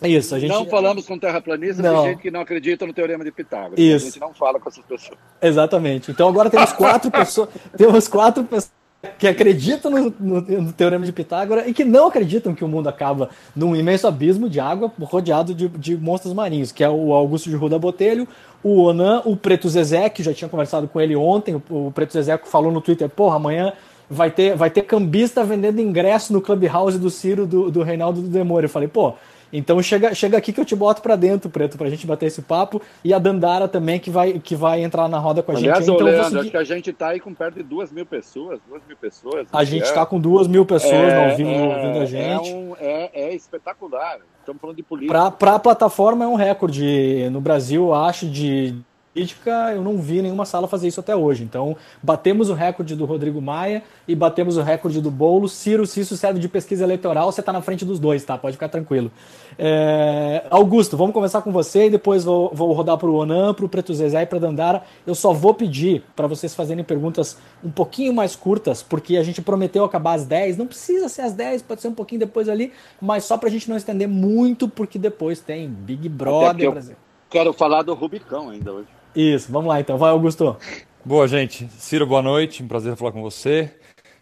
[0.03, 0.51] Isso, a gente...
[0.51, 2.03] Não falamos com terraplanistas não.
[2.03, 3.79] de gente que não acredita no teorema de Pitágoras.
[3.79, 4.07] Isso.
[4.07, 5.19] A gente não fala com essas pessoas.
[5.41, 6.11] Exatamente.
[6.11, 7.49] Então agora temos quatro pessoas.
[7.77, 8.71] Temos quatro pessoas
[9.19, 12.89] que acreditam no, no, no, teorema de Pitágoras e que não acreditam que o mundo
[12.89, 17.49] acaba num imenso abismo de água rodeado de, de monstros marinhos, que é o Augusto
[17.49, 18.27] de Ruda Botelho,
[18.63, 22.13] o Onan, o Preto Zezé, que já tinha conversado com ele ontem, o, o Preto
[22.13, 23.73] Zezé falou no Twitter, porra, amanhã
[24.11, 28.29] vai ter, vai ter cambista vendendo ingresso no Clubhouse do Ciro, do, do Reinaldo do
[28.29, 28.67] Demônio.
[28.67, 29.15] Eu falei, pô,
[29.53, 32.43] então chega, chega aqui que eu te boto para dentro, Preto, pra gente bater esse
[32.43, 32.81] papo.
[33.05, 35.95] E a Dandara também, que vai, que vai entrar na roda com a Aliás, gente.
[35.95, 36.39] Então, Leandro, seguir...
[36.41, 38.61] acho que a gente tá aí com perto de duas mil pessoas.
[38.69, 39.47] Duas mil pessoas.
[39.53, 39.93] A gente é...
[39.93, 42.51] tá com duas mil pessoas é, ouvindo, é, ouvindo a é gente.
[42.51, 44.19] É, um, é, é espetacular.
[44.41, 45.31] Estamos falando de política.
[45.33, 48.77] Para a plataforma é um recorde no Brasil, acho, de
[49.17, 51.43] política, eu não vi nenhuma sala fazer isso até hoje.
[51.43, 55.53] Então, batemos o recorde do Rodrigo Maia e batemos o recorde do Boulos.
[55.53, 58.37] Ciro, se isso serve de pesquisa eleitoral, você está na frente dos dois, tá?
[58.37, 59.11] Pode ficar tranquilo.
[59.59, 60.45] É...
[60.51, 63.69] Augusto, vamos começar com você e depois vou, vou rodar para o Onan, para o
[63.71, 64.83] Preto Zezé e para Dandara.
[65.07, 69.41] Eu só vou pedir para vocês fazerem perguntas um pouquinho mais curtas, porque a gente
[69.41, 70.59] prometeu acabar às 10.
[70.59, 72.71] Não precisa ser às 10, pode ser um pouquinho depois ali,
[73.01, 76.97] mas só para a gente não estender muito, porque depois tem Big Brother Brasil.
[77.31, 78.96] Quero falar do Rubicão ainda hoje.
[79.17, 79.97] Isso, vamos lá então.
[79.97, 80.59] Vai, Augusto.
[81.03, 81.67] Boa, gente.
[81.79, 82.63] Ciro, boa noite.
[82.63, 83.73] Um prazer falar com você.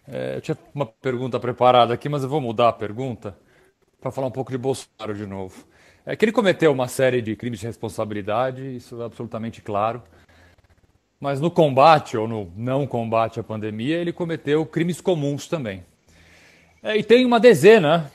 [0.06, 3.36] É, eu tinha uma pergunta preparada aqui, mas eu vou mudar a pergunta
[4.00, 5.66] para falar um pouco de Bolsonaro de novo.
[6.06, 10.00] É que ele cometeu uma série de crimes de responsabilidade, isso é absolutamente claro.
[11.18, 15.84] Mas no combate ou no não combate à pandemia, ele cometeu crimes comuns também.
[16.80, 18.12] É, e tem uma dezena,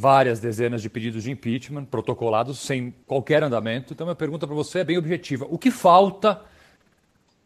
[0.00, 3.92] várias dezenas de pedidos de impeachment protocolados sem qualquer andamento.
[3.92, 5.44] Então, minha pergunta para você é bem objetiva.
[5.50, 6.40] O que falta?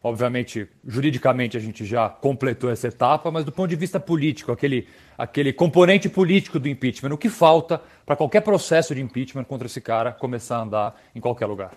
[0.03, 4.87] Obviamente, juridicamente a gente já completou essa etapa, mas do ponto de vista político, aquele,
[5.17, 9.81] aquele componente político do impeachment, o que falta para qualquer processo de impeachment contra esse
[9.81, 11.71] cara começar a andar em qualquer lugar?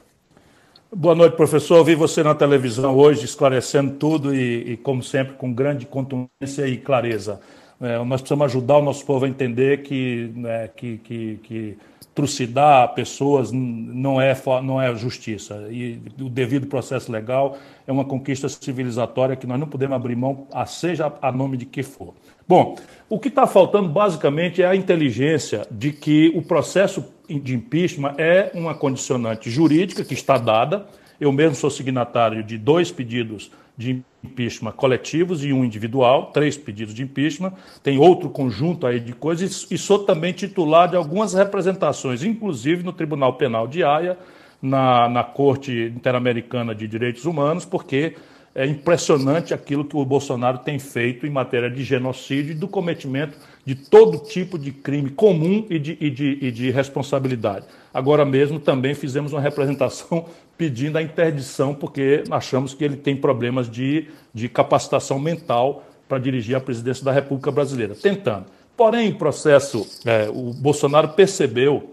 [0.94, 1.78] Boa noite, professor.
[1.78, 6.66] Eu vi você na televisão hoje esclarecendo tudo e, e como sempre, com grande contundência
[6.66, 7.40] e clareza.
[7.80, 11.78] É, nós precisamos ajudar o nosso povo a entender que, né, que, que, que
[12.14, 14.34] trucidar pessoas não é,
[14.64, 15.68] não é justiça.
[15.70, 20.46] E o devido processo legal é uma conquista civilizatória que nós não podemos abrir mão,
[20.50, 22.14] a seja a nome de que for.
[22.48, 22.76] Bom,
[23.10, 28.50] o que está faltando basicamente é a inteligência de que o processo de impeachment é
[28.54, 30.86] uma condicionante jurídica que está dada.
[31.20, 36.94] Eu mesmo sou signatário de dois pedidos de impeachment coletivos e um individual, três pedidos
[36.94, 37.52] de impeachment.
[37.82, 42.92] Tem outro conjunto aí de coisas e sou também titular de algumas representações, inclusive no
[42.92, 44.18] Tribunal Penal de Haia,
[44.60, 48.16] na, na Corte Interamericana de Direitos Humanos, porque
[48.56, 53.36] é impressionante aquilo que o Bolsonaro tem feito em matéria de genocídio e do cometimento
[53.66, 57.66] de todo tipo de crime comum e de, e de, e de responsabilidade.
[57.92, 60.24] Agora mesmo também fizemos uma representação
[60.56, 66.56] pedindo a interdição, porque achamos que ele tem problemas de, de capacitação mental para dirigir
[66.56, 67.94] a presidência da República Brasileira.
[67.94, 68.46] Tentando.
[68.74, 71.90] Porém, o processo, é, o Bolsonaro percebeu,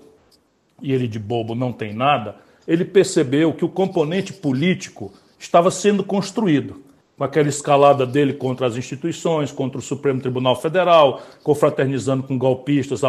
[0.81, 5.11] e ele de bobo não tem nada, ele percebeu que o componente político
[5.43, 6.81] estava sendo construído,
[7.17, 13.01] com aquela escalada dele contra as instituições, contra o Supremo Tribunal Federal, confraternizando com golpistas,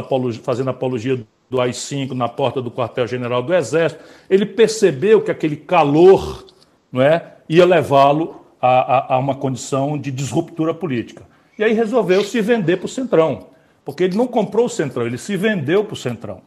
[0.42, 4.02] fazendo apologia do AI-5 na porta do quartel-general do Exército.
[4.28, 6.44] Ele percebeu que aquele calor
[6.92, 11.22] não é, ia levá-lo a, a, a uma condição de disruptura política.
[11.56, 13.46] E aí resolveu se vender para o Centrão,
[13.84, 16.42] porque ele não comprou o Centrão, ele se vendeu para o Centrão.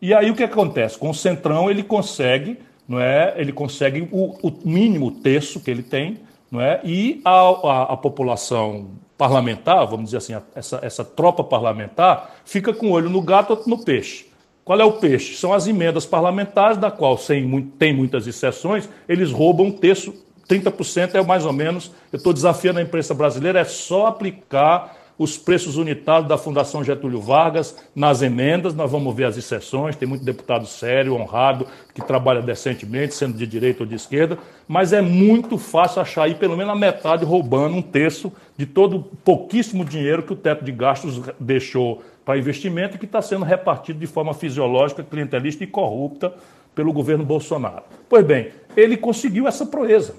[0.00, 0.98] E aí o que acontece?
[0.98, 2.58] Com o Centrão ele consegue
[2.88, 3.34] não é?
[3.36, 6.80] Ele consegue o, o mínimo terço que ele tem, não é?
[6.84, 12.88] E a, a, a população parlamentar, vamos dizer assim, essa, essa tropa parlamentar, fica com
[12.88, 14.26] o olho no gato no peixe.
[14.64, 15.36] Qual é o peixe?
[15.36, 20.12] São as emendas parlamentares, da qual sem, tem muitas exceções, eles roubam um terço,
[20.48, 21.92] 30% é mais ou menos.
[22.12, 27.20] Eu estou desafiando a imprensa brasileira, é só aplicar os preços unitários da Fundação Getúlio
[27.20, 32.42] Vargas nas emendas, nós vamos ver as exceções, tem muito deputado sério, honrado, que trabalha
[32.42, 34.38] decentemente, sendo de direita ou de esquerda,
[34.68, 38.96] mas é muito fácil achar aí pelo menos a metade roubando um terço de todo
[38.96, 43.44] o pouquíssimo dinheiro que o teto de gastos deixou para investimento e que está sendo
[43.44, 46.34] repartido de forma fisiológica, clientelista e corrupta
[46.74, 47.84] pelo governo Bolsonaro.
[48.08, 50.14] Pois bem, ele conseguiu essa proeza,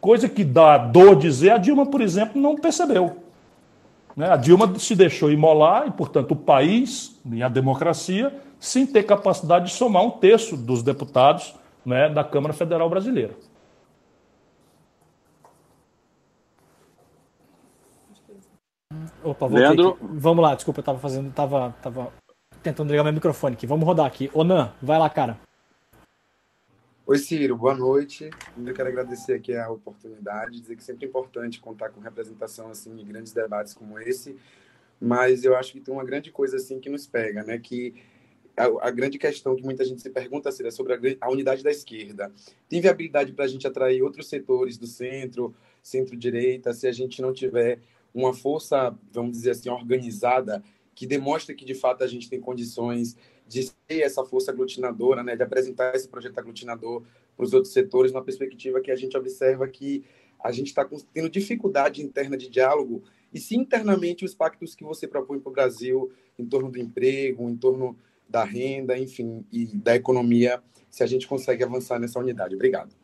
[0.00, 3.16] coisa que dá dor dizer, a Dilma, por exemplo, não percebeu.
[4.16, 4.28] Né?
[4.30, 9.66] A Dilma se deixou imolar e, portanto, o país e a democracia sem ter capacidade
[9.66, 13.34] de somar um terço dos deputados né, da Câmara Federal Brasileira.
[19.24, 19.98] Opa, Leandro...
[20.00, 22.12] Vamos lá, desculpa, eu estava fazendo, tava, tava
[22.62, 23.66] tentando ligar meu microfone aqui.
[23.66, 24.30] Vamos rodar aqui.
[24.32, 25.38] Onan, vai lá, cara.
[27.04, 28.30] Oi, Ciro, boa noite.
[28.64, 32.92] Eu quero agradecer aqui a oportunidade, dizer que sempre é importante contar com representação assim
[32.92, 34.36] em grandes debates como esse,
[35.00, 37.92] mas eu acho que tem uma grande coisa assim que nos pega, né, que
[38.56, 41.64] a, a grande questão que muita gente se pergunta Ciro, é sobre a, a unidade
[41.64, 42.32] da esquerda.
[42.68, 45.52] Tem viabilidade para a gente atrair outros setores do centro,
[45.82, 47.80] centro-direita, se a gente não tiver
[48.14, 50.62] uma força, vamos dizer assim, organizada,
[50.94, 53.16] que demonstre que de fato a gente tem condições
[53.52, 57.02] de ser essa força aglutinadora, né, de apresentar esse projeto aglutinador
[57.36, 60.04] para os outros setores, numa perspectiva que a gente observa que
[60.42, 63.02] a gente está tendo dificuldade interna de diálogo
[63.32, 67.48] e se internamente os pactos que você propõe para o Brasil em torno do emprego,
[67.48, 67.96] em torno
[68.28, 72.54] da renda, enfim, e da economia, se a gente consegue avançar nessa unidade.
[72.54, 73.01] Obrigado.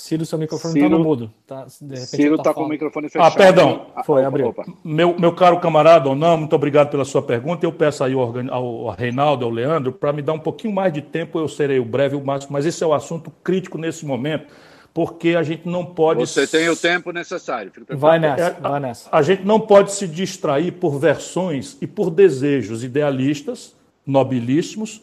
[0.00, 1.30] Ciro, seu microfone está no mudo.
[1.46, 3.32] Tá, Ciro está tá com o microfone ah, fechado.
[3.32, 3.86] Ah, perdão.
[4.04, 4.54] Foi, abriu.
[4.82, 7.66] Meu, meu caro camarada, ou não, muito obrigado pela sua pergunta.
[7.66, 8.20] Eu peço aí ao,
[8.50, 11.84] ao Reinaldo, ao Leandro, para me dar um pouquinho mais de tempo, eu serei o
[11.84, 14.46] breve o máximo, mas esse é o assunto crítico nesse momento,
[14.94, 16.20] porque a gente não pode.
[16.20, 17.70] Você tem o tempo necessário.
[17.90, 19.08] Vai nessa, é, vai nessa.
[19.12, 25.02] A, a gente não pode se distrair por versões e por desejos idealistas, nobilíssimos,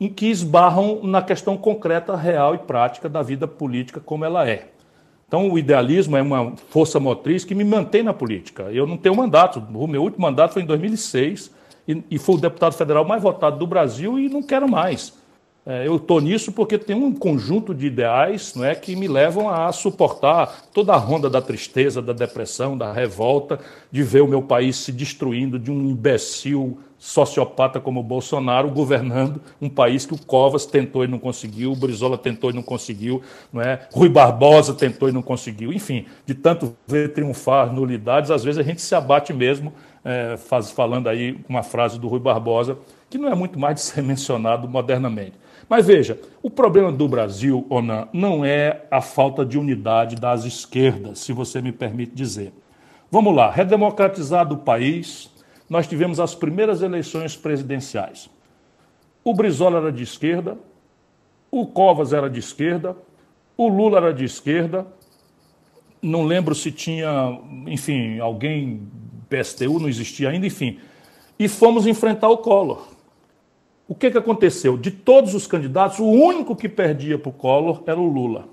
[0.00, 4.68] em que esbarram na questão concreta, real e prática da vida política como ela é.
[5.26, 8.64] Então, o idealismo é uma força motriz que me mantém na política.
[8.64, 9.58] Eu não tenho mandato.
[9.74, 11.50] O meu último mandato foi em 2006
[11.88, 15.14] e, e fui o deputado federal mais votado do Brasil e não quero mais.
[15.68, 19.50] É, eu estou nisso porque tem um conjunto de ideais não é, que me levam
[19.50, 23.58] a suportar toda a ronda da tristeza, da depressão, da revolta,
[23.90, 29.40] de ver o meu país se destruindo de um imbecil sociopata como o Bolsonaro governando
[29.60, 33.22] um país que o Covas tentou e não conseguiu, o Brizola tentou e não conseguiu,
[33.52, 33.86] não é?
[33.92, 35.72] Rui Barbosa tentou e não conseguiu.
[35.72, 39.72] Enfim, de tanto ver triunfar nulidades, às vezes a gente se abate mesmo,
[40.04, 42.78] é, faz, falando aí uma frase do Rui Barbosa,
[43.10, 45.34] que não é muito mais de ser mencionado modernamente.
[45.68, 51.18] Mas veja, o problema do Brasil, Onan, não é a falta de unidade das esquerdas,
[51.18, 52.52] se você me permite dizer.
[53.10, 55.30] Vamos lá, redemocratizado o país,
[55.68, 58.30] nós tivemos as primeiras eleições presidenciais.
[59.24, 60.56] O Brizola era de esquerda,
[61.50, 62.96] o Covas era de esquerda,
[63.56, 64.86] o Lula era de esquerda,
[66.00, 68.86] não lembro se tinha, enfim, alguém,
[69.28, 70.78] PSTU não existia ainda, enfim.
[71.38, 72.86] E fomos enfrentar o Collor.
[73.88, 74.76] O que, que aconteceu?
[74.76, 78.48] De todos os candidatos, o único que perdia para o Collor era o Lula.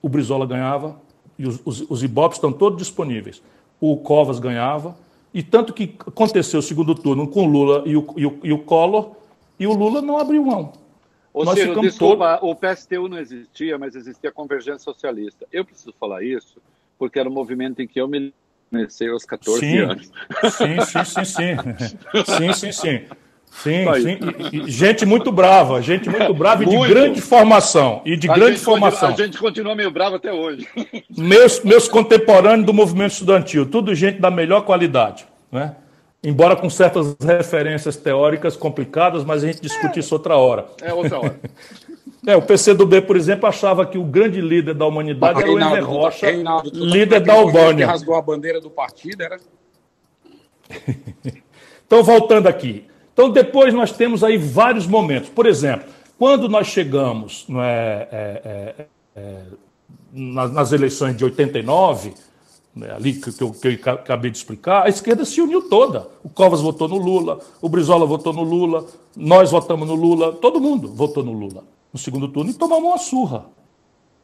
[0.00, 1.00] O Brizola ganhava,
[1.38, 3.42] e os, os, os Ibope estão todos disponíveis.
[3.80, 4.96] O Covas ganhava,
[5.32, 8.52] e tanto que aconteceu o segundo turno com o Lula e o, e o, e
[8.52, 9.12] o Collor,
[9.58, 10.72] e o Lula não abriu mão.
[11.32, 12.50] Ô, Nós Ciro, desculpa, todo...
[12.50, 15.46] o PSTU não existia, mas existia a Convergência Socialista.
[15.52, 16.60] Eu preciso falar isso
[16.98, 18.32] porque era um movimento em que eu me
[18.70, 20.10] comecei aos 14 sim, anos.
[20.50, 21.56] Sim, sim, sim, sim.
[22.36, 23.06] sim, sim, sim.
[23.62, 24.18] Sim, sim.
[24.52, 26.84] E, e, gente muito brava, gente muito brava muito.
[26.84, 28.02] e de grande formação.
[28.04, 29.08] E de a grande formação.
[29.08, 30.68] Continua, a gente continua meio bravo até hoje.
[31.16, 35.26] Meus, meus contemporâneos do movimento estudantil, tudo gente da melhor qualidade.
[35.50, 35.74] Né?
[36.22, 40.00] Embora com certas referências teóricas complicadas, mas a gente discute é.
[40.00, 40.66] isso outra hora.
[40.80, 41.40] É outra hora.
[42.26, 45.84] É, o PCdoB, por exemplo, achava que o grande líder da humanidade era o Ener
[45.84, 47.86] Rocha, Reinaldo, líder da Albânia.
[47.86, 49.38] Que rasgou a bandeira do partido era...
[51.86, 52.84] então, voltando aqui.
[53.18, 55.28] Então, depois nós temos aí vários momentos.
[55.28, 58.86] Por exemplo, quando nós chegamos é, é, é,
[59.16, 59.42] é,
[60.12, 62.14] nas, nas, eleições de 89,
[62.76, 66.06] né, ali que, que, eu, que, eu, acabei de explicar, a esquerda se uniu toda.
[66.22, 68.86] O Covas votou no Lula, o Brizola votou no Lula,
[69.16, 72.98] nós votamos no Lula, todo mundo votou no Lula no segundo turno e tomamos uma
[72.98, 73.46] surra.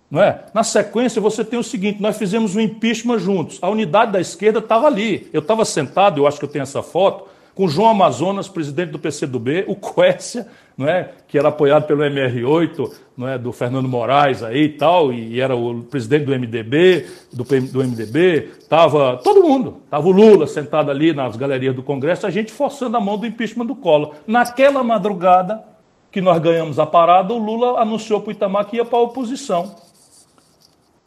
[0.08, 0.44] Não é?
[0.54, 3.58] Na sequência, você tem o seguinte: nós fizemos um impeachment juntos.
[3.60, 5.28] A unidade da esquerda estava ali.
[5.32, 8.98] Eu estava sentado, eu acho que eu tenho essa foto, com João Amazonas, presidente do
[8.98, 14.42] PCdoB, o Quécia, não é, que era apoiado pelo MR8, não é, do Fernando Moraes
[14.42, 19.76] aí e tal, e era o presidente do MDB, do, do MDB, estava todo mundo,
[19.84, 23.26] estava o Lula sentado ali nas galerias do Congresso, a gente forçando a mão do
[23.26, 24.14] impeachment do Collor.
[24.26, 25.62] Naquela madrugada
[26.10, 29.02] que nós ganhamos a parada, o Lula anunciou para o Itamar que ia para a
[29.02, 29.76] oposição.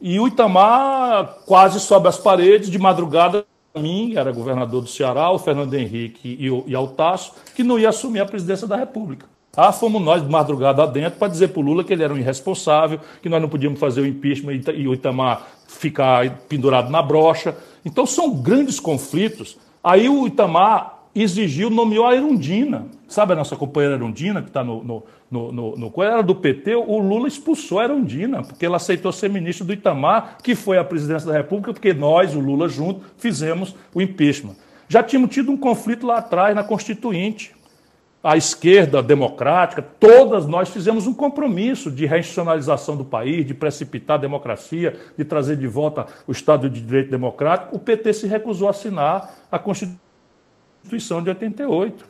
[0.00, 3.44] E o Itamar quase sobe as paredes de madrugada
[3.78, 7.88] mim, era governador do Ceará, o Fernando Henrique e o e Altaço, que não ia
[7.88, 9.26] assumir a presidência da República.
[9.56, 12.18] Ah, fomos nós de madrugada adentro para dizer para o Lula que ele era um
[12.18, 17.56] irresponsável, que nós não podíamos fazer o impeachment e o Itamar ficar pendurado na brocha.
[17.84, 19.58] Então são grandes conflitos.
[19.82, 22.86] Aí o Itamar exigiu, nomeou a Erundina.
[23.08, 26.02] Sabe a nossa companheira Erundina, que está no, no, no, no, no.
[26.02, 30.38] Era do PT, o Lula expulsou a Erundina, porque ela aceitou ser ministro do Itamar,
[30.42, 34.56] que foi a presidência da República, porque nós, o Lula junto, fizemos o impeachment.
[34.88, 37.54] Já tínhamos tido um conflito lá atrás, na Constituinte.
[38.24, 44.20] A esquerda democrática, todas nós fizemos um compromisso de reinstitucionalização do país, de precipitar a
[44.20, 47.76] democracia, de trazer de volta o Estado de Direito Democrático.
[47.76, 52.04] O PT se recusou a assinar a Constituição de 88.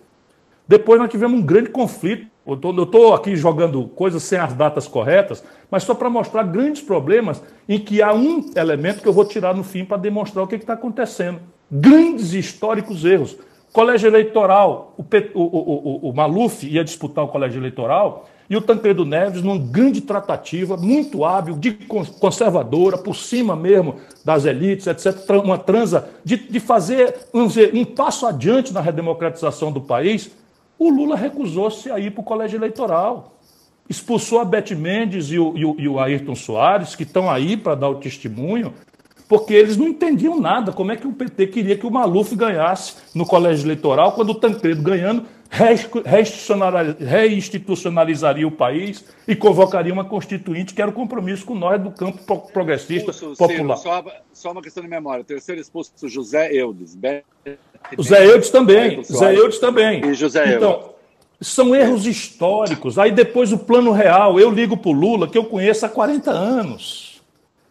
[0.67, 2.27] Depois nós tivemos um grande conflito.
[2.49, 7.43] Eu estou aqui jogando coisas sem as datas corretas, mas só para mostrar grandes problemas
[7.69, 10.55] em que há um elemento que eu vou tirar no fim para demonstrar o que
[10.55, 11.41] está acontecendo.
[11.71, 13.37] Grandes históricos erros.
[13.71, 15.03] Colégio eleitoral, o,
[15.35, 20.01] o, o, o Maluf ia disputar o colégio eleitoral e o Tancredo Neves, numa grande
[20.01, 21.73] tratativa, muito hábil, de
[22.19, 25.15] conservadora, por cima mesmo das elites, etc.,
[25.45, 30.31] uma transa de, de fazer, vamos dizer, um passo adiante na redemocratização do país,
[30.79, 33.33] o Lula recusou-se a ir para o colégio eleitoral.
[33.89, 37.57] expulsou a Beth Mendes e o, e o, e o Ayrton Soares, que estão aí
[37.57, 38.75] para dar o testemunho,
[39.27, 40.73] porque eles não entendiam nada.
[40.73, 44.35] Como é que o PT queria que o Maluf ganhasse no colégio eleitoral, quando o
[44.35, 51.83] Tancredo ganhando reinstitucionalizaria o país e convocaria uma constituinte que era o compromisso com nós
[51.83, 52.23] do campo
[52.53, 53.79] progressista expulso, popular.
[53.79, 55.25] Ciro, só, só, uma questão de memória.
[55.25, 56.97] Terceiro expulso, José Eudes.
[57.97, 59.03] O Zé Eudes também.
[59.03, 60.05] Zé Eudes também.
[60.05, 60.89] E José então, Eudes.
[61.41, 62.99] São erros históricos.
[62.99, 66.31] Aí depois o plano real, eu ligo para o Lula, que eu conheço há 40
[66.31, 67.23] anos.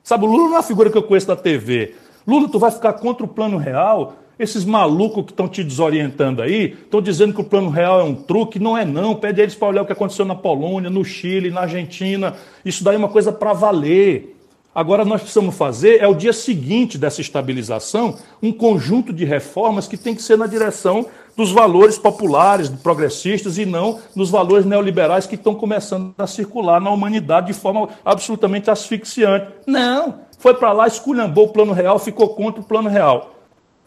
[0.03, 1.93] Sabe, o Lula não é uma figura que eu conheço da TV.
[2.25, 4.15] Lula, tu vai ficar contra o plano real?
[4.39, 8.13] Esses malucos que estão te desorientando aí, estão dizendo que o plano real é um
[8.13, 8.59] truque.
[8.59, 9.15] Não é não.
[9.15, 12.35] Pede eles para olhar o que aconteceu na Polônia, no Chile, na Argentina.
[12.63, 14.37] Isso daí é uma coisa para valer.
[14.77, 19.97] Agora nós precisamos fazer, é o dia seguinte dessa estabilização, um conjunto de reformas que
[19.97, 25.33] tem que ser na direção dos valores populares, progressistas, e não nos valores neoliberais que
[25.33, 29.47] estão começando a circular na humanidade de forma absolutamente asfixiante.
[29.65, 33.36] Não, foi para lá, esculhambou o plano real, ficou contra o plano real.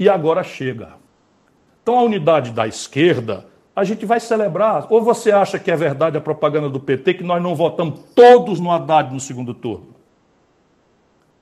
[0.01, 0.95] E agora chega.
[1.83, 3.47] Então a unidade da esquerda,
[3.77, 4.87] a gente vai celebrar.
[4.89, 8.59] Ou você acha que é verdade a propaganda do PT que nós não votamos todos
[8.59, 9.89] no Haddad no segundo turno?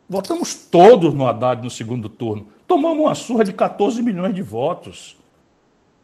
[0.08, 2.48] Votamos todos no Haddad no segundo turno.
[2.66, 5.16] Tomamos uma surra de 14 milhões de votos.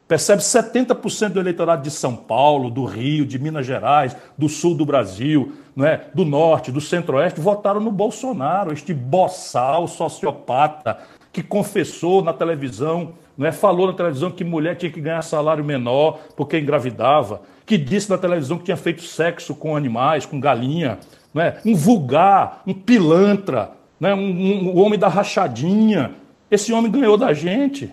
[0.06, 4.84] Percebe 70% do eleitorado de São Paulo, do Rio, de Minas Gerais, do sul do
[4.84, 6.08] Brasil, não é?
[6.14, 10.98] do norte, do centro-oeste, votaram no Bolsonaro, este boçal sociopata
[11.34, 13.50] que confessou na televisão, não é?
[13.50, 18.16] falou na televisão que mulher tinha que ganhar salário menor porque engravidava, que disse na
[18.16, 21.00] televisão que tinha feito sexo com animais, com galinha,
[21.34, 21.60] não é?
[21.66, 24.14] um vulgar, um pilantra, né?
[24.14, 26.12] um, um, um homem da rachadinha.
[26.48, 27.92] Esse homem ganhou da gente.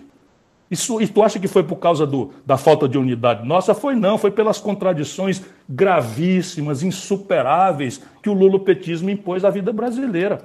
[0.70, 3.74] Isso, e tu acha que foi por causa do, da falta de unidade nossa?
[3.74, 10.38] Foi não, foi pelas contradições gravíssimas, insuperáveis que o lulopetismo impôs à vida brasileira.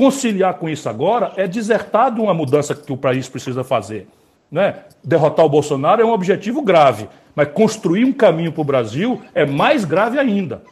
[0.00, 4.08] Conciliar com isso agora é desertar de uma mudança que o país precisa fazer.
[4.50, 4.76] Né?
[5.04, 7.06] Derrotar o Bolsonaro é um objetivo grave,
[7.36, 10.62] mas construir um caminho para o Brasil é mais grave ainda.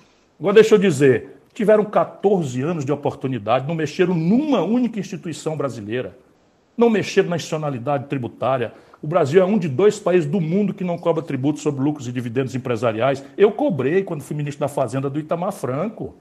[0.41, 6.17] Agora, deixa eu dizer, tiveram 14 anos de oportunidade, não mexeram numa única instituição brasileira,
[6.75, 8.73] não mexeram na nacionalidade tributária.
[9.03, 12.09] O Brasil é um de dois países do mundo que não cobra tributo sobre lucros
[12.09, 13.23] e dividendos empresariais.
[13.37, 16.17] Eu cobrei quando fui ministro da Fazenda do Itamar Franco.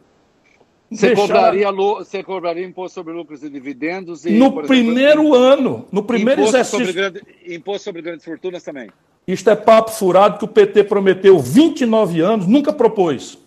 [0.90, 1.22] Você, Deixar...
[1.22, 4.26] cobraria, você cobraria imposto sobre lucros e dividendos?
[4.26, 6.86] E, no primeiro exemplo, ano, no primeiro imposto exercício.
[6.86, 8.90] Sobre grande, imposto sobre grandes fortunas também.
[9.28, 13.38] Isto é papo furado que o PT prometeu 29 anos, nunca propôs.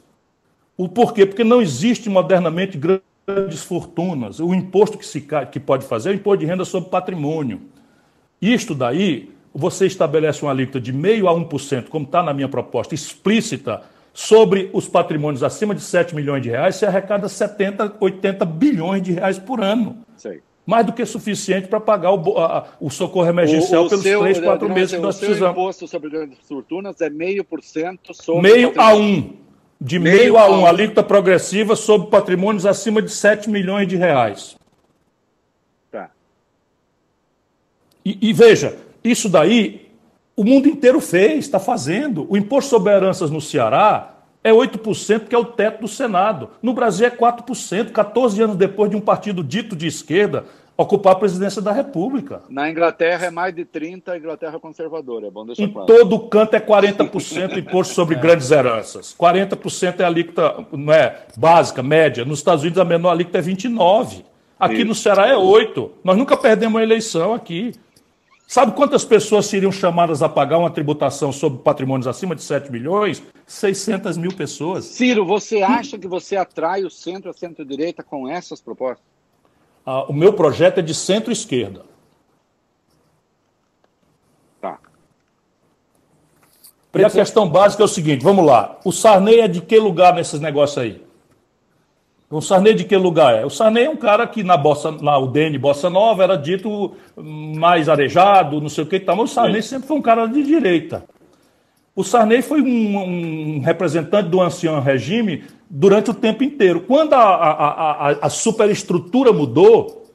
[0.77, 1.25] O porquê?
[1.25, 4.41] Porque não existe modernamente grandes fortunas.
[4.41, 7.62] O imposto que, se, que pode fazer é o imposto de renda sobre patrimônio.
[8.41, 12.95] Isto daí, você estabelece uma alíquota de meio a 1%, como está na minha proposta,
[12.95, 13.83] explícita,
[14.21, 19.13] sobre os patrimônios acima de 7 milhões de reais, você arrecada 70, 80 bilhões de
[19.13, 20.05] reais por ano.
[20.15, 20.43] Sei.
[20.67, 24.21] Mais do que suficiente para pagar o, a, o, socorro emergencial o, o pelos seu,
[24.21, 25.57] 3, 4 meses que nós precisamos.
[25.57, 28.43] O imposto sobre grandes fortunas é meio por cento sobre.
[28.43, 29.37] Meio a 1
[29.81, 34.55] de meio, meio a um, alíquota progressiva sobre patrimônios acima de 7 milhões de reais.
[35.91, 36.11] Tá.
[38.05, 39.80] E, e veja, isso daí
[40.41, 42.27] o mundo inteiro fez, está fazendo.
[42.31, 46.49] O imposto sobre heranças no Ceará é 8%, que é o teto do Senado.
[46.62, 50.47] No Brasil é 4%, 14 anos depois de um partido dito de esquerda
[50.79, 52.41] ocupar a presidência da República.
[52.49, 55.87] Na Inglaterra é mais de 30%, a Inglaterra é conservadora, é bom deixar em claro.
[55.87, 58.19] todo canto é 40% imposto sobre é.
[58.19, 59.15] grandes heranças.
[59.15, 62.25] 40% é a alíquota não é, básica, média.
[62.25, 64.25] Nos Estados Unidos a menor alíquota é 29%.
[64.59, 64.87] Aqui Isso.
[64.87, 65.91] no Ceará é 8%.
[66.03, 67.73] Nós nunca perdemos uma eleição aqui.
[68.51, 73.22] Sabe quantas pessoas seriam chamadas a pagar uma tributação sobre patrimônios acima de 7 milhões?
[73.47, 74.86] 600 mil pessoas.
[74.86, 79.06] Ciro, você acha que você atrai o centro, a centro-direita com essas propostas?
[79.86, 81.85] Ah, o meu projeto é de centro-esquerda.
[84.60, 84.81] Tá.
[86.93, 88.81] E a questão básica é o seguinte: vamos lá.
[88.85, 91.10] O Sarney é de que lugar nesses negócios aí?
[92.31, 93.44] O Sarney de que lugar é?
[93.44, 97.89] O Sarney é um cara que na, Bossa, na UDN Bossa Nova era dito mais
[97.89, 100.40] arejado, não sei o que e tal, mas o Sarney sempre foi um cara de
[100.44, 101.05] direita.
[101.94, 106.82] O Sarney foi um, um representante do ancião regime durante o tempo inteiro.
[106.82, 110.07] Quando a, a, a, a superestrutura mudou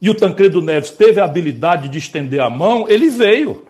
[0.00, 3.64] e o Tancredo Neves teve a habilidade de estender a mão, ele veio.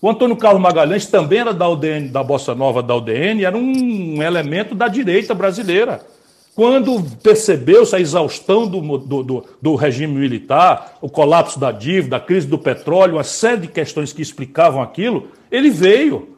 [0.00, 4.22] O Antônio Carlos Magalhães também era da UDN, da Bossa Nova da UDN, era um
[4.22, 6.15] elemento da direita brasileira.
[6.56, 12.20] Quando percebeu-se a exaustão do, do, do, do, regime militar, o colapso da dívida, a
[12.20, 16.34] crise do petróleo, uma série de questões que explicavam aquilo, ele veio.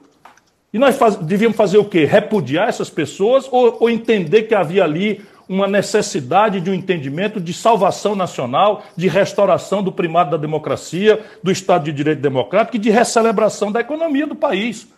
[0.72, 2.04] E nós faz, devíamos fazer o quê?
[2.04, 7.52] Repudiar essas pessoas ou, ou entender que havia ali uma necessidade de um entendimento de
[7.52, 12.90] salvação nacional, de restauração do primado da democracia, do Estado de Direito Democrático e de
[12.90, 14.88] recelebração da economia do país.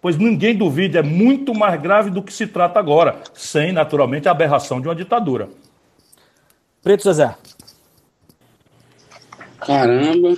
[0.00, 4.30] Pois ninguém duvide, é muito mais grave do que se trata agora, sem, naturalmente, a
[4.30, 5.50] aberração de uma ditadura.
[6.82, 7.36] Preto Zezé.
[9.58, 10.34] Caramba,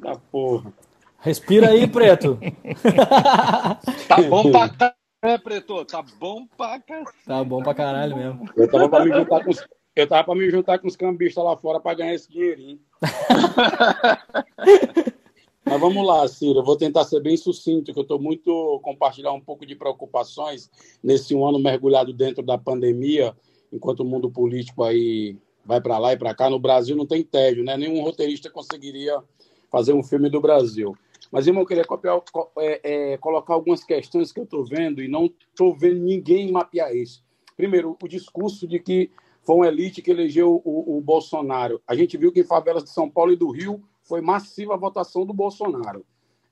[0.00, 0.72] da porra.
[1.20, 2.36] Respira aí, Preto.
[4.08, 5.84] tá bom pra caralho, né, Preto?
[5.84, 7.06] Tá bom pra caralho.
[7.24, 8.50] Tá bom pra caralho mesmo.
[8.56, 9.64] Eu tava pra me juntar com os,
[9.94, 12.80] eu tava pra me juntar com os cambistas lá fora pra ganhar esse dinheirinho.
[15.68, 16.60] Mas vamos lá, Ciro.
[16.60, 20.70] Eu vou tentar ser bem sucinto, que eu estou muito compartilhar um pouco de preocupações
[21.02, 23.36] nesse um ano mergulhado dentro da pandemia,
[23.72, 26.48] enquanto o mundo político aí vai para lá e para cá.
[26.48, 27.76] No Brasil não tem tédio, né?
[27.76, 29.20] Nenhum roteirista conseguiria
[29.68, 30.96] fazer um filme do Brasil.
[31.32, 32.22] Mas, irmão, eu queria copiar,
[32.58, 36.94] é, é, colocar algumas questões que eu estou vendo e não estou vendo ninguém mapear
[36.94, 37.24] isso.
[37.56, 39.10] Primeiro, o discurso de que
[39.42, 41.82] foi uma elite que elegeu o, o Bolsonaro.
[41.88, 44.78] A gente viu que em favelas de São Paulo e do Rio foi massiva a
[44.78, 46.04] votação do Bolsonaro.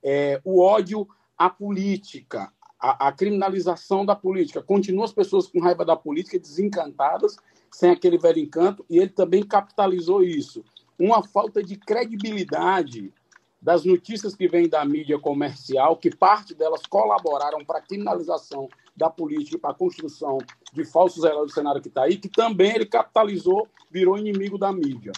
[0.02, 1.08] É, o ódio
[1.38, 4.62] à política, a, a, criminalização da política.
[4.62, 7.36] Continua as pessoas com raiva da política, desencantadas,
[7.70, 10.64] sem aquele velho encanto, e ele também capitalizou isso.
[10.98, 13.12] Uma falta de credibilidade
[13.60, 19.08] das notícias que vêm da mídia comercial, que parte delas colaboraram para a criminalização da
[19.08, 20.38] política, para a construção
[20.72, 24.70] de falsos heróis do cenário que está aí, que também ele capitalizou, virou inimigo da
[24.70, 25.12] mídia.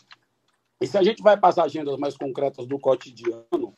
[0.81, 3.75] E se a gente vai para as agendas mais concretas do cotidiano,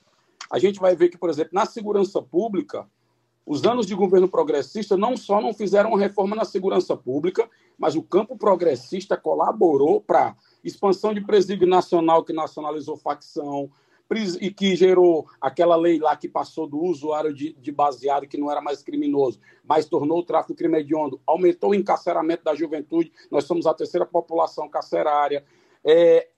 [0.50, 2.86] a gente vai ver que, por exemplo, na segurança pública,
[3.46, 7.48] os anos de governo progressista não só não fizeram reforma na segurança pública,
[7.78, 13.70] mas o campo progressista colaborou para expansão de presídio nacional que nacionalizou facção,
[14.40, 18.50] e que gerou aquela lei lá que passou do usuário de, de baseado, que não
[18.50, 23.44] era mais criminoso, mas tornou o tráfico crime hediondo, aumentou o encarceramento da juventude, nós
[23.44, 25.44] somos a terceira população carcerária.
[25.84, 26.28] É,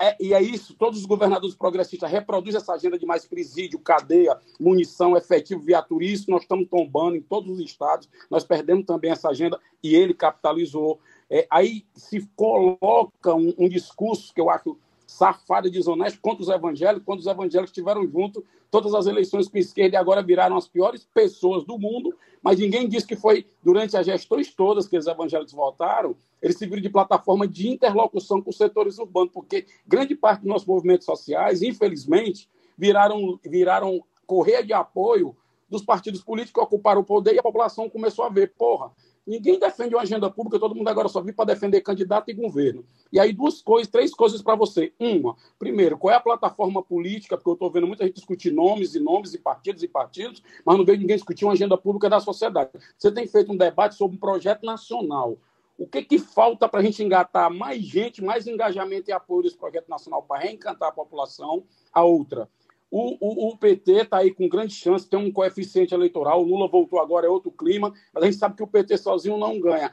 [0.00, 4.36] é, e é isso, todos os governadores progressistas reproduzem essa agenda de mais presídio, cadeia,
[4.58, 6.04] munição, efetivo, viatura.
[6.04, 8.08] Isso nós estamos tombando em todos os estados.
[8.28, 10.98] Nós perdemos também essa agenda e ele capitalizou.
[11.30, 14.76] É, aí se coloca um, um, discurso que eu acho
[15.14, 18.44] safado e desonesto contra os evangélicos, quando os evangélicos estiveram junto.
[18.68, 22.88] Todas as eleições com esquerda e agora viraram as piores pessoas do mundo, mas ninguém
[22.88, 27.46] disse que foi durante as gestões todas que os evangélicos votaram, eles serviram de plataforma
[27.46, 33.38] de interlocução com os setores urbanos, porque grande parte dos nossos movimentos sociais, infelizmente, viraram,
[33.44, 35.36] viraram correia de apoio
[35.70, 38.90] dos partidos políticos que ocuparam o poder e a população começou a ver, porra,
[39.26, 42.84] Ninguém defende uma agenda pública, todo mundo agora só vive para defender candidato e governo.
[43.10, 44.92] E aí, duas coisas, três coisas para você.
[44.98, 47.36] Uma, primeiro, qual é a plataforma política?
[47.36, 50.76] Porque eu estou vendo muita gente discutir nomes e nomes e partidos e partidos, mas
[50.76, 52.70] não vejo ninguém discutir uma agenda pública da sociedade.
[52.98, 55.38] Você tem feito um debate sobre um projeto nacional.
[55.76, 59.56] O que, que falta para a gente engatar mais gente, mais engajamento e apoio desse
[59.56, 61.64] projeto nacional para reencantar a população?
[61.92, 62.48] A outra,
[62.96, 66.40] o, o, o PT está aí com grande chance, tem um coeficiente eleitoral.
[66.40, 69.36] O Lula voltou agora, é outro clima, mas a gente sabe que o PT sozinho
[69.36, 69.90] não ganha.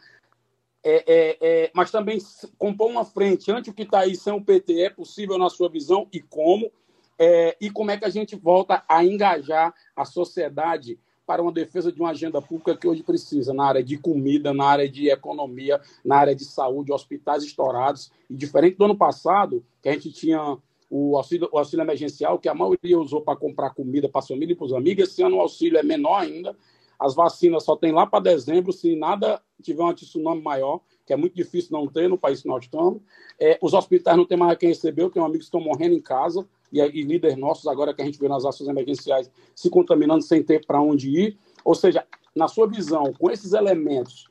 [0.83, 2.19] É, é, é, mas também
[2.59, 5.67] compor uma frente ante o que está aí sem o PT é possível na sua
[5.67, 6.71] visão e como?
[7.17, 11.91] É, e como é que a gente volta a engajar a sociedade para uma defesa
[11.91, 15.81] de uma agenda pública que hoje precisa, na área de comida, na área de economia,
[16.05, 18.11] na área de saúde, hospitais estourados.
[18.29, 20.59] E diferente do ano passado, que a gente tinha
[20.91, 24.51] o auxílio, o auxílio emergencial, que a maioria usou para comprar comida para a família
[24.51, 25.07] e para os amigos.
[25.07, 26.53] Esse ano o auxílio é menor ainda.
[26.99, 31.15] As vacinas só tem lá para dezembro, se nada tiver um tsunami maior, que é
[31.15, 33.01] muito difícil não ter no país que nós estamos.
[33.39, 36.01] É, os hospitais não tem mais quem receber, eu tenho amigos que estão morrendo em
[36.01, 40.23] casa, e, e líderes nossos, agora que a gente vê nas ações emergenciais, se contaminando
[40.23, 41.39] sem ter para onde ir.
[41.63, 42.05] Ou seja,
[42.35, 44.29] na sua visão, com esses elementos,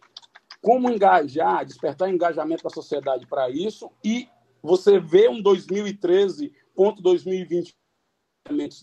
[0.61, 4.29] como engajar, despertar engajamento da sociedade para isso e
[4.63, 7.75] você vê um 2013 ponto 2020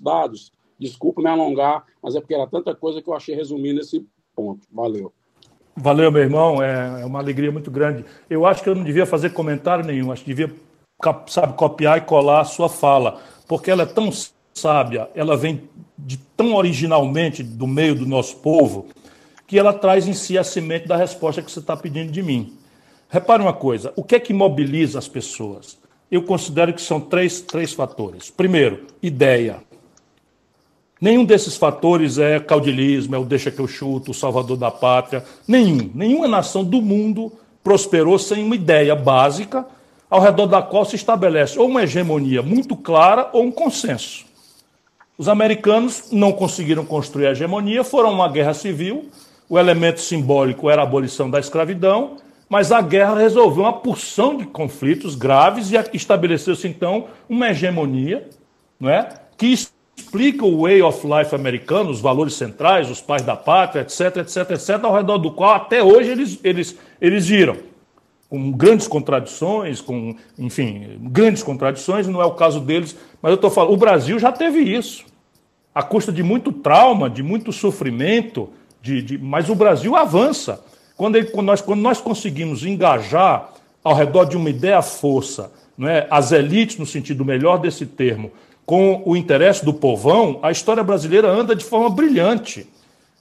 [0.02, 0.52] dados.
[0.80, 4.06] Desculpa me alongar, mas é porque era tanta coisa que eu achei resumir nesse
[4.36, 4.68] ponto.
[4.72, 5.12] Valeu.
[5.76, 6.62] Valeu, meu irmão.
[6.62, 8.06] É, é uma alegria muito grande.
[8.30, 10.12] Eu acho que eu não devia fazer comentário nenhum.
[10.12, 10.54] Acho que devia,
[11.28, 14.12] sabe, copiar e colar a sua fala, porque ela é tão
[14.54, 18.88] sábia, ela vem de tão originalmente do meio do nosso povo,
[19.46, 22.58] que ela traz em si a semente da resposta que você está pedindo de mim.
[23.10, 25.78] Repare uma coisa: o que é que mobiliza as pessoas?
[26.12, 28.30] Eu considero que são três, três fatores.
[28.30, 29.58] Primeiro, ideia.
[31.00, 35.24] Nenhum desses fatores é caudilismo, é o deixa que eu chuto, o salvador da pátria.
[35.48, 35.92] Nenhum.
[35.94, 37.32] Nenhuma nação do mundo
[37.64, 39.66] prosperou sem uma ideia básica
[40.10, 44.26] ao redor da qual se estabelece ou uma hegemonia muito clara ou um consenso.
[45.18, 49.10] Os americanos não conseguiram construir a hegemonia, foram uma guerra civil,
[49.50, 52.18] o elemento simbólico era a abolição da escravidão,
[52.50, 58.30] mas a guerra resolveu uma porção de conflitos graves e estabeleceu-se então uma hegemonia,
[58.80, 59.10] não é?
[59.38, 59.48] Que
[59.98, 64.52] explica o way of life americano, os valores centrais, os pais da pátria, etc, etc,
[64.52, 67.58] etc, ao redor do qual até hoje eles, eles, eles giram.
[68.30, 73.50] Com grandes contradições, com, enfim, grandes contradições, não é o caso deles, mas eu estou
[73.50, 75.06] falando, o Brasil já teve isso.
[75.74, 78.50] A custa de muito trauma, de muito sofrimento,
[78.82, 80.64] de, de, mas o Brasil avança.
[80.98, 83.54] Quando, ele, quando, nós, quando nós conseguimos engajar
[83.84, 88.32] ao redor de uma ideia-força, é, as elites, no sentido melhor desse termo,
[88.66, 92.68] com o interesse do povão, a história brasileira anda de forma brilhante.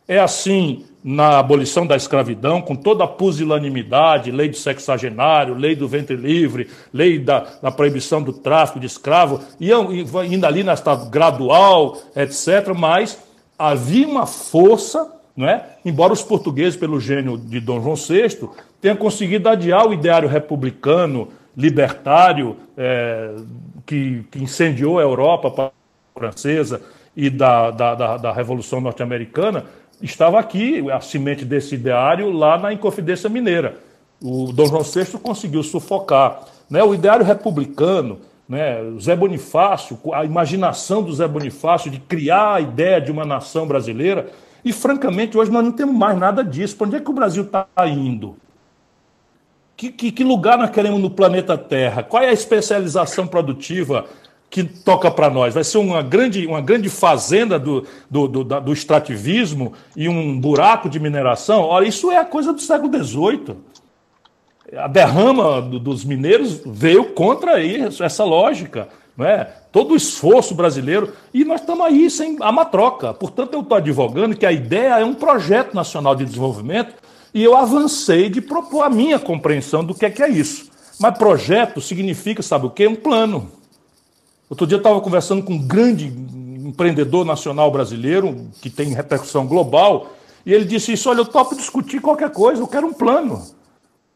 [0.08, 5.86] É assim na abolição da escravidão, com toda a pusilanimidade, lei do sexagenário, lei do
[5.86, 9.70] ventre livre, lei da, da proibição do tráfico de escravo, e
[10.28, 13.18] indo ali na estado gradual, etc., mas
[13.56, 15.64] havia uma força não é?
[15.84, 18.48] Embora os portugueses, pelo gênio de Dom João VI,
[18.80, 23.34] tenham conseguido adiar o ideário republicano, libertário, é,
[23.84, 25.72] que, que, incendiou a Europa
[26.14, 26.80] francesa
[27.16, 29.64] e da, da, da, da Revolução Norte-Americana,
[30.02, 33.76] estava aqui, a semente desse ideário, lá na Inconfidência Mineira.
[34.22, 36.42] O Dom João VI conseguiu sufocar.
[36.70, 36.82] Né?
[36.82, 38.18] O ideário republicano,
[38.48, 38.78] né?
[39.00, 44.30] Zé Bonifácio, a imaginação do Zé Bonifácio de criar a ideia de uma nação brasileira,
[44.66, 46.76] e, francamente, hoje nós não temos mais nada disso.
[46.76, 48.36] Para onde é que o Brasil está indo?
[49.76, 52.02] Que, que, que, lugar nós queremos no planeta Terra?
[52.02, 54.06] Qual é a especialização produtiva
[54.50, 55.54] que toca para nós?
[55.54, 60.88] Vai ser uma grande, uma grande fazenda do, do, do, do, extrativismo e um buraco
[60.88, 61.60] de mineração?
[61.62, 63.56] Olha, isso é a coisa do século XVIII.
[64.78, 68.88] A derrama dos mineiros veio contra isso, essa lógica.
[69.16, 69.50] Não é?
[69.76, 73.12] todo o esforço brasileiro, e nós estamos aí sem a matroca.
[73.12, 76.94] Portanto, eu estou advogando que a ideia é um projeto nacional de desenvolvimento
[77.34, 80.70] e eu avancei de propor a minha compreensão do que é que é isso.
[80.98, 82.86] Mas projeto significa, sabe o quê?
[82.86, 83.52] Um plano.
[84.48, 90.12] Outro dia eu estava conversando com um grande empreendedor nacional brasileiro, que tem repercussão global,
[90.46, 93.44] e ele disse isso: olha, eu topo discutir qualquer coisa, eu quero um plano.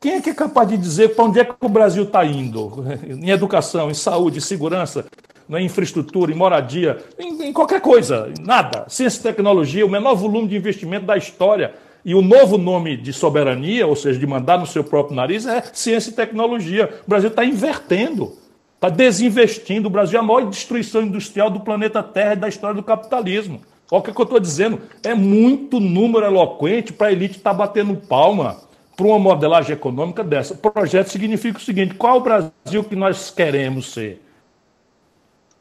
[0.03, 2.87] Quem é que é capaz de dizer para onde é que o Brasil está indo?
[3.07, 5.05] Em educação, em saúde, em segurança,
[5.51, 8.87] em infraestrutura, em moradia, em, em qualquer coisa, nada.
[8.89, 11.75] Ciência e tecnologia, o menor volume de investimento da história.
[12.03, 15.63] E o novo nome de soberania, ou seja, de mandar no seu próprio nariz, é
[15.71, 16.89] ciência e tecnologia.
[17.07, 18.33] O Brasil está invertendo,
[18.77, 19.89] está desinvestindo.
[19.89, 23.61] O Brasil é a maior destruição industrial do planeta Terra e da história do capitalismo.
[23.91, 24.81] Olha o que eu estou dizendo.
[25.03, 28.70] É muito número eloquente para a elite estar tá batendo palma
[29.01, 30.53] para uma modelagem econômica dessa.
[30.53, 34.21] O projeto significa o seguinte: qual é o Brasil que nós queremos ser?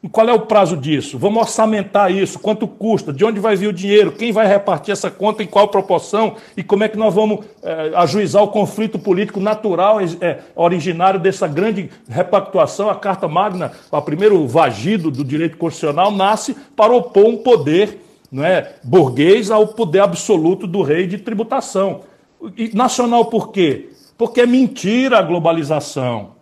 [0.02, 1.18] E qual é o prazo disso?
[1.18, 5.10] Vamos orçamentar isso, quanto custa, de onde vai vir o dinheiro, quem vai repartir essa
[5.10, 9.40] conta, em qual proporção e como é que nós vamos é, ajuizar o conflito político
[9.40, 12.88] natural é, originário dessa grande repactuação.
[12.88, 18.00] A Carta Magna, o primeiro vagido do direito constitucional, nasce para opor um poder
[18.32, 22.09] não é, burguês ao poder absoluto do rei de tributação.
[22.56, 23.90] E nacional por quê?
[24.16, 26.32] Porque é mentira a globalização.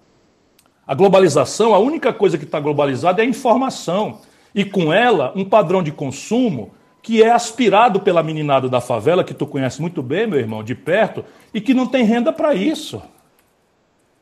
[0.87, 4.21] A globalização, a única coisa que está globalizada é a informação.
[4.55, 6.73] E com ela, um padrão de consumo
[7.03, 10.75] que é aspirado pela meninada da favela, que tu conhece muito bem, meu irmão, de
[10.75, 13.01] perto, e que não tem renda para isso.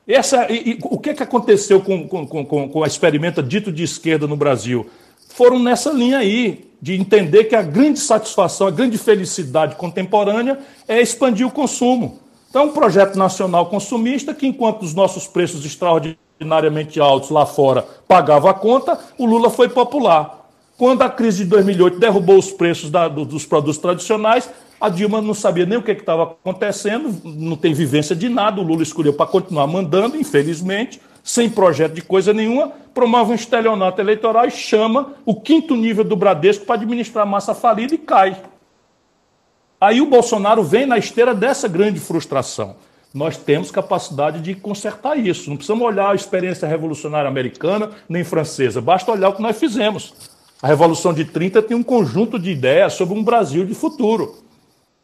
[0.07, 3.82] Essa, e, e, o que, que aconteceu com, com, com, com a experimenta dito de
[3.82, 4.89] esquerda no Brasil?
[5.37, 10.59] Foram nessa linha aí, de entender que a grande satisfação, a grande felicidade contemporânea
[10.89, 12.21] é expandir o consumo.
[12.49, 17.87] Então, é um projeto nacional consumista que, enquanto os nossos preços extraordinariamente altos lá fora
[18.09, 20.49] pagavam a conta, o Lula foi popular.
[20.79, 24.49] Quando a crise de 2008 derrubou os preços da, dos produtos tradicionais,
[24.81, 28.65] a Dilma não sabia nem o que estava acontecendo, não tem vivência de nada, o
[28.65, 34.47] Lula escolheu para continuar mandando, infelizmente, sem projeto de coisa nenhuma, promove um estelionato eleitoral
[34.47, 38.40] e chama o quinto nível do Bradesco para administrar massa falida e cai.
[39.81, 42.77] Aí o Bolsonaro vem na esteira dessa grande frustração.
[43.12, 45.51] Nós temos capacidade de consertar isso.
[45.51, 50.15] Não precisamos olhar a experiência revolucionária americana nem francesa, basta olhar o que nós fizemos.
[50.62, 54.36] A Revolução de 30 tem um conjunto de ideias sobre um Brasil de futuro.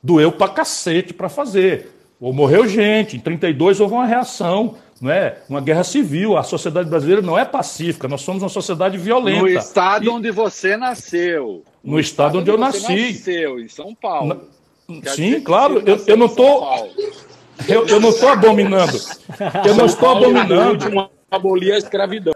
[0.01, 1.91] Doeu pra cacete para fazer.
[2.23, 6.39] Ou morreu gente, em 32 houve uma reação não é uma guerra civil.
[6.39, 9.41] A sociedade brasileira não é pacífica, nós somos uma sociedade violenta.
[9.41, 10.09] No estado e...
[10.09, 11.65] onde você nasceu.
[11.83, 13.09] No, no estado, estado, onde, eu nasci.
[13.09, 14.49] Nasceu, em São Paulo.
[14.89, 15.11] Na...
[15.11, 16.89] Sim, claro, eu, eu não estou.
[17.69, 18.99] Eu, eu não estou abominando.
[19.65, 21.11] Eu não estou abominando.
[21.31, 22.33] abolir a escravidão.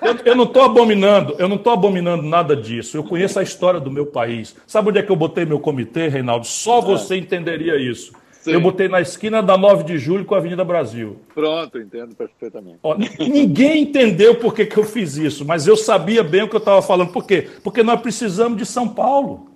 [0.00, 2.96] Eu, eu não estou abominando, eu não estou abominando nada disso.
[2.96, 4.56] Eu conheço a história do meu país.
[4.66, 6.46] Sabe onde é que eu botei meu comitê, Reinaldo?
[6.46, 8.12] Só você entenderia isso.
[8.40, 8.52] Sim.
[8.52, 11.18] Eu botei na esquina da 9 de julho com a Avenida Brasil.
[11.34, 12.78] Pronto, entendo perfeitamente.
[12.82, 16.54] Ó, ninguém entendeu por que, que eu fiz isso, mas eu sabia bem o que
[16.54, 17.12] eu estava falando.
[17.12, 17.48] Por quê?
[17.62, 19.48] Porque nós precisamos de São Paulo.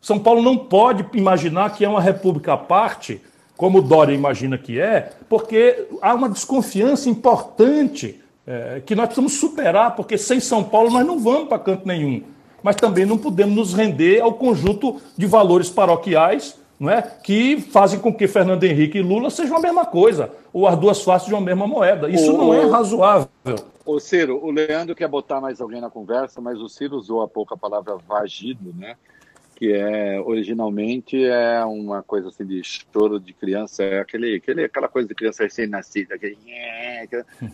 [0.00, 3.22] São Paulo não pode imaginar que é uma república à parte,
[3.56, 9.34] como o Dória imagina que é, porque há uma desconfiança importante é, que nós precisamos
[9.34, 12.22] superar, porque sem São Paulo nós não vamos para canto nenhum.
[12.62, 17.02] Mas também não podemos nos render ao conjunto de valores paroquiais não é?
[17.02, 21.02] que fazem com que Fernando Henrique e Lula sejam a mesma coisa, ou as duas
[21.02, 22.08] faces de uma mesma moeda.
[22.08, 22.36] Isso o...
[22.36, 23.28] não é razoável.
[23.84, 27.28] Ô Ciro, o Leandro quer botar mais alguém na conversa, mas o Ciro usou há
[27.28, 28.96] pouco a palavra vagido, né?
[29.54, 34.88] que é originalmente é uma coisa assim de choro de criança, é aquele, aquele aquela
[34.88, 36.36] coisa de criança recém-nascida, aquele...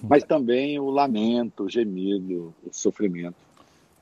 [0.02, 3.36] mas também o lamento, o gemido, o sofrimento.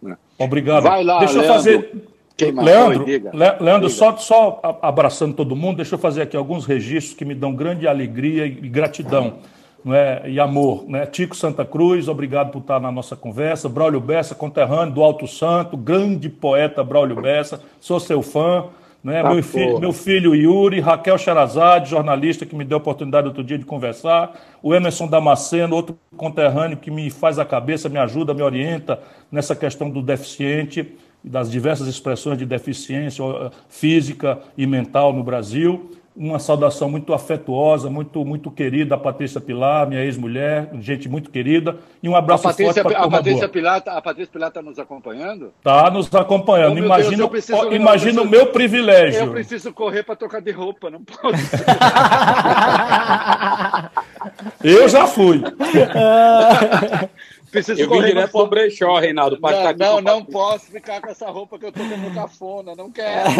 [0.01, 0.17] Né?
[0.39, 0.85] Obrigado.
[0.85, 1.51] Vai lá, Deixa Leandro.
[1.51, 2.09] eu fazer
[2.45, 3.21] Leandro, Le
[3.61, 7.53] Leandro só, só abraçando todo mundo, deixa eu fazer aqui alguns registros que me dão
[7.53, 9.39] grande alegria e gratidão
[9.85, 10.23] não é?
[10.27, 10.85] e amor.
[10.89, 11.07] Né?
[11.07, 13.69] Tico Santa Cruz, obrigado por estar na nossa conversa.
[13.69, 18.67] Braulio Bessa, conterrâneo do Alto Santo, grande poeta Braulio Bessa, sou seu fã.
[19.03, 19.21] Né?
[19.21, 23.45] Ah, meu, filho, meu filho Yuri, Raquel Charazade, jornalista que me deu a oportunidade outro
[23.45, 28.35] dia de conversar, o Emerson Damasceno, outro conterrâneo que me faz a cabeça, me ajuda,
[28.35, 29.01] me orienta
[29.31, 33.23] nessa questão do deficiente das diversas expressões de deficiência
[33.69, 35.91] física e mental no Brasil.
[36.17, 41.77] Uma saudação muito afetuosa, muito muito querida a Patrícia Pilar, minha ex-mulher, gente muito querida.
[42.03, 44.81] E um abraço a Patrícia, forte para a Patrícia Pilar, A Patrícia Pilar está nos
[44.81, 45.53] acompanhando?
[45.59, 46.75] Está nos acompanhando.
[46.75, 49.21] Oh, imagina Deus, preciso, imagina o meu privilégio.
[49.21, 51.31] Eu preciso correr para trocar de roupa, não posso.
[54.65, 55.41] eu já fui.
[57.51, 59.39] Preciso eu vim direto pro brechó, Reinaldo.
[59.41, 63.31] Não, não, não posso ficar com essa roupa que eu tô com cafona, não quero.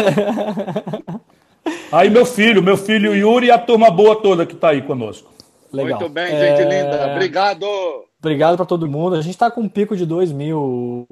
[1.91, 5.31] aí meu filho, meu filho Yuri e a turma boa toda que tá aí conosco.
[5.71, 5.99] Legal.
[5.99, 6.63] Muito bem, gente é...
[6.63, 7.11] linda.
[7.13, 7.65] Obrigado.
[8.19, 9.15] Obrigado para todo mundo.
[9.15, 11.07] A gente está com um pico de 2 mil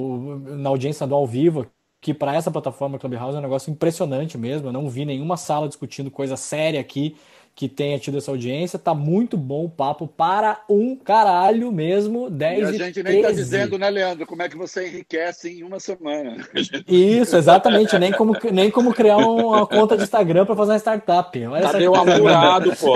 [0.57, 1.65] na audiência do ao vivo,
[2.01, 4.67] que para essa plataforma Clubhouse é um negócio impressionante mesmo.
[4.67, 7.15] Eu não vi nenhuma sala discutindo coisa séria aqui
[7.57, 8.77] que tenha tido essa audiência.
[8.77, 12.29] Tá muito bom o papo para um caralho mesmo.
[12.29, 15.63] 10 e a gente nem tá dizendo, né, Leandro, como é que você enriquece em
[15.63, 16.37] uma semana.
[16.87, 17.97] Isso, exatamente.
[17.97, 21.47] Nem como, nem como criar uma conta de Instagram para fazer uma startup.
[21.47, 22.93] Olha Cadê o apurado, pô?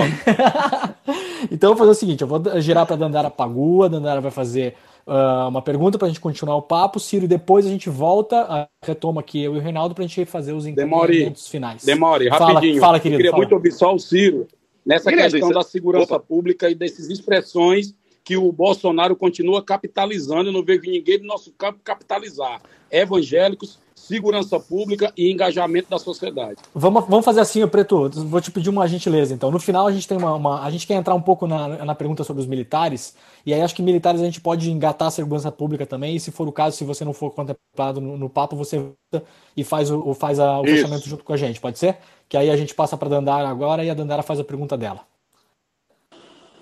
[1.51, 3.89] então, eu vou fazer o seguinte: eu vou girar para Dandara Pagua.
[3.89, 4.75] Dandara vai fazer
[5.07, 6.99] uh, uma pergunta para a gente continuar o papo.
[6.99, 10.25] Ciro, depois a gente volta, a retoma aqui eu e o Reinaldo para a gente
[10.25, 11.83] fazer os encaminhamentos finais.
[11.83, 12.79] Demore, rapidinho.
[12.79, 13.15] Fala, querido.
[13.15, 13.43] Eu queria fala.
[13.43, 14.47] muito ouvir só o Ciro
[14.85, 16.19] nessa questão da segurança Opa.
[16.19, 20.49] pública e dessas expressões que o Bolsonaro continua capitalizando.
[20.49, 22.61] Eu não vejo ninguém do nosso campo capitalizar.
[22.89, 26.57] Evangélicos, segurança pública e engajamento da sociedade.
[26.73, 28.09] Vamos, vamos fazer assim, Preto.
[28.09, 29.33] Vou te pedir uma gentileza.
[29.33, 31.85] Então, no final a gente tem uma, uma, a gente quer entrar um pouco na,
[31.85, 33.15] na pergunta sobre os militares.
[33.45, 36.15] E aí acho que militares a gente pode engatar a segurança pública também.
[36.15, 39.25] E se for o caso, se você não for contemplado no, no papo, você volta
[39.55, 41.61] e faz o, faz a, o fechamento junto com a gente.
[41.61, 41.97] Pode ser?
[42.27, 44.77] Que aí a gente passa para a Dandara agora e a Dandara faz a pergunta
[44.77, 45.01] dela.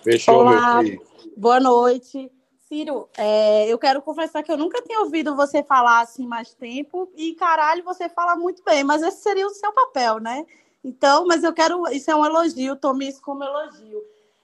[0.03, 1.01] Fechou, Olá, meu filho.
[1.37, 2.29] Boa noite.
[2.69, 7.11] Ciro, é, eu quero confessar que eu nunca tinha ouvido você falar assim mais tempo
[7.15, 10.45] e caralho, você fala muito bem, mas esse seria o seu papel, né?
[10.83, 14.03] Então, mas eu quero, isso é um elogio, tome isso como elogio.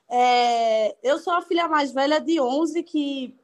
[0.10, 3.38] É, eu sou a filha mais velha de 11 que,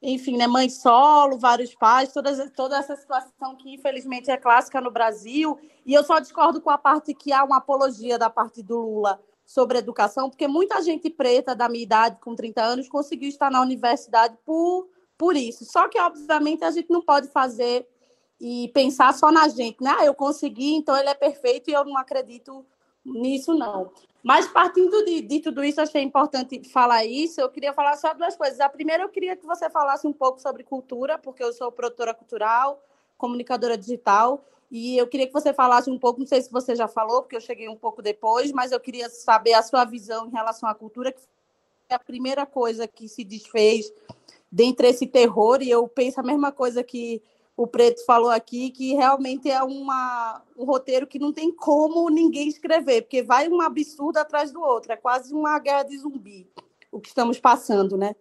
[0.00, 4.90] enfim, né, mãe solo, vários pais, toda, toda essa situação que infelizmente é clássica no
[4.90, 8.80] Brasil, e eu só discordo com a parte que há uma apologia da parte do
[8.80, 9.20] Lula
[9.50, 13.60] sobre educação, porque muita gente preta da minha idade, com 30 anos, conseguiu estar na
[13.60, 15.64] universidade por, por isso.
[15.64, 17.84] Só que, obviamente, a gente não pode fazer
[18.40, 19.92] e pensar só na gente, né?
[19.98, 22.64] Ah, eu consegui, então ele é perfeito e eu não acredito
[23.04, 23.90] nisso, não.
[24.22, 27.40] Mas partindo de, de tudo isso, achei importante falar isso.
[27.40, 28.60] Eu queria falar só duas coisas.
[28.60, 32.14] A primeira, eu queria que você falasse um pouco sobre cultura, porque eu sou produtora
[32.14, 32.80] cultural,
[33.18, 36.86] comunicadora digital, e eu queria que você falasse um pouco, não sei se você já
[36.86, 40.30] falou, porque eu cheguei um pouco depois, mas eu queria saber a sua visão em
[40.30, 41.20] relação à cultura, que
[41.88, 43.92] é a primeira coisa que se desfez
[44.50, 47.20] dentre esse terror, e eu penso a mesma coisa que
[47.56, 52.48] o Preto falou aqui, que realmente é uma, um roteiro que não tem como ninguém
[52.48, 56.48] escrever, porque vai um absurdo atrás do outro, é quase uma guerra de zumbi,
[56.90, 58.14] o que estamos passando, né?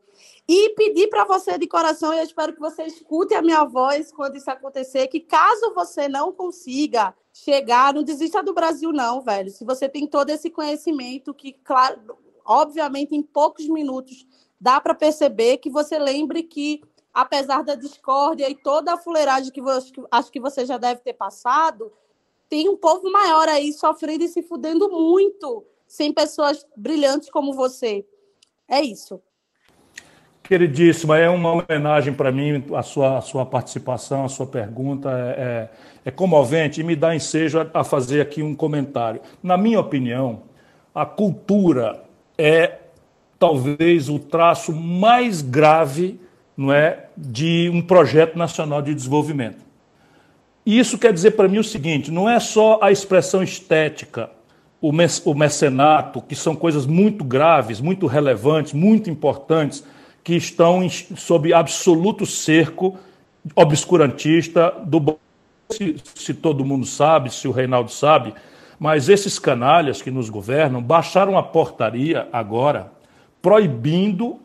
[0.51, 4.11] E pedir para você de coração, e eu espero que você escute a minha voz
[4.11, 9.51] quando isso acontecer, que caso você não consiga chegar, não desista do Brasil, não, velho.
[9.51, 14.25] Se você tem todo esse conhecimento, que, claro, obviamente, em poucos minutos
[14.59, 16.81] dá para perceber que você lembre que,
[17.13, 21.13] apesar da discórdia e toda a fuleiragem que você, acho que você já deve ter
[21.13, 21.93] passado,
[22.49, 28.03] tem um povo maior aí sofrendo e se fudendo muito sem pessoas brilhantes como você.
[28.67, 29.21] É isso.
[30.49, 35.07] Queridíssima, é uma homenagem para mim a sua, a sua participação, a sua pergunta.
[35.11, 35.69] É,
[36.03, 39.21] é, é comovente e me dá ensejo a, a fazer aqui um comentário.
[39.43, 40.41] Na minha opinião,
[40.93, 42.03] a cultura
[42.35, 42.79] é
[43.37, 46.19] talvez o traço mais grave
[46.57, 49.63] não é, de um projeto nacional de desenvolvimento.
[50.65, 54.31] E isso quer dizer para mim o seguinte: não é só a expressão estética,
[54.81, 54.91] o
[55.35, 59.83] mecenato, que são coisas muito graves, muito relevantes, muito importantes,
[60.29, 62.95] que estão sob absoluto cerco
[63.55, 65.17] obscurantista do
[65.71, 68.35] se, se todo mundo sabe, se o Reinaldo sabe,
[68.79, 72.91] mas esses canalhas que nos governam baixaram a portaria agora
[73.41, 74.39] proibindo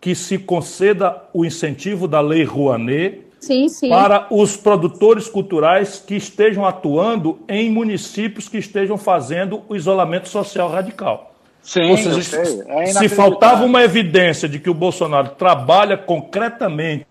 [0.00, 3.90] que se conceda o incentivo da Lei Rouanet sim, sim.
[3.90, 10.68] para os produtores culturais que estejam atuando em municípios que estejam fazendo o isolamento social
[10.68, 11.31] radical.
[11.62, 17.06] Sim, Ou seja, é se faltava uma evidência de que o Bolsonaro trabalha concretamente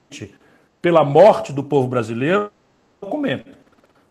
[0.82, 2.52] pela morte do povo brasileiro,
[3.02, 3.50] documento.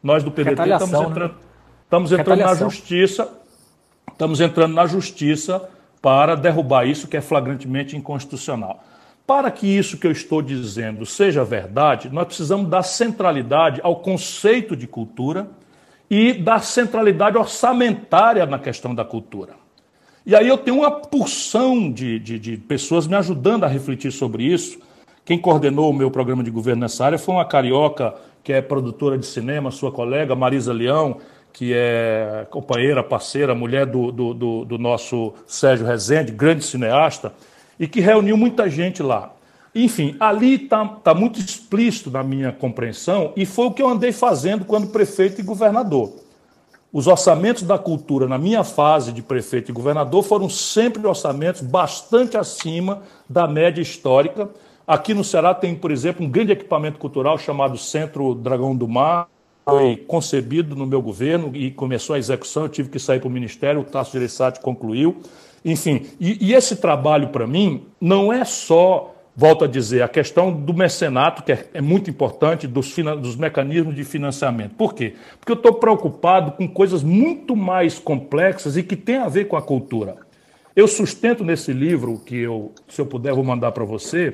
[0.03, 1.07] Nós do PDT estamos né?
[1.07, 1.39] entrando, né?
[1.85, 3.29] estamos entrando na justiça,
[4.11, 5.69] estamos entrando na justiça
[6.01, 8.83] para derrubar isso que é flagrantemente inconstitucional.
[9.27, 14.75] Para que isso que eu estou dizendo seja verdade, nós precisamos dar centralidade ao conceito
[14.75, 15.49] de cultura
[16.09, 19.60] e dar centralidade orçamentária na questão da cultura.
[20.25, 24.45] E aí eu tenho uma porção de, de, de, pessoas me ajudando a refletir sobre
[24.45, 24.79] isso.
[25.25, 29.17] Quem coordenou o meu programa de governo nessa área foi uma carioca que é produtora
[29.17, 31.19] de cinema, sua colega Marisa Leão,
[31.53, 37.33] que é companheira, parceira, mulher do, do, do, do nosso Sérgio Rezende, grande cineasta,
[37.79, 39.33] e que reuniu muita gente lá.
[39.75, 44.13] Enfim, ali está tá muito explícito na minha compreensão, e foi o que eu andei
[44.13, 46.13] fazendo quando prefeito e governador.
[46.93, 52.37] Os orçamentos da cultura, na minha fase de prefeito e governador, foram sempre orçamentos bastante
[52.37, 54.51] acima da média histórica.
[54.87, 59.29] Aqui no Ceará tem, por exemplo, um grande equipamento cultural chamado Centro Dragão do Mar,
[59.65, 63.31] foi concebido no meu governo e começou a execução, eu tive que sair para o
[63.31, 65.19] Ministério, o Tasso Gereissati concluiu.
[65.65, 70.53] Enfim, e, e esse trabalho, para mim, não é só, volto a dizer, a questão
[70.53, 74.75] do mecenato, que é, é muito importante, dos, dos mecanismos de financiamento.
[74.75, 75.15] Por quê?
[75.39, 79.57] Porque eu estou preocupado com coisas muito mais complexas e que têm a ver com
[79.57, 80.17] a cultura.
[80.77, 84.31] Eu sustento nesse livro, que eu, se eu puder, vou mandar para você,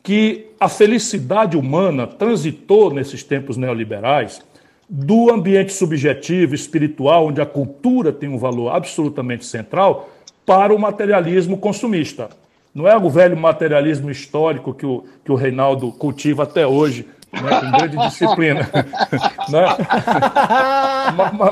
[0.00, 4.40] que a felicidade humana transitou nesses tempos neoliberais
[4.88, 10.08] do ambiente subjetivo, espiritual, onde a cultura tem um valor absolutamente central,
[10.46, 12.28] para o materialismo consumista.
[12.76, 17.08] Não é o velho materialismo histórico que o, que o Reinaldo cultiva até hoje,
[17.42, 18.70] né, com grande disciplina.
[19.48, 19.66] né?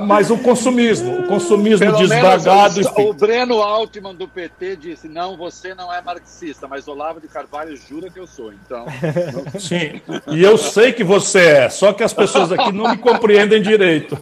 [0.07, 2.75] Mas o consumismo, o consumismo Pelo desvagado.
[2.77, 7.21] Menos, o, o Breno Altman do PT disse: não, você não é marxista, mas Olavo
[7.21, 8.53] de Carvalho jura que eu sou.
[8.53, 8.87] Então.
[9.59, 13.63] Sim, e eu sei que você é, só que as pessoas aqui não me compreendem
[13.63, 14.19] direito.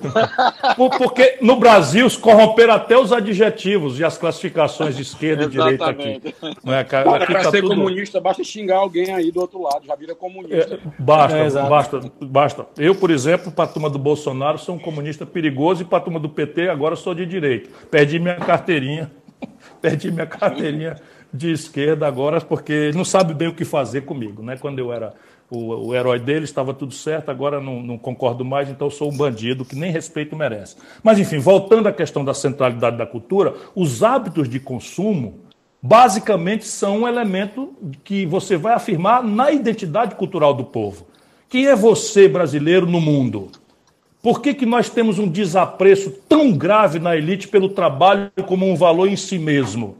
[0.98, 5.86] Porque no Brasil se corromperam até os adjetivos e as classificações de esquerda e direita
[5.86, 6.20] aqui.
[6.64, 7.74] Né, Para tá ser tudo...
[7.74, 10.74] comunista, basta xingar alguém aí do outro lado, já vira comunista.
[10.74, 11.39] É, basta.
[11.39, 12.66] É, basta, basta.
[12.77, 16.01] Eu, por exemplo, para a turma do Bolsonaro, sou um comunista perigoso e para a
[16.01, 17.70] turma do PT, agora sou de direita.
[17.91, 19.11] Perdi minha carteirinha,
[19.81, 20.97] perdi minha carteirinha
[21.33, 24.43] de esquerda agora, porque não sabe bem o que fazer comigo.
[24.43, 24.57] Né?
[24.57, 25.15] Quando eu era
[25.51, 29.16] o, o herói dele, estava tudo certo, agora não, não concordo mais, então sou um
[29.16, 30.77] bandido que nem respeito merece.
[31.03, 35.41] Mas, enfim, voltando à questão da centralidade da cultura, os hábitos de consumo
[35.83, 37.74] basicamente são um elemento
[38.05, 41.07] que você vai afirmar na identidade cultural do povo.
[41.53, 43.51] Quem é você, brasileiro, no mundo?
[44.23, 48.74] Por que, que nós temos um desapreço tão grave na elite pelo trabalho como um
[48.74, 49.99] valor em si mesmo?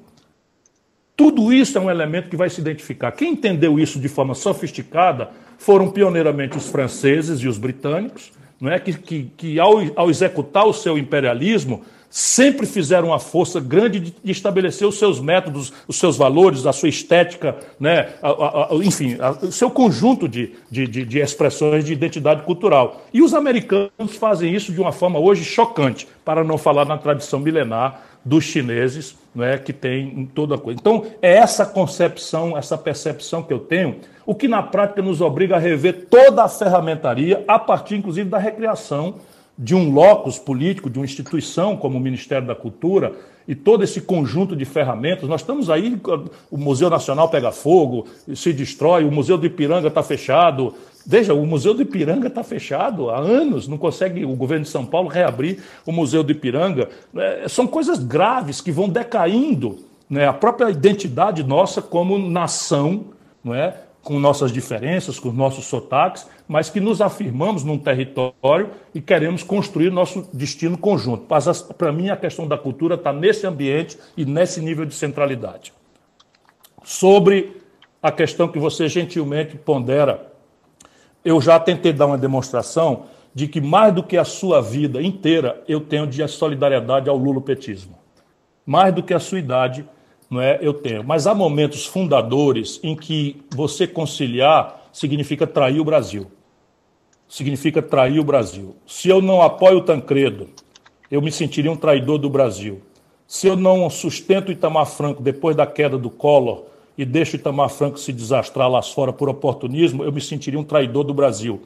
[1.15, 3.13] Tudo isso é um elemento que vai se identificar.
[3.13, 8.79] Quem entendeu isso de forma sofisticada foram pioneiramente os franceses e os britânicos, não é?
[8.81, 14.15] que, que, que ao, ao executar o seu imperialismo, sempre fizeram uma força grande de,
[14.23, 18.11] estabelecer os seus métodos, os seus valores, a sua estética, né?
[18.23, 23.03] A, a, a, enfim, o seu conjunto de, de, de, expressões de identidade cultural.
[23.15, 27.41] E os americanos fazem isso de uma forma hoje chocante, para não falar na tradição
[27.41, 30.79] milenar dos chineses, né, que tem toda coisa.
[30.79, 35.57] Então, é essa concepção, essa percepção que eu tenho, o que na prática nos obriga
[35.57, 39.15] a rever toda a ferramentaria, a partir inclusive da recriação
[39.59, 43.13] de um locus político, de uma instituição como o Ministério da Cultura,
[43.47, 45.29] e todo esse conjunto de ferramentas.
[45.29, 46.01] Nós estamos aí,
[46.51, 50.75] o Museu Nacional pega fogo, se destrói, o Museu do Ipiranga está fechado.
[51.05, 54.87] Veja, o Museu do Ipiranga está fechado há anos, não consegue o governo de São
[54.87, 56.89] Paulo reabrir o Museu do Ipiranga.
[57.17, 60.27] É, são coisas graves que vão decaindo né?
[60.27, 63.07] a própria identidade nossa como nação,
[63.43, 63.75] não é?
[64.03, 69.91] Com nossas diferenças, com nossos sotaques, mas que nos afirmamos num território e queremos construir
[69.91, 71.27] nosso destino conjunto.
[71.79, 75.73] Para mim, a questão da cultura está nesse ambiente e nesse nível de centralidade.
[76.83, 77.63] Sobre
[78.03, 80.33] a questão que você gentilmente pondera,
[81.25, 85.63] eu já tentei dar uma demonstração de que mais do que a sua vida inteira,
[85.69, 87.97] eu tenho de solidariedade ao lulopetismo.
[88.67, 89.89] Mais do que a sua idade,
[90.33, 90.59] não é?
[90.63, 91.05] Eu tenho.
[91.05, 96.27] Mas há momentos fundadores em que você conciliar significa trair o Brasil.
[97.29, 98.75] Significa trair o Brasil.
[98.87, 100.49] Se eu não apoio o Tancredo,
[101.11, 102.81] eu me sentiria um traidor do Brasil.
[103.27, 106.65] Se eu não sustento Itamar Franco depois da queda do Collor
[106.97, 111.05] e deixo Itamar Franco se desastrar lá fora por oportunismo, eu me sentiria um traidor
[111.05, 111.63] do Brasil.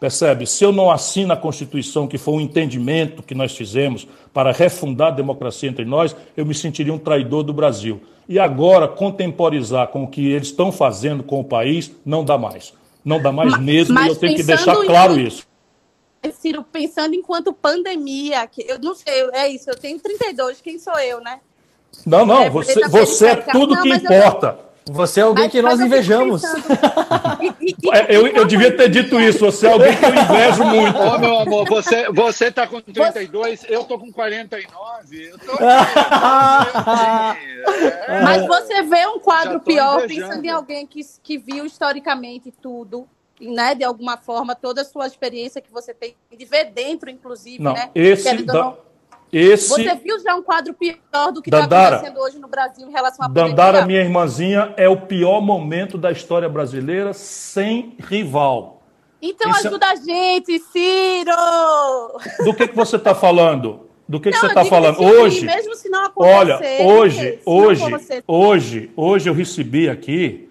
[0.00, 0.46] Percebe?
[0.46, 5.08] Se eu não assino a Constituição, que foi um entendimento que nós fizemos para refundar
[5.08, 8.00] a democracia entre nós, eu me sentiria um traidor do Brasil.
[8.28, 12.72] E agora, contemporizar com o que eles estão fazendo com o país, não dá mais.
[13.04, 15.46] Não dá mais mas, mesmo, mas e eu tenho que deixar claro isso.
[16.32, 20.98] Ciro, pensando enquanto pandemia, que eu não sei, é isso, eu tenho 32, quem sou
[20.98, 21.40] eu, né?
[22.04, 24.58] Não, não, é, você, você é tudo não, que importa.
[24.60, 24.67] Eu...
[24.90, 26.42] Você é alguém mas, que nós invejamos.
[27.92, 29.38] É, eu, eu devia ter dito isso.
[29.38, 30.98] Você é alguém que eu invejo muito.
[30.98, 35.22] Ô, meu amor, você, você tá com 32, eu tô com 49.
[35.22, 35.68] Eu tô aqui,
[38.08, 38.22] é.
[38.22, 43.08] Mas você vê um quadro pior pensando em alguém que, que viu historicamente tudo
[43.40, 47.62] né, de alguma forma, toda a sua experiência que você tem de ver dentro, inclusive,
[47.62, 47.90] não, né?
[47.94, 48.76] Esse da,
[49.32, 49.68] esse...
[49.68, 53.26] Você viu já um quadro pior do que está acontecendo hoje no Brasil em relação
[53.26, 58.82] à Dandara, minha irmãzinha, é o pior momento da história brasileira sem rival.
[59.20, 59.66] Então Isso...
[59.66, 62.44] É ajuda a gente, Ciro!
[62.44, 63.88] Do que, que você está falando?
[64.08, 65.02] Do que, não, que você está falando?
[65.02, 67.84] Hoje, mesmo se não acontecer, olha, hoje, hoje,
[68.26, 70.48] hoje, hoje eu recebi aqui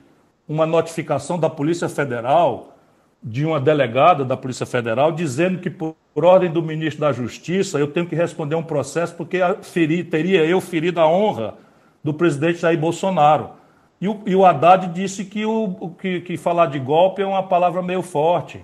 [0.48, 2.76] uma notificação da Polícia Federal
[3.24, 5.95] de uma delegada da Polícia Federal dizendo que, por,
[6.26, 10.60] ordem do ministro da Justiça, eu tenho que responder um processo porque feri, teria eu
[10.60, 11.56] ferido a honra
[12.03, 13.52] do presidente Jair Bolsonaro.
[13.99, 17.44] E o, e o Haddad disse que, o, que, que falar de golpe é uma
[17.44, 18.64] palavra meio forte.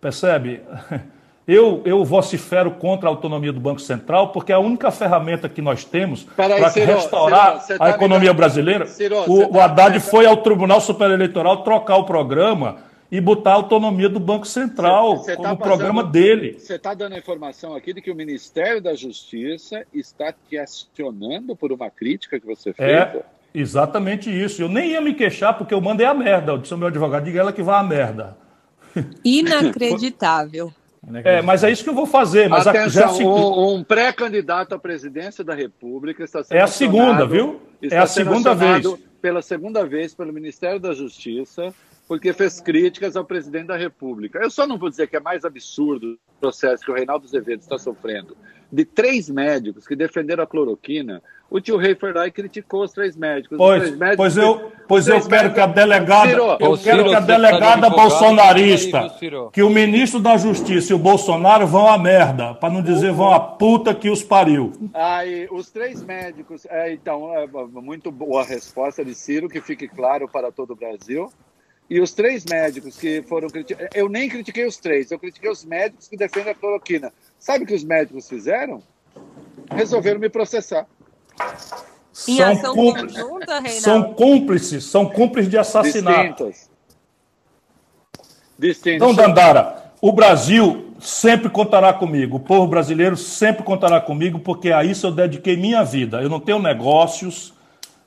[0.00, 0.62] Percebe?
[1.46, 5.60] Eu, eu vocifero contra a autonomia do Banco Central porque é a única ferramenta que
[5.60, 8.86] nós temos para restaurar Ciro, tá a economia brasileira.
[8.86, 12.76] Ciro, o, tá, o Haddad foi ao Tribunal Superior Eleitoral trocar o programa
[13.10, 16.56] e botar a autonomia do Banco Central cê, cê como tá programa dele.
[16.58, 21.54] Você está dando a informação aqui de que o Ministério da Justiça está te acionando
[21.54, 22.90] por uma crítica que você fez?
[22.90, 23.22] É,
[23.54, 24.62] exatamente isso.
[24.62, 26.52] Eu nem ia me queixar porque eu mandei a merda.
[26.52, 28.36] Eu disse ao meu advogado, diga ela que vá a merda.
[29.24, 30.72] Inacreditável.
[31.22, 32.48] É, mas é isso que eu vou fazer.
[32.48, 33.24] Mas Atenção, a, já...
[33.24, 37.60] um, um pré-candidato à presidência da República está sendo É a segunda, viu?
[37.82, 38.86] É a segunda vez.
[39.20, 41.74] Pela segunda vez pelo Ministério da Justiça
[42.06, 44.38] porque fez críticas ao presidente da República.
[44.38, 47.60] Eu só não vou dizer que é mais absurdo o processo que o Reinaldo Azevedo
[47.60, 48.36] está sofrendo
[48.74, 51.22] de três médicos que defenderam a cloroquina.
[51.48, 53.56] O tio Rei Ferrari criticou os três médicos.
[53.56, 57.14] Pois, três médicos pois eu, pois eu quero que a delegada, Ciro, eu quero que
[57.14, 59.14] a delegada bolsonarista,
[59.52, 63.32] que o ministro da Justiça e o Bolsonaro vão à merda, para não dizer vão
[63.32, 64.72] à puta que os pariu.
[64.92, 67.46] Aí, os três médicos, é, então, é,
[67.80, 71.30] muito boa a resposta de Ciro, que fique claro para todo o Brasil.
[71.88, 75.64] E os três médicos que foram criticados, eu nem critiquei os três, eu critiquei os
[75.64, 77.12] médicos que defendem a cloroquina.
[77.38, 78.82] Sabe o que os médicos fizeram?
[79.70, 80.86] Resolveram me processar.
[82.28, 86.46] Em são ação cúmplices, conjunta, São cúmplices, são cúmplices de assassinato.
[86.46, 86.70] Distintas.
[88.58, 88.96] Distintas.
[88.96, 94.84] Então, Dandara, o Brasil sempre contará comigo, o povo brasileiro sempre contará comigo, porque a
[94.84, 96.22] isso eu dediquei minha vida.
[96.22, 97.52] Eu não tenho negócios,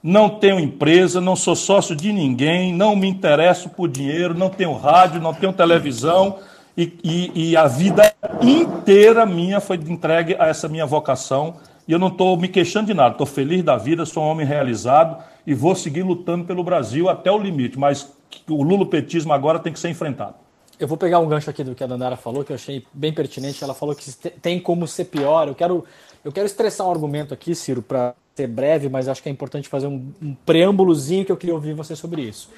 [0.01, 4.73] não tenho empresa, não sou sócio de ninguém, não me interesso por dinheiro, não tenho
[4.73, 6.39] rádio, não tenho televisão.
[6.77, 11.55] E, e, e a vida inteira minha foi entregue a essa minha vocação.
[11.87, 14.45] E eu não estou me queixando de nada, estou feliz da vida, sou um homem
[14.45, 17.79] realizado e vou seguir lutando pelo Brasil até o limite.
[17.79, 18.13] Mas
[18.47, 20.35] o lulopetismo agora tem que ser enfrentado.
[20.79, 23.11] Eu vou pegar um gancho aqui do que a Dandara falou, que eu achei bem
[23.11, 23.63] pertinente.
[23.63, 25.47] Ela falou que tem como ser pior.
[25.47, 25.83] Eu quero,
[26.23, 29.67] eu quero estressar um argumento aqui, Ciro, para ser breve, mas acho que é importante
[29.67, 32.49] fazer um, um preâmbulozinho que eu queria ouvir você sobre isso.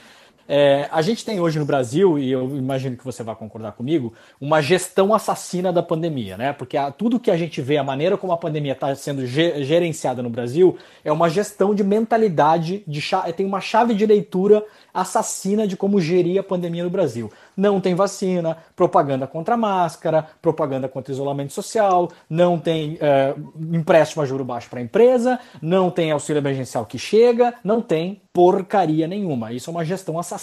[0.52, 4.16] É, a gente tem hoje no Brasil, e eu imagino que você vai concordar comigo,
[4.42, 6.54] uma gestão assassina da pandemia, né?
[6.54, 9.64] Porque a, tudo que a gente vê, a maneira como a pandemia está sendo ge,
[9.64, 13.00] gerenciada no Brasil, é uma gestão de mentalidade, de
[13.38, 17.32] tem uma chave de leitura assassina de como gerir a pandemia no Brasil.
[17.56, 23.36] Não tem vacina, propaganda contra máscara, propaganda contra isolamento social, não tem é,
[23.72, 28.20] empréstimo a juro baixo para a empresa, não tem auxílio emergencial que chega, não tem
[28.34, 29.54] porcaria nenhuma.
[29.54, 30.39] Isso é uma gestão assassina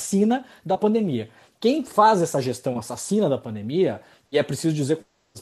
[0.64, 1.28] da pandemia.
[1.59, 4.01] Quem faz essa gestão assassina da pandemia,
[4.31, 5.01] e é preciso dizer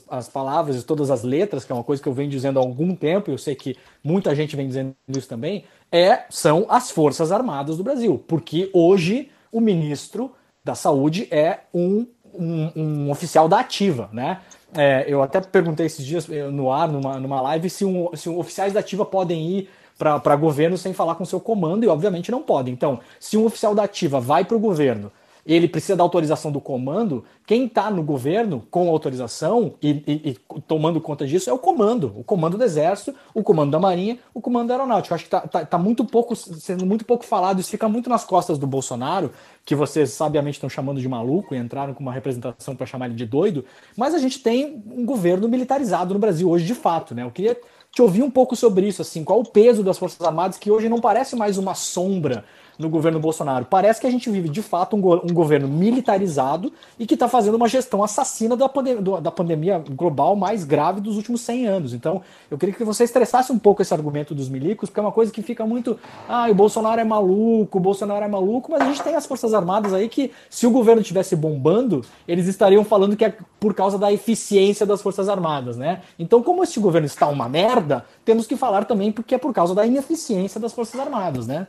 [0.09, 2.63] as palavras e todas as letras, que é uma coisa que eu venho dizendo há
[2.63, 6.91] algum tempo, e eu sei que muita gente vem dizendo isso também, é, são as
[6.91, 8.23] Forças Armadas do Brasil.
[8.27, 10.33] Porque hoje o ministro
[10.65, 14.41] da Saúde é um, um, um oficial da ativa, né?
[14.77, 18.29] É, eu até perguntei esses dias eh, no ar, numa, numa live, se, um, se
[18.29, 22.31] um, oficiais da ativa podem ir para governo sem falar com seu comando, e obviamente
[22.31, 22.73] não podem.
[22.75, 25.11] Então, se um oficial da ativa vai para o governo
[25.47, 30.61] ele precisa da autorização do comando, quem está no governo com autorização e, e, e,
[30.63, 34.41] tomando conta disso é o comando, o comando do Exército, o comando da Marinha, o
[34.41, 35.15] comando da Aeronáutica.
[35.15, 38.25] Acho que está tá, tá muito pouco, sendo muito pouco falado, isso fica muito nas
[38.25, 39.33] costas do Bolsonaro,
[39.65, 43.15] que vocês sabiamente estão chamando de maluco e entraram com uma representação para chamar ele
[43.15, 43.65] de doido,
[43.97, 47.23] mas a gente tem um governo militarizado no Brasil hoje de fato, né?
[47.23, 47.59] Eu queria
[47.95, 50.89] te ouvir um pouco sobre isso, assim, qual o peso das Forças Armadas que hoje
[50.89, 52.45] não parece mais uma sombra
[52.79, 53.65] no governo Bolsonaro.
[53.65, 57.29] Parece que a gente vive de fato um, go um governo militarizado e que está
[57.29, 61.95] fazendo uma gestão assassina da, pandem da pandemia global mais grave dos últimos 100 anos.
[61.95, 65.13] Então, eu queria que você estressasse um pouco esse argumento dos milicos, porque é uma
[65.13, 65.99] coisa que fica muito.
[66.29, 69.55] Ah, o Bolsonaro é maluco, o Bolsonaro é maluco, mas a gente tem as Forças
[69.55, 73.99] Armadas aí que, se o governo estivesse bombando, eles estariam falando que é por causa
[73.99, 76.03] da eficiência das Forças Armadas, né?
[76.19, 79.75] Então, como este governo está uma merda, temos que falar também porque é por causa
[79.75, 81.67] da ineficiência das Forças Armadas, né?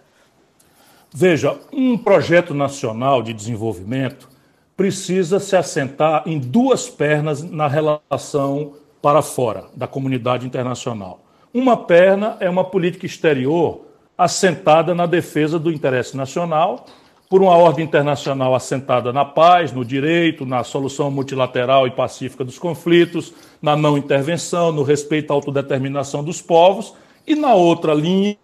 [1.18, 4.28] Veja, um projeto nacional de desenvolvimento
[4.76, 11.22] precisa se assentar em duas pernas na relação para fora da comunidade internacional.
[11.54, 13.86] Uma perna é uma política exterior
[14.18, 16.86] assentada na defesa do interesse nacional,
[17.30, 22.60] por uma ordem internacional assentada na paz, no direito, na solução multilateral e pacífica dos
[22.60, 26.94] conflitos, na não intervenção, no respeito à autodeterminação dos povos,
[27.26, 28.36] e na outra linha,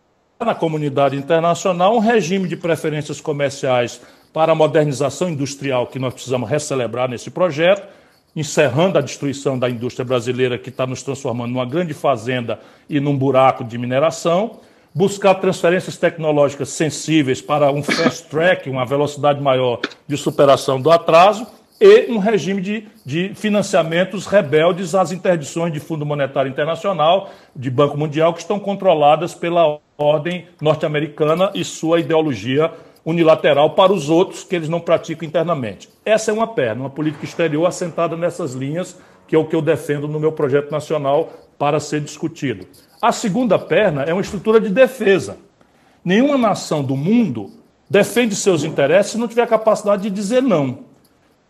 [0.45, 4.01] na comunidade internacional um regime de preferências comerciais
[4.34, 7.88] para a modernização industrial que nós precisamos recelebrar nesse projeto,
[8.35, 12.59] encerrando a destruição da indústria brasileira que está nos transformando numa grande fazenda
[12.89, 14.59] e num buraco de mineração,
[14.95, 21.45] buscar transferências tecnológicas sensíveis para um fast track, uma velocidade maior de superação do atraso,
[21.82, 27.98] e um regime de, de financiamentos rebeldes às interdições de Fundo Monetário Internacional, de Banco
[27.98, 32.72] Mundial, que estão controladas pela ordem norte-americana e sua ideologia
[33.03, 35.90] unilateral para os outros que eles não praticam internamente.
[36.06, 39.62] Essa é uma perna, uma política exterior assentada nessas linhas, que é o que eu
[39.62, 42.68] defendo no meu projeto nacional para ser discutido.
[43.02, 45.38] A segunda perna é uma estrutura de defesa.
[46.06, 47.49] Nenhuma nação do mundo
[47.90, 50.90] defende seus interesses se não tiver capacidade de dizer não.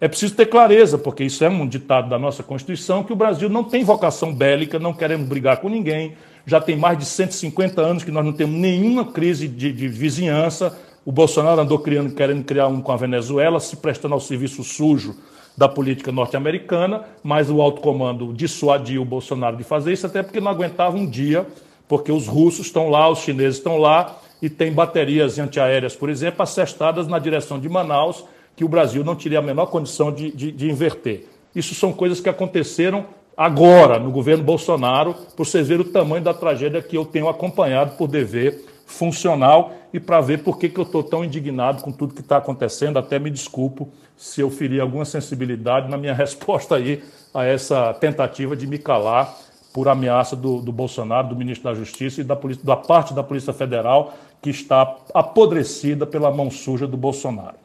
[0.02, 3.48] É preciso ter clareza, porque isso é um ditado da nossa Constituição, que o Brasil
[3.48, 6.16] não tem vocação bélica, não queremos brigar com ninguém.
[6.44, 10.76] Já tem mais de 150 anos que nós não temos nenhuma crise de, de vizinhança.
[11.06, 15.16] O Bolsonaro andou criando, querendo criar um com a Venezuela, se prestando ao serviço sujo
[15.56, 20.42] da política norte-americana, mas o alto comando dissuadiu o Bolsonaro de fazer isso, até porque
[20.42, 21.46] não aguentava um dia,
[21.88, 26.42] porque os russos estão lá, os chineses estão lá, e tem baterias antiaéreas, por exemplo,
[26.42, 28.26] assestadas na direção de Manaus,
[28.62, 31.26] que o Brasil não teria a menor condição de, de, de inverter.
[31.56, 36.32] Isso são coisas que aconteceram agora no governo Bolsonaro, por vocês verem o tamanho da
[36.32, 40.84] tragédia que eu tenho acompanhado por dever funcional e para ver por que, que eu
[40.84, 43.00] estou tão indignado com tudo que está acontecendo.
[43.00, 48.56] Até me desculpo se eu feri alguma sensibilidade na minha resposta aí a essa tentativa
[48.56, 49.36] de me calar
[49.74, 53.24] por ameaça do, do Bolsonaro, do ministro da Justiça e da, polícia, da parte da
[53.24, 57.56] Polícia Federal que está apodrecida pela mão suja do Bolsonaro.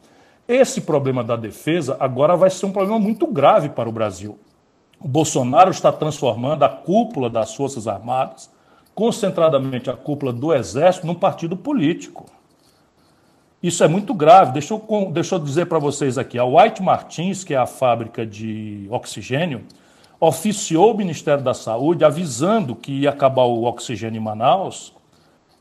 [0.48, 4.38] Esse problema da defesa agora vai ser um problema muito grave para o Brasil.
[5.00, 8.50] O Bolsonaro está transformando a cúpula das Forças Armadas,
[8.94, 12.26] concentradamente a cúpula do Exército, num partido político.
[13.62, 14.52] Isso é muito grave.
[14.52, 18.24] Deixa eu, deixa eu dizer para vocês aqui: a White Martins, que é a fábrica
[18.24, 19.64] de oxigênio,
[20.20, 24.95] oficiou o Ministério da Saúde avisando que ia acabar o oxigênio em Manaus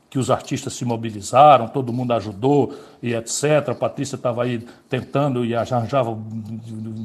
[0.08, 3.70] que os artistas se mobilizaram, todo mundo ajudou e etc.
[3.70, 6.16] A Patrícia estava aí tentando e arranjava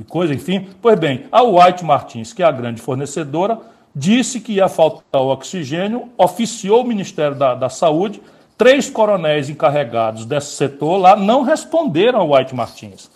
[0.08, 0.68] coisa, enfim.
[0.82, 3.60] Pois bem, a White Martins, que é a grande fornecedora,
[3.96, 8.22] disse que ia faltar oxigênio, oficiou o Ministério da, da Saúde,
[8.58, 13.10] três coronéis encarregados desse setor lá não responderam ao White Martins.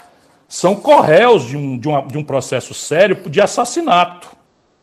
[0.47, 4.29] São corréus de um, de, uma, de um processo sério de assassinato,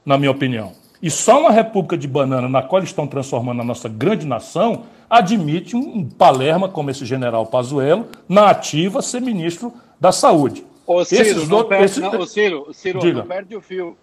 [0.04, 0.72] na minha opinião.
[1.02, 5.74] E só uma república de banana na qual estão transformando a nossa grande nação admite
[5.74, 10.64] um Palerma como esse general Pazuello na ativa ser ministro da Saúde.
[10.86, 11.98] Ô Ciro, esses não, perde, esses...
[11.98, 13.96] não, Ciro, Ciro não perde o fio.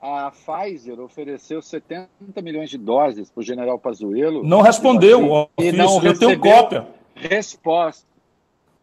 [0.00, 2.08] A Pfizer ofereceu 70
[2.42, 4.44] milhões de doses para o general Pazuello.
[4.44, 5.48] Não respondeu.
[5.58, 6.86] E não eu tenho cópia.
[7.14, 8.06] Resposta.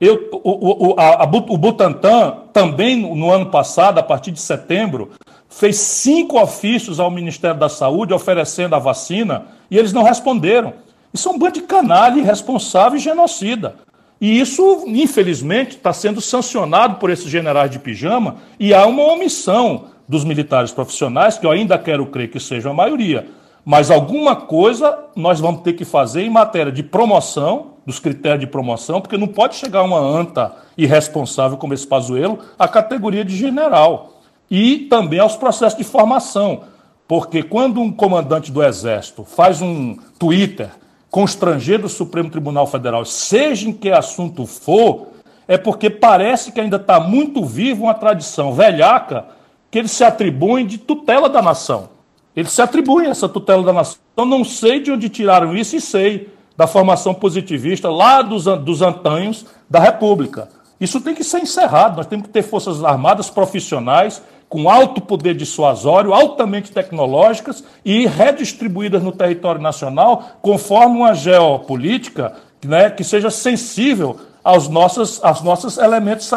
[0.01, 5.11] Eu, o, o, a, o Butantan, também no ano passado, a partir de setembro,
[5.47, 10.73] fez cinco ofícios ao Ministério da Saúde oferecendo a vacina e eles não responderam.
[11.13, 13.75] Isso é um bando de canalha, irresponsável e genocida.
[14.19, 19.85] E isso, infelizmente, está sendo sancionado por esses generais de pijama e há uma omissão
[20.07, 23.27] dos militares profissionais, que eu ainda quero crer que seja a maioria.
[23.63, 28.47] Mas alguma coisa nós vamos ter que fazer em matéria de promoção, dos critérios de
[28.47, 34.21] promoção, porque não pode chegar uma anta irresponsável como esse Pazuello à categoria de general.
[34.49, 36.63] E também aos processos de formação.
[37.07, 40.69] Porque quando um comandante do Exército faz um Twitter
[41.09, 45.07] constranger do Supremo Tribunal Federal, seja em que assunto for,
[45.47, 49.25] é porque parece que ainda está muito viva uma tradição velhaca
[49.69, 51.89] que eles se atribuem de tutela da nação.
[52.35, 53.97] Eles se atribuem essa tutela da nação.
[54.15, 58.81] Eu não sei de onde tiraram isso e sei da formação positivista lá dos, dos
[58.81, 60.49] antanhos da República.
[60.79, 61.97] Isso tem que ser encerrado.
[61.97, 69.01] Nós temos que ter forças armadas profissionais, com alto poder dissuasório, altamente tecnológicas e redistribuídas
[69.01, 72.33] no território nacional, conforme uma geopolítica
[72.65, 76.29] né, que seja sensível aos nossos, aos nossos elementos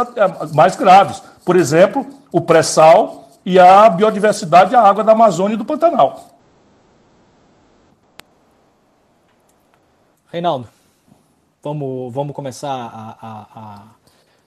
[0.52, 1.22] mais graves.
[1.44, 6.33] Por exemplo, o pré-sal, e a biodiversidade e a água da Amazônia e do Pantanal.
[10.34, 10.66] Reinaldo,
[11.62, 13.86] vamos, vamos começar a, a, a,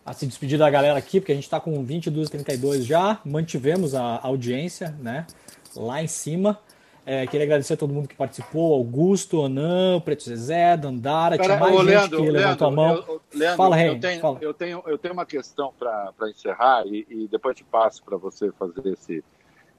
[0.05, 4.19] a se despedir da galera aqui, porque a gente está com 22h32 já, mantivemos a
[4.22, 5.26] audiência né,
[5.73, 6.59] lá em cima.
[7.05, 11.73] É, queria agradecer a todo mundo que participou, Augusto, Anã, Preto Zezé, Dandara, tinha mais
[11.73, 12.95] ô, gente Leandro, que levantou Leandro, a mão.
[13.07, 14.39] Eu, Leandro, fala, Rei, eu tenho, fala.
[14.41, 18.51] Eu tenho, eu tenho uma questão para encerrar e, e, depois te passo para você
[18.59, 19.23] fazer esse,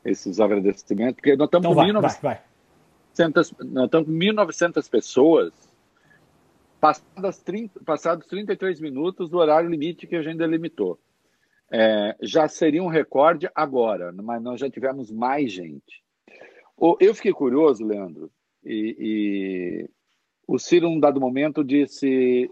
[0.02, 2.40] esses agradecimentos, porque nós estamos então com vai, 1900, vai,
[3.18, 3.72] vai.
[3.74, 5.67] nós estamos com 1.900 pessoas
[6.80, 10.98] passadas 30, passados 33 minutos do horário limite que a gente delimitou.
[11.70, 16.02] É, já seria um recorde agora, mas nós já tivemos mais gente.
[17.00, 18.30] Eu fiquei curioso, Leandro,
[18.64, 19.90] e, e
[20.46, 22.50] o Ciro, num dado momento, disse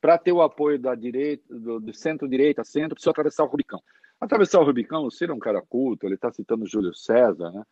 [0.00, 3.80] para ter o apoio da direita, do, do centro-direita, centro, precisa atravessar o Rubicão.
[4.20, 7.62] Atravessar o Rubicão, o Ciro é um cara culto, ele está citando Júlio César, né?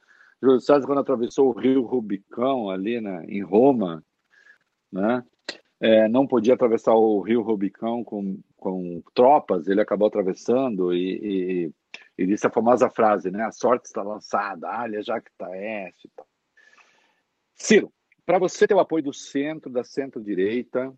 [0.42, 4.02] Júlio César, quando atravessou o rio Rubicão, ali né, em Roma,
[4.90, 5.24] né?
[5.80, 11.72] É, não podia atravessar o rio Rubicão com, com tropas, ele acabou atravessando e, e
[12.20, 13.44] e disse a famosa frase, né?
[13.44, 16.06] A sorte está lançada, alha já que está S.
[16.14, 16.22] Tá.
[17.54, 17.90] Ciro,
[18.26, 20.92] para você ter o apoio do centro, da centro-direita,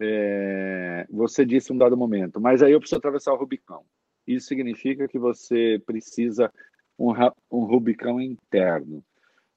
[0.00, 3.84] é, você disse um dado momento, mas aí eu preciso atravessar o Rubicão.
[4.24, 6.52] Isso significa que você precisa
[6.96, 7.10] um,
[7.50, 9.04] um Rubicão interno.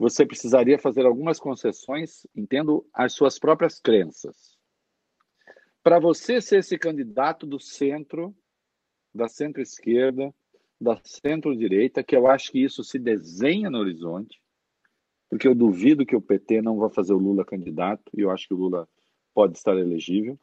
[0.03, 4.57] Você precisaria fazer algumas concessões, entendo, às suas próprias crenças.
[5.81, 8.35] Para você ser esse candidato do centro,
[9.15, 10.35] da centro-esquerda,
[10.80, 14.41] da centro-direita, que eu acho que isso se desenha no horizonte,
[15.30, 18.45] porque eu duvido que o PT não vá fazer o Lula candidato, e eu acho
[18.45, 18.89] que o Lula
[19.34, 20.38] pode estar elegível.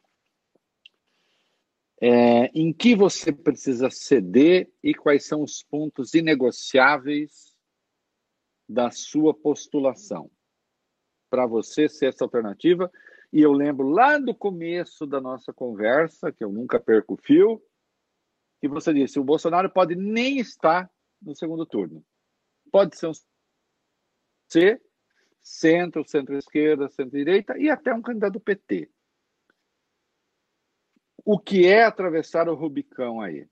[2.01, 7.50] É, em que você precisa ceder e quais são os pontos inegociáveis
[8.71, 10.31] da sua postulação
[11.29, 12.91] para você ser essa alternativa.
[13.31, 17.61] E eu lembro lá do começo da nossa conversa, que eu nunca perco o fio,
[18.59, 20.89] que você disse, o Bolsonaro pode nem estar
[21.21, 22.03] no segundo turno.
[22.71, 23.13] Pode ser um
[25.41, 28.89] centro, centro-esquerda, centro-direita e até um candidato do PT.
[31.23, 33.47] O que é atravessar o Rubicão aí?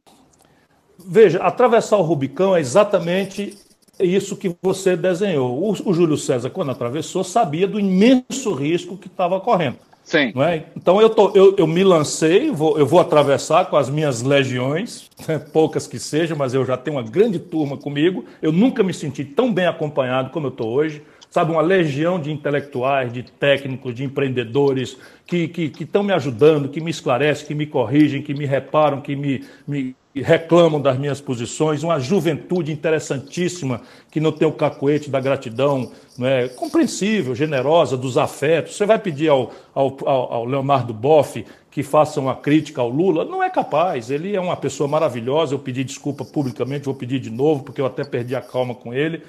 [0.98, 3.69] Veja, atravessar o Rubicão é exatamente
[4.00, 5.62] isso que você desenhou.
[5.62, 9.78] O, o Júlio César, quando atravessou, sabia do imenso risco que estava correndo.
[10.10, 10.34] Sim.
[10.42, 10.64] É?
[10.76, 15.08] Então eu, tô, eu, eu me lancei, vou, eu vou atravessar com as minhas legiões,
[15.28, 15.38] né?
[15.54, 18.26] poucas que sejam, mas eu já tenho uma grande turma comigo.
[18.42, 21.04] Eu nunca me senti tão bem acompanhado como eu estou hoje.
[21.30, 24.98] Sabe, uma legião de intelectuais, de técnicos, de empreendedores
[25.28, 29.00] que estão que, que me ajudando, que me esclarecem, que me corrigem, que me reparam,
[29.00, 33.82] que me, me reclamam das minhas posições, uma juventude interessantíssima
[34.12, 35.92] que não tem o cacoete da gratidão,
[36.22, 38.76] é compreensível, generosa, dos afetos.
[38.76, 43.24] Você vai pedir ao, ao, ao Leonardo Boff que faça uma crítica ao Lula?
[43.24, 44.10] Não é capaz.
[44.10, 45.54] Ele é uma pessoa maravilhosa.
[45.54, 48.94] Eu pedi desculpa publicamente, vou pedir de novo, porque eu até perdi a calma com
[48.94, 49.22] ele.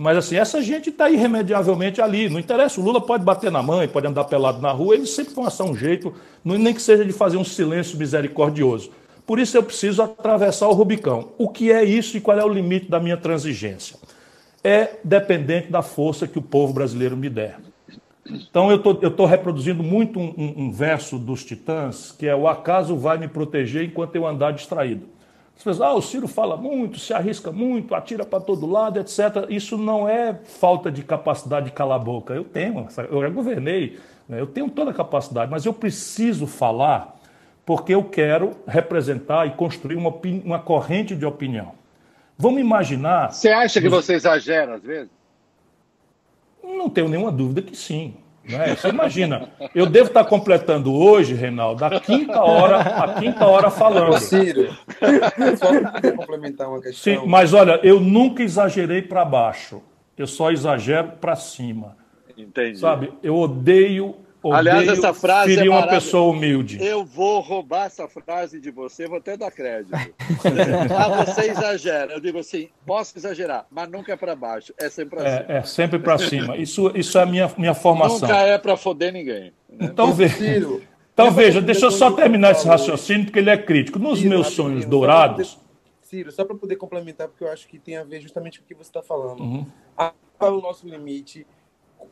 [0.00, 2.28] Mas assim, essa gente está irremediavelmente ali.
[2.28, 5.34] Não interessa, o Lula pode bater na mãe, pode andar pelado na rua, eles sempre
[5.34, 6.14] vão achar um jeito,
[6.44, 8.92] nem que seja de fazer um silêncio misericordioso.
[9.28, 11.32] Por isso eu preciso atravessar o Rubicão.
[11.36, 13.98] O que é isso e qual é o limite da minha transigência?
[14.64, 17.58] É dependente da força que o povo brasileiro me der.
[18.24, 22.96] Então eu estou reproduzindo muito um, um, um, verso dos Titãs, que é o acaso
[22.96, 25.06] vai me proteger enquanto eu andar distraído.
[25.54, 29.44] Você pensa, ah, o Ciro fala muito, se arrisca muito, atira para todo lado, etc.
[29.50, 32.32] Isso não é falta de capacidade de calar a boca.
[32.32, 34.40] Eu tenho, eu já governei, né?
[34.40, 37.17] eu tenho toda a capacidade, mas eu preciso falar
[37.68, 40.10] porque eu quero representar e construir uma,
[40.42, 41.74] uma corrente de opinião.
[42.38, 43.30] Vamos imaginar.
[43.30, 45.10] Você acha que você exagera às vezes?
[46.64, 48.16] Não tenho nenhuma dúvida que sim.
[48.42, 48.74] Né?
[48.74, 54.18] Você imagina, eu devo estar completando hoje, Reinaldo, a quinta hora, a quinta hora falando.
[54.18, 54.74] Ciro,
[55.58, 57.20] só complementar uma questão.
[57.20, 59.82] Sim, mas olha, eu nunca exagerei para baixo.
[60.16, 61.98] Eu só exagero para cima.
[62.34, 62.78] Entendi.
[62.78, 64.16] Sabe, eu odeio
[64.52, 66.78] Aliás, essa frase seria é uma pessoa humilde.
[66.80, 69.92] Eu vou roubar essa frase de você, vou até dar crédito.
[70.96, 72.12] ah, você exagera.
[72.12, 75.52] Eu digo assim, posso exagerar, mas nunca é para baixo, é sempre para é, cima.
[75.52, 76.56] É sempre para cima.
[76.56, 78.28] Isso, isso é a minha, minha formação.
[78.28, 79.52] Nunca é para foder ninguém.
[79.68, 79.78] Né?
[79.80, 80.80] Então, veja,
[81.12, 83.98] então veja, deixa eu só terminar esse raciocínio, porque ele é crítico.
[83.98, 85.58] Nos Ciro, meus sonhos dourados...
[86.02, 88.68] Ciro, só para poder complementar, porque eu acho que tem a ver justamente com o
[88.68, 89.40] que você está falando.
[89.40, 89.66] Uhum.
[90.38, 91.46] Qual é o nosso limite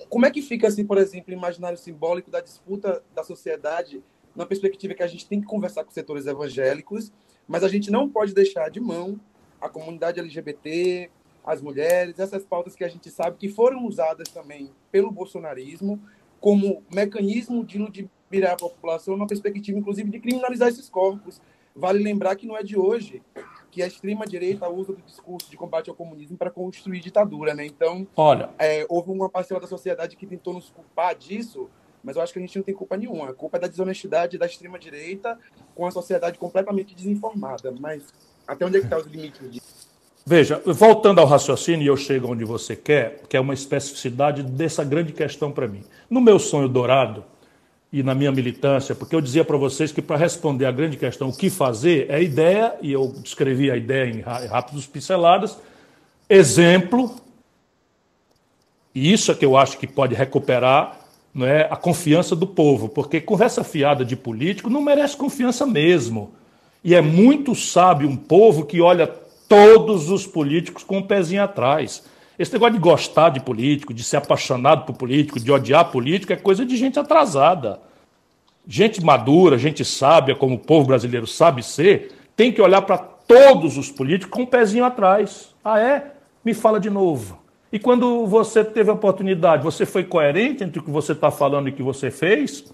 [0.08, 4.02] como é que fica, assim, por exemplo, o imaginário simbólico da disputa da sociedade,
[4.34, 7.12] na perspectiva que a gente tem que conversar com setores evangélicos,
[7.48, 9.18] mas a gente não pode deixar de mão
[9.60, 11.10] a comunidade LGBT,
[11.44, 16.00] as mulheres, essas pautas que a gente sabe que foram usadas também pelo bolsonarismo
[16.40, 21.40] como mecanismo de ludibriar a população, na perspectiva, inclusive, de criminalizar esses corpos.
[21.74, 23.22] Vale lembrar que não é de hoje
[23.76, 27.66] que a extrema-direita usa do discurso de combate ao comunismo para construir ditadura, né?
[27.66, 31.68] Então, Olha, é, houve uma parcela da sociedade que tentou nos culpar disso,
[32.02, 33.28] mas eu acho que a gente não tem culpa nenhuma.
[33.28, 35.38] A culpa é da desonestidade da extrema-direita
[35.74, 37.70] com a sociedade completamente desinformada.
[37.78, 38.14] Mas
[38.48, 39.90] até onde é que está os limites disso?
[40.24, 44.82] Veja, voltando ao raciocínio, e eu chego onde você quer, que é uma especificidade dessa
[44.84, 45.84] grande questão para mim.
[46.08, 47.24] No meu sonho dourado,
[47.92, 51.28] e na minha militância, porque eu dizia para vocês que para responder à grande questão
[51.28, 55.56] o que fazer é ideia, e eu descrevi a ideia em rápidos pinceladas,
[56.28, 57.14] exemplo,
[58.94, 60.98] e isso é que eu acho que pode recuperar
[61.32, 66.32] não é, a confiança do povo, porque conversa fiada de político não merece confiança mesmo.
[66.82, 71.42] E é muito sábio um povo que olha todos os políticos com o um pezinho
[71.42, 72.04] atrás.
[72.38, 76.36] Esse negócio de gostar de político, de ser apaixonado por político, de odiar político, é
[76.36, 77.80] coisa de gente atrasada.
[78.68, 83.78] Gente madura, gente sábia, como o povo brasileiro sabe ser, tem que olhar para todos
[83.78, 85.54] os políticos com um pezinho atrás.
[85.64, 86.12] Ah, é?
[86.44, 87.38] Me fala de novo.
[87.72, 91.68] E quando você teve a oportunidade, você foi coerente entre o que você está falando
[91.68, 92.64] e o que você fez?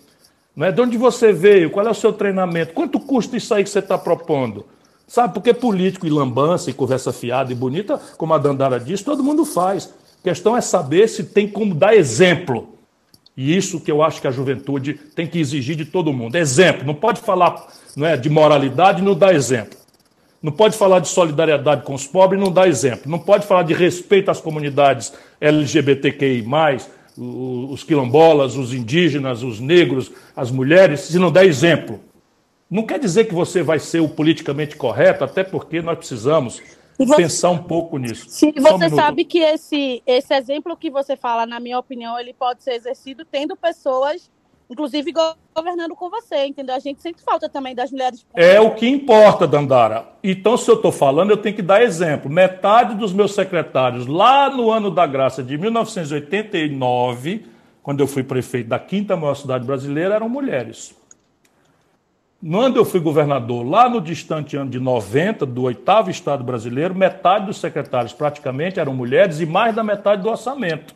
[0.54, 0.72] Não é?
[0.72, 1.70] De onde você veio?
[1.70, 2.74] Qual é o seu treinamento?
[2.74, 4.66] Quanto custa isso aí que você está propondo?
[5.12, 9.22] Sabe, porque político e lambança e conversa fiada e bonita, como a Dandara disse, todo
[9.22, 9.92] mundo faz.
[10.20, 12.78] A questão é saber se tem como dar exemplo.
[13.36, 16.36] E isso que eu acho que a juventude tem que exigir de todo mundo.
[16.36, 16.86] Exemplo.
[16.86, 17.62] Não pode falar
[17.94, 19.78] não é, de moralidade e não dar exemplo.
[20.42, 23.10] Não pode falar de solidariedade com os pobres e não dar exemplo.
[23.10, 26.42] Não pode falar de respeito às comunidades LGBTQI,
[27.18, 32.00] os quilombolas, os indígenas, os negros, as mulheres, se não der exemplo.
[32.72, 36.62] Não quer dizer que você vai ser o politicamente correto, até porque nós precisamos
[36.96, 38.24] você, pensar um pouco nisso.
[38.30, 42.32] Sim, você um sabe que esse, esse exemplo que você fala, na minha opinião, ele
[42.32, 44.30] pode ser exercido tendo pessoas,
[44.70, 45.12] inclusive
[45.54, 46.74] governando com você, entendeu?
[46.74, 48.24] A gente sente falta também das mulheres.
[48.32, 50.08] É o que importa, Dandara.
[50.24, 52.30] Então, se eu estou falando, eu tenho que dar exemplo.
[52.30, 57.44] Metade dos meus secretários, lá no ano da graça de 1989,
[57.82, 61.01] quando eu fui prefeito da quinta maior cidade brasileira, eram mulheres.
[62.44, 67.46] Quando eu fui governador, lá no distante ano de 90, do oitavo estado brasileiro, metade
[67.46, 70.92] dos secretários praticamente eram mulheres e mais da metade do orçamento.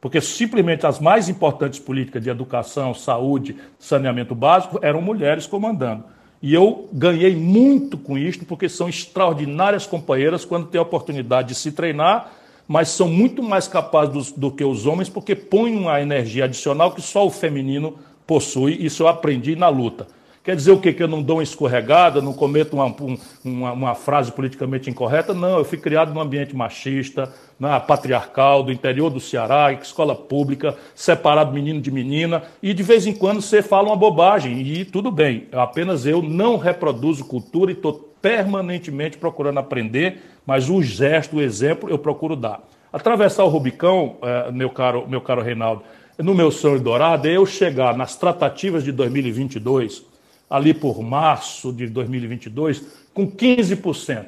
[0.00, 6.04] Porque simplesmente as mais importantes políticas de educação, saúde, saneamento básico eram mulheres comandando.
[6.40, 11.56] E eu ganhei muito com isto, porque são extraordinárias companheiras quando têm a oportunidade de
[11.56, 12.32] se treinar,
[12.66, 16.92] mas são muito mais capazes do, do que os homens, porque põem uma energia adicional
[16.92, 18.82] que só o feminino possui.
[18.82, 20.06] Isso eu aprendi na luta.
[20.44, 20.92] Quer dizer o quê?
[20.92, 22.94] Que eu não dou uma escorregada, não cometo uma,
[23.42, 25.32] uma, uma, frase politicamente incorreta?
[25.32, 30.76] Não, eu fui criado num ambiente machista, na patriarcal, do interior do Ceará, escola pública,
[30.94, 35.10] separado menino de menina, e de vez em quando você fala uma bobagem, e tudo
[35.10, 41.40] bem, apenas eu não reproduzo cultura e estou permanentemente procurando aprender, mas o gesto, o
[41.40, 42.62] exemplo, eu procuro dar.
[42.92, 45.82] Atravessar o Rubicão, eh, meu caro, meu caro Reinaldo,
[46.18, 50.12] no meu sonho dourado, é eu chegar nas tratativas de 2022
[50.48, 54.26] ali por março de 2022, com 15%.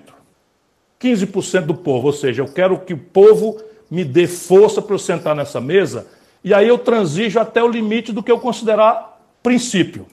[1.01, 3.61] 15% do povo, ou seja, eu quero que o povo
[3.91, 6.07] me dê força para eu sentar nessa mesa,
[6.43, 10.07] e aí eu transijo até o limite do que eu considerar princípio.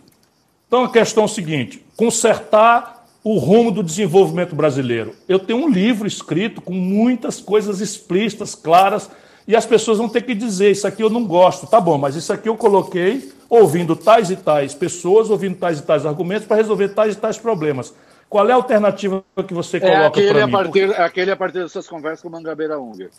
[0.68, 5.16] Então a questão é a seguinte: consertar o rumo do desenvolvimento brasileiro.
[5.30, 9.10] Eu tenho um livro escrito com muitas coisas explícitas, claras,
[9.48, 11.68] e as pessoas vão ter que dizer: Isso aqui eu não gosto.
[11.68, 15.84] Tá bom, mas isso aqui eu coloquei ouvindo tais e tais pessoas, ouvindo tais e
[15.84, 17.94] tais argumentos para resolver tais e tais problemas.
[18.30, 20.52] Qual é a alternativa que você é coloca é para mim?
[20.52, 21.02] Partir, Porque...
[21.02, 23.10] Aquele a partir das suas conversas com o Mangabeira Unger.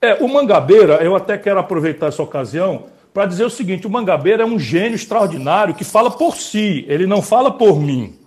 [0.00, 4.44] É, o Mangabeira, eu até quero aproveitar essa ocasião para dizer o seguinte: o Mangabeira
[4.44, 8.18] é um gênio extraordinário que fala por si, ele não fala por mim.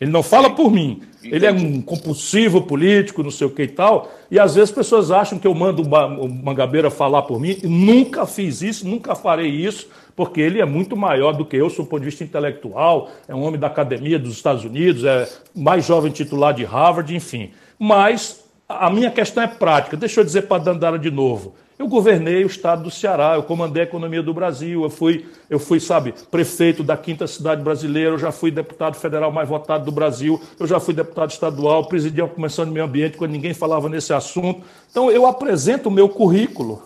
[0.00, 1.02] Ele não fala por mim.
[1.24, 4.12] Ele é um compulsivo político, não sei o que e tal.
[4.30, 7.56] E às vezes as pessoas acham que eu mando o Mangabeira falar por mim.
[7.64, 11.74] Nunca fiz isso, nunca farei isso, porque ele é muito maior do que eu, do
[11.84, 13.10] ponto de vista intelectual.
[13.26, 17.50] É um homem da academia dos Estados Unidos, é mais jovem titular de Harvard, enfim.
[17.78, 19.96] Mas a minha questão é prática.
[19.96, 21.54] Deixa eu dizer para a Dandara de novo.
[21.78, 25.58] Eu governei o estado do Ceará, eu comandei a economia do Brasil, eu fui, eu
[25.58, 29.92] fui, sabe, prefeito da quinta cidade brasileira, eu já fui deputado federal mais votado do
[29.92, 33.90] Brasil, eu já fui deputado estadual, presidi a Comissão de Meio Ambiente quando ninguém falava
[33.90, 34.62] nesse assunto.
[34.90, 36.82] Então eu apresento o meu currículo.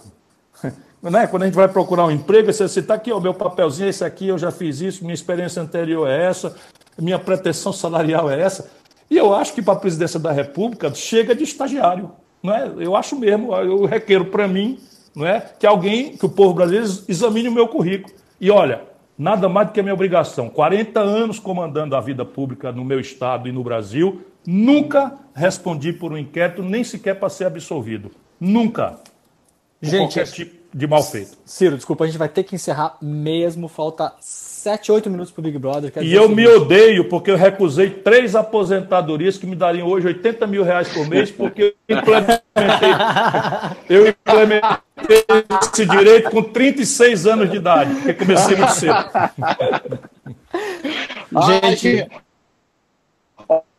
[1.03, 1.27] Né?
[1.27, 4.29] Quando a gente vai procurar um emprego, você está aqui, o meu papelzinho, esse aqui,
[4.29, 6.55] eu já fiz isso, minha experiência anterior é essa,
[6.99, 8.71] minha pretensão salarial é essa.
[9.11, 12.13] E eu acho que para a presidência da República chega de estagiário.
[12.43, 12.73] Não é?
[12.79, 14.79] Eu acho mesmo, eu requeiro para mim
[15.15, 15.41] não é?
[15.59, 18.15] que alguém, que o povo brasileiro examine o meu currículo.
[18.41, 18.83] E olha,
[19.19, 20.49] nada mais do que a minha obrigação.
[20.49, 26.13] 40 anos comandando a vida pública no meu estado e no Brasil, nunca respondi por
[26.13, 28.11] um inquérito, nem sequer para ser absolvido.
[28.39, 28.99] Nunca.
[29.83, 31.37] Gente, qualquer tipo de mal feito.
[31.45, 33.69] Ciro, desculpa, a gente vai ter que encerrar mesmo.
[33.69, 35.93] Falta 7, 8 minutos para o Big Brother.
[36.01, 40.63] E eu me odeio porque eu recusei três aposentadorias que me dariam hoje 80 mil
[40.63, 42.41] reais por mês porque eu implementei,
[43.89, 45.25] eu implementei
[45.73, 48.95] esse direito com 36 anos de idade, porque comecei muito cedo.
[51.47, 52.09] Gente,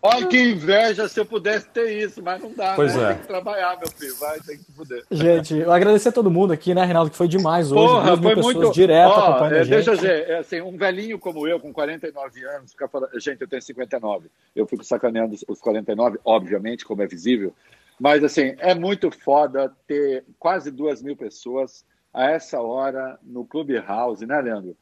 [0.03, 3.03] Olha que inveja se eu pudesse ter isso, mas não dá, pois né?
[3.03, 3.07] É.
[3.13, 4.15] Tem que trabalhar, meu filho.
[4.15, 5.03] Vai, tem que fuder.
[5.11, 7.87] Gente, eu agradecer a todo mundo aqui, né, Reinaldo, que foi demais hoje.
[7.87, 8.71] Porra, foi muito...
[8.71, 12.71] direto acompanhando é, Deixa eu dizer, é, assim, um velhinho como eu, com 49 anos,
[12.71, 13.11] fica falando...
[13.19, 14.27] Gente, eu tenho 59.
[14.55, 17.53] Eu fico sacaneando os 49, obviamente, como é visível.
[17.99, 24.25] Mas, assim, é muito foda ter quase duas mil pessoas a essa hora no Clubhouse,
[24.25, 24.75] né, Leandro?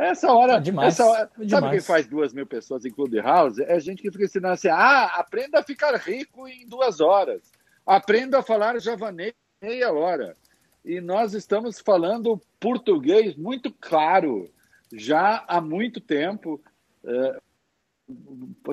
[0.00, 3.62] Essa hora, é demais, essa hora, é sabe quem faz duas mil pessoas em Clubhouse?
[3.62, 7.52] É gente que fica ensinando assim: ah, aprenda a ficar rico em duas horas,
[7.84, 10.34] aprenda a falar javanês em meia hora.
[10.82, 14.50] E nós estamos falando português muito claro,
[14.90, 16.58] já há muito tempo.
[17.04, 17.38] É,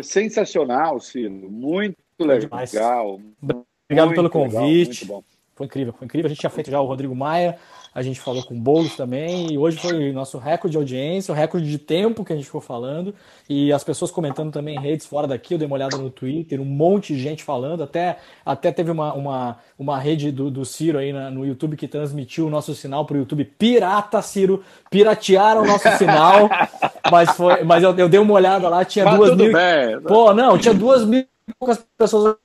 [0.01, 3.19] sensacional, Ciro, muito legal.
[3.41, 5.03] Obrigado pelo convite.
[5.03, 5.23] Legal,
[5.57, 6.27] foi incrível, foi incrível.
[6.27, 7.59] A gente tinha feito já o Rodrigo Maia,
[7.93, 11.31] a gente falou com o Boulos também, e hoje foi o nosso recorde de audiência,
[11.31, 13.13] o recorde de tempo que a gente ficou falando,
[13.49, 16.61] e as pessoas comentando também em redes fora daqui, eu dei uma olhada no Twitter,
[16.61, 20.97] um monte de gente falando, até, até teve uma, uma, uma rede do, do Ciro
[20.97, 25.63] aí na, no YouTube que transmitiu o nosso sinal para o YouTube pirata, Ciro, piratearam
[25.63, 26.49] o nosso sinal,
[27.11, 29.53] mas, foi, mas eu, eu dei uma olhada lá, tinha mas duas mil...
[29.53, 30.01] Bem.
[30.01, 31.25] Pô, não, tinha duas mil
[31.57, 32.35] poucas pessoas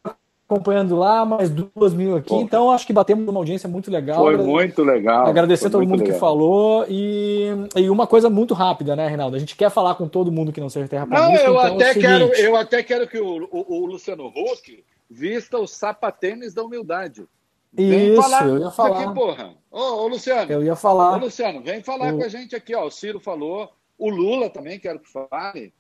[0.53, 2.29] acompanhando lá, mais duas mil aqui.
[2.29, 2.41] Pô.
[2.41, 4.23] Então, acho que batemos uma audiência muito legal.
[4.23, 5.27] Foi muito legal.
[5.27, 6.15] Agradecer a todo mundo legal.
[6.15, 6.85] que falou.
[6.89, 9.37] E, e uma coisa muito rápida, né, Reinaldo?
[9.37, 11.45] A gente quer falar com todo mundo que não seja terraplanista.
[11.45, 14.85] Não, eu, então até é quero, eu até quero que o, o, o Luciano Huck
[15.11, 17.27] vista os sapatênis da humildade.
[17.73, 19.05] Vem Isso, falar eu ia falar.
[19.05, 19.55] Aqui, porra.
[19.71, 20.53] Ô, ô, Luciano.
[20.53, 21.15] Eu ia falar.
[21.15, 22.87] Ô, Luciano, vem falar com a gente aqui, ó.
[22.87, 23.71] O Ciro falou.
[23.99, 25.73] O Lula também quero que fale.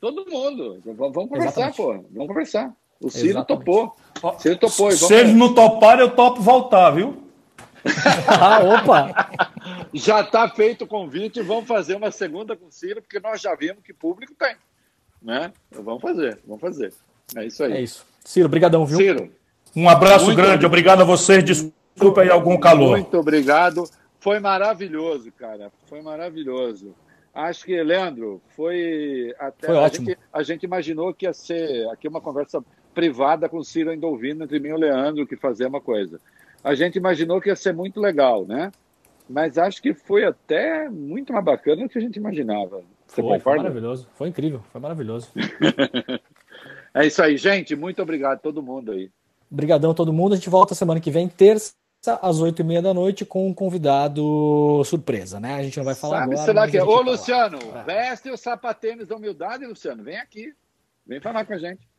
[0.00, 0.80] Todo mundo.
[0.84, 1.92] Vamos conversar, pô.
[2.10, 2.74] Vamos conversar.
[3.00, 3.64] O Ciro Exatamente.
[3.64, 3.96] topou.
[4.22, 4.92] O Ciro topou.
[4.92, 7.24] Se eles não toparem, eu topo voltar, viu?
[8.28, 9.30] ah, opa!
[9.94, 13.54] Já está feito o convite, vamos fazer uma segunda com o Ciro, porque nós já
[13.54, 14.54] vimos que público tem.
[15.22, 15.50] Né?
[15.70, 16.92] Vamos fazer, vamos fazer.
[17.34, 17.72] É isso aí.
[17.72, 18.04] É isso.
[18.24, 18.98] Ciro, brigadão, viu?
[18.98, 19.32] Ciro.
[19.74, 20.66] Um abraço grande, obrigado.
[20.66, 21.44] obrigado a vocês.
[21.44, 22.98] Desculpa aí algum calor.
[22.98, 23.84] Muito obrigado.
[24.18, 25.72] Foi maravilhoso, cara.
[25.86, 26.94] Foi maravilhoso.
[27.32, 29.68] Acho que, Leandro, foi até.
[29.68, 30.06] Foi a ótimo.
[30.08, 32.62] Gente, a gente imaginou que ia ser aqui uma conversa
[32.94, 36.20] privada com o Ciro ainda ouvindo entre mim e o Leandro, que fazer uma coisa.
[36.62, 38.70] A gente imaginou que ia ser muito legal, né?
[39.28, 42.82] Mas acho que foi até muito mais bacana do que a gente imaginava.
[43.06, 44.08] Você foi, foi maravilhoso.
[44.14, 45.30] Foi incrível, foi maravilhoso.
[46.94, 47.74] é isso aí, gente.
[47.74, 49.10] Muito obrigado a todo mundo aí.
[49.50, 50.32] Obrigadão a todo mundo.
[50.32, 51.72] A gente volta semana que vem, terça,
[52.22, 55.54] às oito e meia da noite, com um convidado surpresa, né?
[55.54, 56.46] A gente não vai falar Sabe, agora.
[56.46, 56.84] Será que é?
[56.84, 57.82] Ô, Luciano, é.
[57.84, 60.02] veste o sapatênis da humildade, Luciano.
[60.02, 60.52] Vem aqui.
[61.06, 61.89] Vem falar com a gente.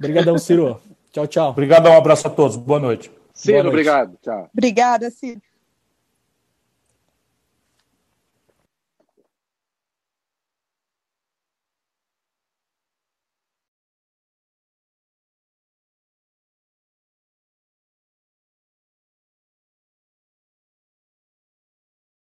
[0.00, 0.80] Obrigadão, Ciro.
[1.12, 1.50] tchau, tchau.
[1.50, 2.56] Obrigadão, um abraço a todos.
[2.56, 3.10] Boa noite.
[3.34, 3.74] Ciro, Boa noite.
[3.74, 4.18] obrigado.
[4.22, 4.50] Tchau.
[4.52, 5.40] Obrigada, Ciro.